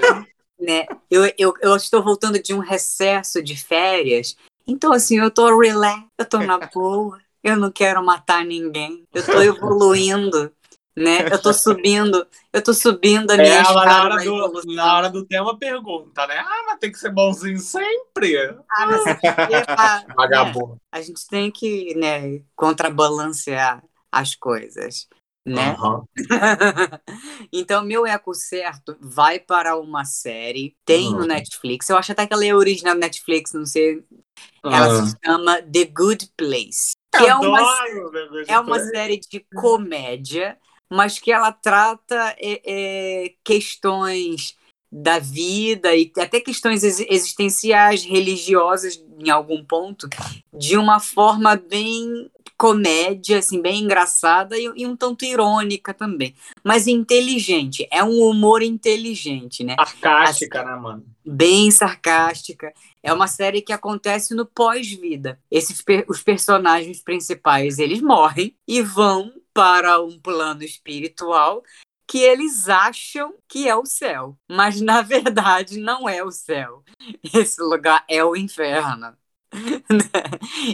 né? 0.59 0.87
Eu, 1.11 1.31
eu, 1.37 1.55
eu 1.61 1.77
estou 1.77 2.03
voltando 2.03 2.43
de 2.43 2.55
um 2.55 2.59
recesso 2.59 3.43
de 3.43 3.57
férias, 3.57 4.37
então 4.67 4.91
assim, 4.91 5.19
eu 5.19 5.31
tô 5.31 5.59
relax, 5.59 6.03
eu 6.19 6.25
tô 6.25 6.39
na 6.39 6.59
boa, 6.59 7.21
eu 7.47 7.57
não 7.57 7.71
quero 7.71 8.05
matar 8.05 8.45
ninguém, 8.45 9.07
eu 9.15 9.25
tô 9.25 9.41
evoluindo, 9.41 10.53
né? 10.97 11.29
Eu 11.31 11.41
tô 11.41 11.53
subindo, 11.53 12.27
eu 12.53 12.63
tô 12.63 12.75
subindo 12.75 13.31
a 13.31 13.37
minha 13.37 13.59
é, 13.59 13.63
escada 13.63 13.85
na 13.85 14.05
hora, 14.05 14.25
do, 14.25 14.75
na 14.75 14.97
hora 14.97 15.11
do 15.11 15.25
tema 15.25 15.57
pergunta, 15.57 16.27
né? 16.27 16.39
Ah, 16.39 16.65
mas 16.67 16.79
tem 16.81 16.91
que 16.91 16.99
ser 16.99 17.11
bonzinho 17.11 17.61
sempre. 17.61 18.37
Ah, 18.69 18.87
mas 18.87 20.07
Vagabundo. 20.17 20.73
Né? 20.73 20.79
a 20.91 21.01
gente 21.01 21.27
tem 21.29 21.51
que, 21.53 21.95
né, 21.95 22.43
contrabalancear 22.57 23.81
as 24.11 24.35
coisas, 24.35 25.07
né? 25.47 25.77
Uhum. 25.79 26.05
então, 27.53 27.85
meu 27.85 28.05
eco 28.05 28.35
certo 28.35 28.97
vai 29.01 29.39
para 29.39 29.77
uma 29.77 30.05
série, 30.05 30.75
tem 30.85 31.09
uhum. 31.09 31.21
no 31.21 31.27
Netflix. 31.27 31.89
Eu 31.89 31.97
acho 31.97 32.11
até 32.11 32.27
que 32.27 32.33
ela 32.35 32.45
é 32.45 32.53
original 32.53 32.95
do 32.95 33.01
Netflix, 33.01 33.53
não 33.53 33.65
sei. 33.65 34.03
Ela 34.65 34.89
uhum. 34.89 35.07
se 35.07 35.17
chama 35.25 35.63
The 35.63 35.85
Good 35.85 36.33
Place. 36.37 36.96
É 37.25 37.35
uma, 37.35 37.77
é 38.49 38.59
uma 38.59 38.81
série 38.81 39.19
de 39.19 39.45
comédia 39.55 40.59
mas 40.89 41.19
que 41.19 41.33
ela 41.33 41.53
trata 41.53 42.35
é, 42.39 42.61
é, 42.65 43.35
questões 43.45 44.57
da 44.99 45.19
vida 45.19 45.95
e 45.95 46.11
até 46.17 46.41
questões 46.41 46.83
existenciais, 46.83 48.03
religiosas 48.03 49.03
em 49.19 49.29
algum 49.29 49.63
ponto, 49.63 50.09
de 50.57 50.79
uma 50.79 50.99
forma 51.01 51.55
bem 51.55 52.31
comédia, 52.57 53.41
assim, 53.41 53.61
bem 53.61 53.83
engraçada 53.83 54.59
e, 54.59 54.65
e, 54.75 54.87
um 54.87 54.97
tanto 54.97 55.27
irônica 55.27 55.93
também, 55.93 56.35
mas 56.65 56.87
inteligente. 56.87 57.87
É 57.91 58.03
um 58.03 58.23
humor 58.23 58.63
inteligente, 58.63 59.63
né? 59.63 59.77
Sarcástica, 59.77 60.63
assim, 60.63 60.71
né, 60.71 60.77
mano? 60.77 61.05
Bem 61.23 61.71
sarcástica. 61.71 62.73
É 63.03 63.13
uma 63.13 63.29
série 63.29 63.61
que 63.61 63.75
acontece 63.75 64.35
no 64.35 64.47
pós-vida. 64.47 65.39
Esses 65.51 65.85
os 66.09 66.23
personagens 66.23 67.03
principais, 67.03 67.79
eles 67.79 68.01
morrem 68.01 68.57
e 68.67 68.81
vão 68.81 69.31
para 69.53 70.03
um 70.03 70.19
plano 70.19 70.63
espiritual 70.63 71.63
que 72.07 72.19
eles 72.19 72.69
acham 72.69 73.35
que 73.49 73.69
é 73.69 73.75
o 73.75 73.85
céu, 73.85 74.39
mas 74.49 74.81
na 74.81 75.03
verdade 75.03 75.79
não 75.79 76.09
é 76.09 76.23
o 76.23 76.31
céu. 76.31 76.85
Esse 77.35 77.61
lugar 77.63 78.05
é 78.09 78.25
o 78.25 78.37
inferno. 78.37 79.17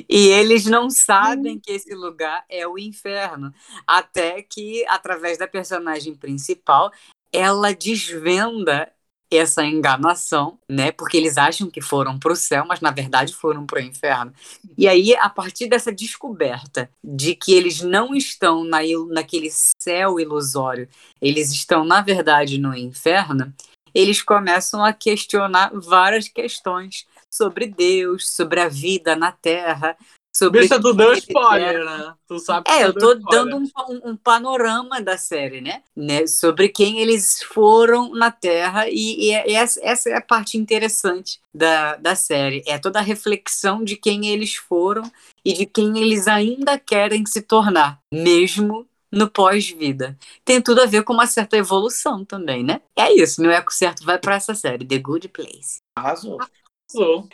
e 0.09 0.29
eles 0.29 0.67
não 0.67 0.91
sabem 0.91 1.59
que 1.59 1.71
esse 1.73 1.95
lugar 1.95 2.45
é 2.49 2.67
o 2.67 2.79
inferno, 2.79 3.53
até 3.87 4.43
que 4.43 4.85
através 4.89 5.39
da 5.39 5.47
personagem 5.47 6.15
principal 6.15 6.91
ela 7.33 7.75
desvenda 7.75 8.93
essa 9.37 9.65
enganação, 9.65 10.59
né? 10.69 10.93
Porque 10.93 11.17
eles 11.17 11.37
acham 11.37 11.71
que 11.71 11.81
foram 11.81 12.19
para 12.19 12.33
o 12.33 12.37
céu, 12.37 12.65
mas 12.67 12.81
na 12.81 12.91
verdade 12.91 13.35
foram 13.35 13.67
para 13.67 13.81
o 13.81 13.83
inferno. 13.83 14.33
E 14.77 14.89
aí, 14.89 15.15
a 15.17 15.29
partir 15.29 15.69
dessa 15.69 15.93
descoberta 15.93 16.91
de 17.03 17.35
que 17.35 17.53
eles 17.53 17.81
não 17.81 18.15
estão 18.15 18.65
na, 18.65 18.79
naquele 19.11 19.51
céu 19.51 20.19
ilusório, 20.19 20.89
eles 21.21 21.51
estão 21.51 21.85
na 21.85 22.01
verdade 22.01 22.59
no 22.59 22.77
inferno, 22.77 23.53
eles 23.95 24.23
começam 24.23 24.85
a 24.85 24.93
questionar 24.93 25.71
várias 25.75 26.29
questões 26.29 27.07
sobre 27.31 27.67
Deus, 27.67 28.31
sobre 28.31 28.61
a 28.61 28.69
vida 28.69 29.15
na 29.17 29.33
Terra, 29.33 29.97
sobre. 30.45 30.61
Bicha, 30.61 30.81
tu 30.81 30.93
deu 30.93 31.13
spoiler, 31.13 31.85
né? 31.85 32.15
Tu 32.27 32.39
sabe 32.39 32.71
É, 32.71 32.85
eu 32.85 32.93
tô 32.93 33.15
dando 33.15 33.57
um, 33.57 34.11
um, 34.11 34.17
panorama 34.17 35.01
da 35.01 35.17
série, 35.17 35.61
né? 35.61 35.83
né? 35.97 36.27
Sobre 36.27 36.69
quem 36.69 37.01
eles 37.01 37.43
foram 37.43 38.15
na 38.15 38.31
Terra, 38.31 38.89
e, 38.89 39.27
e, 39.27 39.31
é, 39.31 39.53
essa, 39.53 39.81
essa 39.83 40.11
é 40.11 40.17
a 40.17 40.21
parte 40.21 40.57
interessante 40.57 41.41
da, 41.55 41.97
da 41.97 42.15
série. 42.15 42.63
É 42.67 42.79
toda 42.79 42.99
a 42.99 43.03
reflexão 43.03 43.85
de 43.85 43.97
quem 43.97 44.27
eles 44.27 44.55
foram 44.55 45.03
e 45.45 45.53
de 45.53 45.67
quem 45.67 45.99
eles 45.99 46.27
ainda 46.27 46.79
querem 46.79 47.25
se 47.27 47.43
tornar, 47.43 47.99
mesmo 48.13 48.87
no 49.11 49.29
pós-vida. 49.29 50.17
Tem 50.45 50.61
tudo 50.61 50.81
a 50.81 50.87
ver 50.87 51.05
com 51.05 51.13
uma 51.13 51.27
certa 51.27 51.57
evolução 51.57 52.25
também, 52.25 52.65
né? 52.65 52.81
É 52.97 53.13
isso, 53.13 53.43
meu 53.43 53.51
eco 53.51 53.73
certo 53.73 54.05
vai 54.05 54.19
para 54.19 54.37
essa 54.37 54.55
série, 54.55 54.87
The 54.87 54.99
Good 54.99 55.29
Place. 55.29 55.83
Arrasou. 55.95 56.39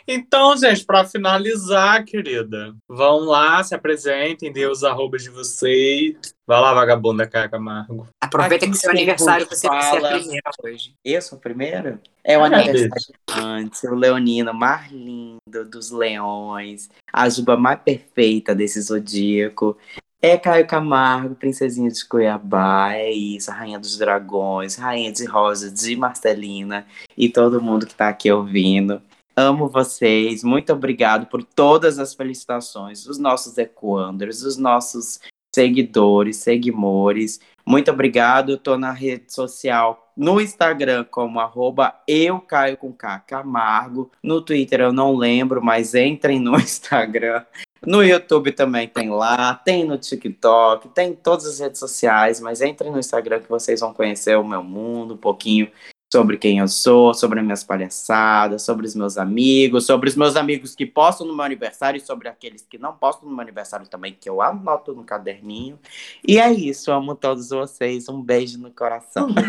Então, 0.07 0.55
gente, 0.57 0.85
para 0.85 1.05
finalizar, 1.05 2.03
querida, 2.05 2.75
vão 2.87 3.19
lá, 3.19 3.63
se 3.63 3.75
apresentem, 3.75 4.51
dê 4.51 4.65
os 4.65 4.83
arrobas 4.83 5.23
de 5.23 5.29
vocês. 5.29 6.15
Vai 6.47 6.59
lá, 6.61 6.73
vagabunda 6.73 7.27
Caio 7.27 7.49
Camargo. 7.49 8.07
Aproveita 8.21 8.65
Aqui 8.65 8.73
que 8.73 8.79
seu 8.79 8.89
aniversário 8.89 9.47
você 9.47 9.67
fala... 9.67 9.99
vai 9.99 9.99
ser 9.99 10.05
a 10.05 10.19
primeira 10.19 10.51
hoje. 10.63 10.93
Eu 11.05 11.21
sou 11.21 11.37
a 11.37 11.41
primeira? 11.41 12.01
É 12.23 12.37
o 12.37 12.43
ah, 12.43 12.47
aniversário 12.47 12.89
antes, 13.37 13.83
o 13.83 13.93
leonino 13.95 14.53
mais 14.53 14.91
lindo 14.91 15.65
dos 15.69 15.91
leões, 15.91 16.89
a 17.13 17.29
juba 17.29 17.55
mais 17.55 17.79
perfeita 17.79 18.55
desse 18.55 18.81
zodíaco. 18.81 19.77
É 20.21 20.37
Caio 20.37 20.67
Camargo, 20.67 21.33
princesinha 21.33 21.89
de 21.89 22.05
Cuiabá, 22.05 22.93
é 22.93 23.09
isso, 23.09 23.49
rainha 23.51 23.79
dos 23.79 23.97
dragões, 23.97 24.75
rainha 24.75 25.13
de 25.13 25.25
rosa, 25.25 25.71
de 25.71 25.95
Marcelina 25.95 26.85
e 27.17 27.29
todo 27.29 27.61
mundo 27.61 27.87
que 27.87 27.95
tá 27.95 28.09
aqui 28.09 28.29
ouvindo. 28.29 29.01
Amo 29.35 29.67
vocês, 29.67 30.43
muito 30.43 30.73
obrigado 30.73 31.27
por 31.27 31.43
todas 31.43 31.97
as 31.97 32.13
felicitações 32.13 33.05
dos 33.05 33.17
nossos 33.17 33.57
Equanders, 33.57 34.41
dos 34.41 34.57
nossos 34.57 35.19
seguidores, 35.53 36.37
seguimores. 36.37 37.39
Muito 37.65 37.91
obrigado. 37.91 38.53
Estou 38.53 38.77
na 38.77 38.91
rede 38.91 39.33
social, 39.33 40.11
no 40.15 40.41
Instagram, 40.41 41.05
como 41.09 41.39
arroba 41.39 41.95
eu 42.07 42.39
caio 42.39 42.77
com 42.77 42.91
K 42.91 43.19
Camargo. 43.19 44.11
No 44.23 44.41
Twitter 44.41 44.81
eu 44.81 44.93
não 44.93 45.15
lembro, 45.15 45.63
mas 45.63 45.95
entrem 45.95 46.39
no 46.39 46.55
Instagram. 46.59 47.45
No 47.85 48.03
YouTube 48.03 48.51
também 48.51 48.87
tem 48.87 49.09
lá, 49.09 49.55
tem 49.55 49.85
no 49.85 49.97
TikTok, 49.97 50.89
tem 50.89 51.11
em 51.11 51.15
todas 51.15 51.45
as 51.45 51.59
redes 51.59 51.79
sociais, 51.79 52.41
mas 52.41 52.61
entrem 52.61 52.91
no 52.91 52.99
Instagram 52.99 53.39
que 53.39 53.49
vocês 53.49 53.79
vão 53.79 53.93
conhecer 53.93 54.37
o 54.37 54.43
meu 54.43 54.61
mundo, 54.61 55.13
um 55.13 55.17
pouquinho 55.17 55.71
sobre 56.11 56.37
quem 56.37 56.57
eu 56.57 56.67
sou, 56.67 57.13
sobre 57.13 57.39
as 57.39 57.45
minhas 57.45 57.63
palhaçadas, 57.63 58.63
sobre 58.63 58.87
os 58.87 58.95
meus 58.95 59.17
amigos, 59.17 59.85
sobre 59.85 60.09
os 60.09 60.15
meus 60.15 60.35
amigos 60.35 60.73
que 60.75 60.85
postam 60.85 61.27
no 61.27 61.35
meu 61.35 61.45
aniversário 61.45 61.97
e 61.97 62.01
sobre 62.01 62.27
aqueles 62.27 62.65
que 62.67 62.79
não 62.79 62.93
postam 62.93 63.29
no 63.29 63.35
meu 63.35 63.43
aniversário 63.43 63.87
também, 63.87 64.17
que 64.19 64.27
eu 64.29 64.41
anoto 64.41 64.93
no 64.93 65.03
caderninho. 65.03 65.79
E 66.27 66.39
é 66.39 66.51
isso, 66.51 66.91
amo 66.91 67.15
todos 67.15 67.49
vocês. 67.49 68.09
Um 68.09 68.21
beijo 68.21 68.57
no 68.57 68.71
coração. 68.71 69.29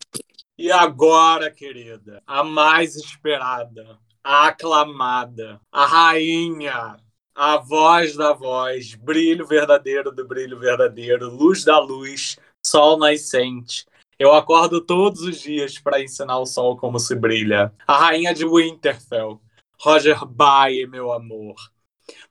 E 0.61 0.71
agora, 0.71 1.51
querida, 1.51 2.23
a 2.27 2.45
mais 2.45 2.95
esperada, 2.95 3.99
a 4.23 4.49
aclamada, 4.49 5.59
a 5.73 5.87
rainha, 5.87 6.99
a 7.35 7.57
voz 7.57 8.15
da 8.15 8.35
voz, 8.35 8.95
brilho 8.95 9.47
verdadeiro 9.47 10.13
do 10.13 10.29
brilho 10.29 10.59
verdadeiro, 10.59 11.31
luz 11.31 11.65
da 11.65 11.79
luz, 11.79 12.37
sol 12.63 12.99
nascente. 12.99 13.87
Eu 14.19 14.35
acordo 14.35 14.83
todos 14.83 15.23
os 15.23 15.41
dias 15.41 15.79
para 15.79 16.03
ensinar 16.03 16.39
o 16.39 16.45
sol 16.45 16.77
como 16.77 17.01
se 17.01 17.15
brilha. 17.15 17.73
A 17.87 17.97
rainha 17.97 18.35
de 18.35 18.45
Winterfell, 18.45 19.41
Roger 19.81 20.27
Baie, 20.27 20.87
meu 20.87 21.11
amor. 21.11 21.55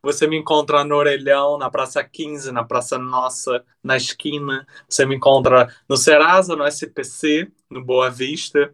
Você 0.01 0.27
me 0.27 0.37
encontra 0.37 0.83
no 0.83 0.95
Orelhão, 0.95 1.57
na 1.57 1.69
Praça 1.69 2.03
15, 2.03 2.51
na 2.51 2.63
Praça 2.63 2.97
Nossa, 2.97 3.63
na 3.83 3.97
esquina. 3.97 4.65
Você 4.87 5.05
me 5.05 5.15
encontra 5.15 5.67
no 5.87 5.97
Serasa, 5.97 6.55
no 6.55 6.65
SPC, 6.65 7.51
no 7.69 7.83
Boa 7.83 8.09
Vista, 8.09 8.73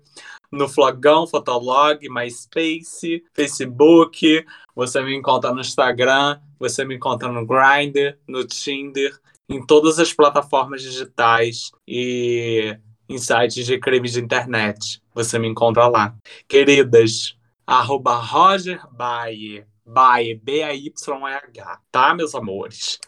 no 0.52 0.69
Flogão, 0.69 1.27
Fotolog, 1.27 1.99
MySpace, 2.10 3.23
Facebook. 3.34 4.45
Você 4.76 5.02
me 5.02 5.15
encontra 5.15 5.53
no 5.53 5.61
Instagram, 5.61 6.40
você 6.60 6.86
me 6.86 6.95
encontra 6.95 7.32
no 7.32 7.45
Grindr, 7.45 8.18
no 8.27 8.45
Tinder, 8.45 9.18
em 9.49 9.64
todas 9.65 9.99
as 9.99 10.14
plataformas 10.14 10.82
digitais 10.82 11.72
e 11.88 12.77
em 13.07 13.18
sites 13.18 13.65
de 13.65 13.80
crimes 13.80 14.14
de 14.14 14.19
internet. 14.19 15.02
Você 15.14 15.38
me 15.38 15.48
encontra 15.48 15.88
lá. 15.88 16.15
Queridas, 16.48 17.38
arroba 17.65 18.15
Roger 18.15 18.82
Bayer 18.91 19.68
Bae, 19.86 20.34
B-A-Y-E-H, 20.34 21.82
tá, 21.91 22.14
meus 22.16 22.34
amores? 22.34 22.99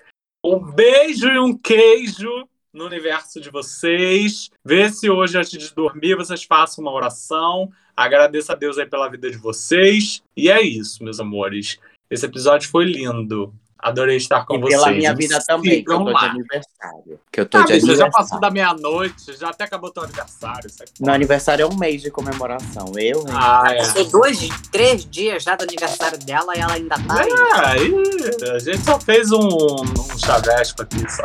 Um 0.44 0.60
beijo 0.60 1.28
e 1.28 1.40
um 1.40 1.58
queijo 1.58 2.48
no 2.72 2.86
universo 2.86 3.42
de 3.42 3.50
vocês. 3.50 4.52
Vê 4.64 4.90
se 4.90 5.10
hoje, 5.10 5.38
antes 5.38 5.58
de 5.58 5.74
dormir, 5.74 6.16
vocês 6.16 6.44
façam 6.44 6.84
uma 6.84 6.94
oração. 6.94 7.70
Agradeço 7.96 8.52
a 8.52 8.56
Deus 8.56 8.78
aí 8.78 8.86
pela 8.86 9.10
vida 9.10 9.32
de 9.32 9.38
vocês. 9.38 10.22
E 10.36 10.50
é 10.50 10.62
isso, 10.62 11.04
meus 11.04 11.20
amores. 11.20 11.80
Esse 12.10 12.26
episódio 12.26 12.70
foi 12.70 12.86
lindo. 12.86 13.54
Adorei 13.80 14.18
estar 14.18 14.46
com 14.46 14.56
e 14.56 14.60
vocês. 14.60 14.82
Pela 14.82 14.92
minha 14.92 15.14
vida 15.14 15.40
também, 15.46 15.84
que 15.84 15.92
eu 15.92 15.98
tô 16.00 16.14
de 16.14 16.26
aniversário. 16.26 17.20
Que 17.32 17.40
eu 17.42 17.46
tô 17.46 17.58
ah, 17.58 17.62
de 17.62 17.74
aniversário. 17.74 17.98
já 17.98 18.10
passou 18.10 18.40
da 18.40 18.50
meia-noite, 18.50 19.38
já 19.38 19.50
até 19.50 19.66
acabou 19.66 19.92
teu 19.92 20.04
aniversário. 20.04 20.70
Meu 21.00 21.14
aniversário 21.14 21.64
é 21.64 21.66
um 21.68 21.78
mês 21.78 22.02
de 22.02 22.10
comemoração. 22.10 22.92
Eu, 22.96 23.20
hein? 23.20 23.26
Ah, 23.30 23.64
é. 23.68 23.78
Passou 23.78 24.06
dois, 24.06 24.50
três 24.72 25.06
dias 25.06 25.44
já 25.44 25.56
do 25.56 25.64
aniversário 25.64 26.18
dela 26.20 26.56
e 26.56 26.60
ela 26.60 26.74
ainda 26.74 26.96
tá 26.96 27.22
aí. 27.22 27.30
É, 27.30 27.66
aí 27.66 28.56
a 28.56 28.60
gente 28.60 28.84
só 28.84 29.00
fez 29.00 29.32
um, 29.32 29.48
um 29.48 30.18
chavesco 30.18 30.82
aqui, 30.82 31.04
só. 31.12 31.24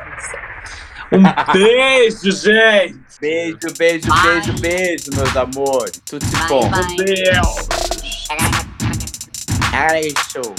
Um 1.13 1.23
beijo, 1.53 2.31
gente! 2.33 3.03
Beijo, 3.21 3.59
beijo, 3.79 4.09
bye. 4.09 4.23
beijo, 4.23 4.53
beijo, 4.61 5.11
meus 5.15 5.37
amores. 5.37 6.03
Tudo 6.05 6.27
de 6.27 6.37
bom. 6.49 6.69
Meu 6.69 6.97
Deus! 6.97 7.69
Ai, 9.73 10.13
show. 10.31 10.55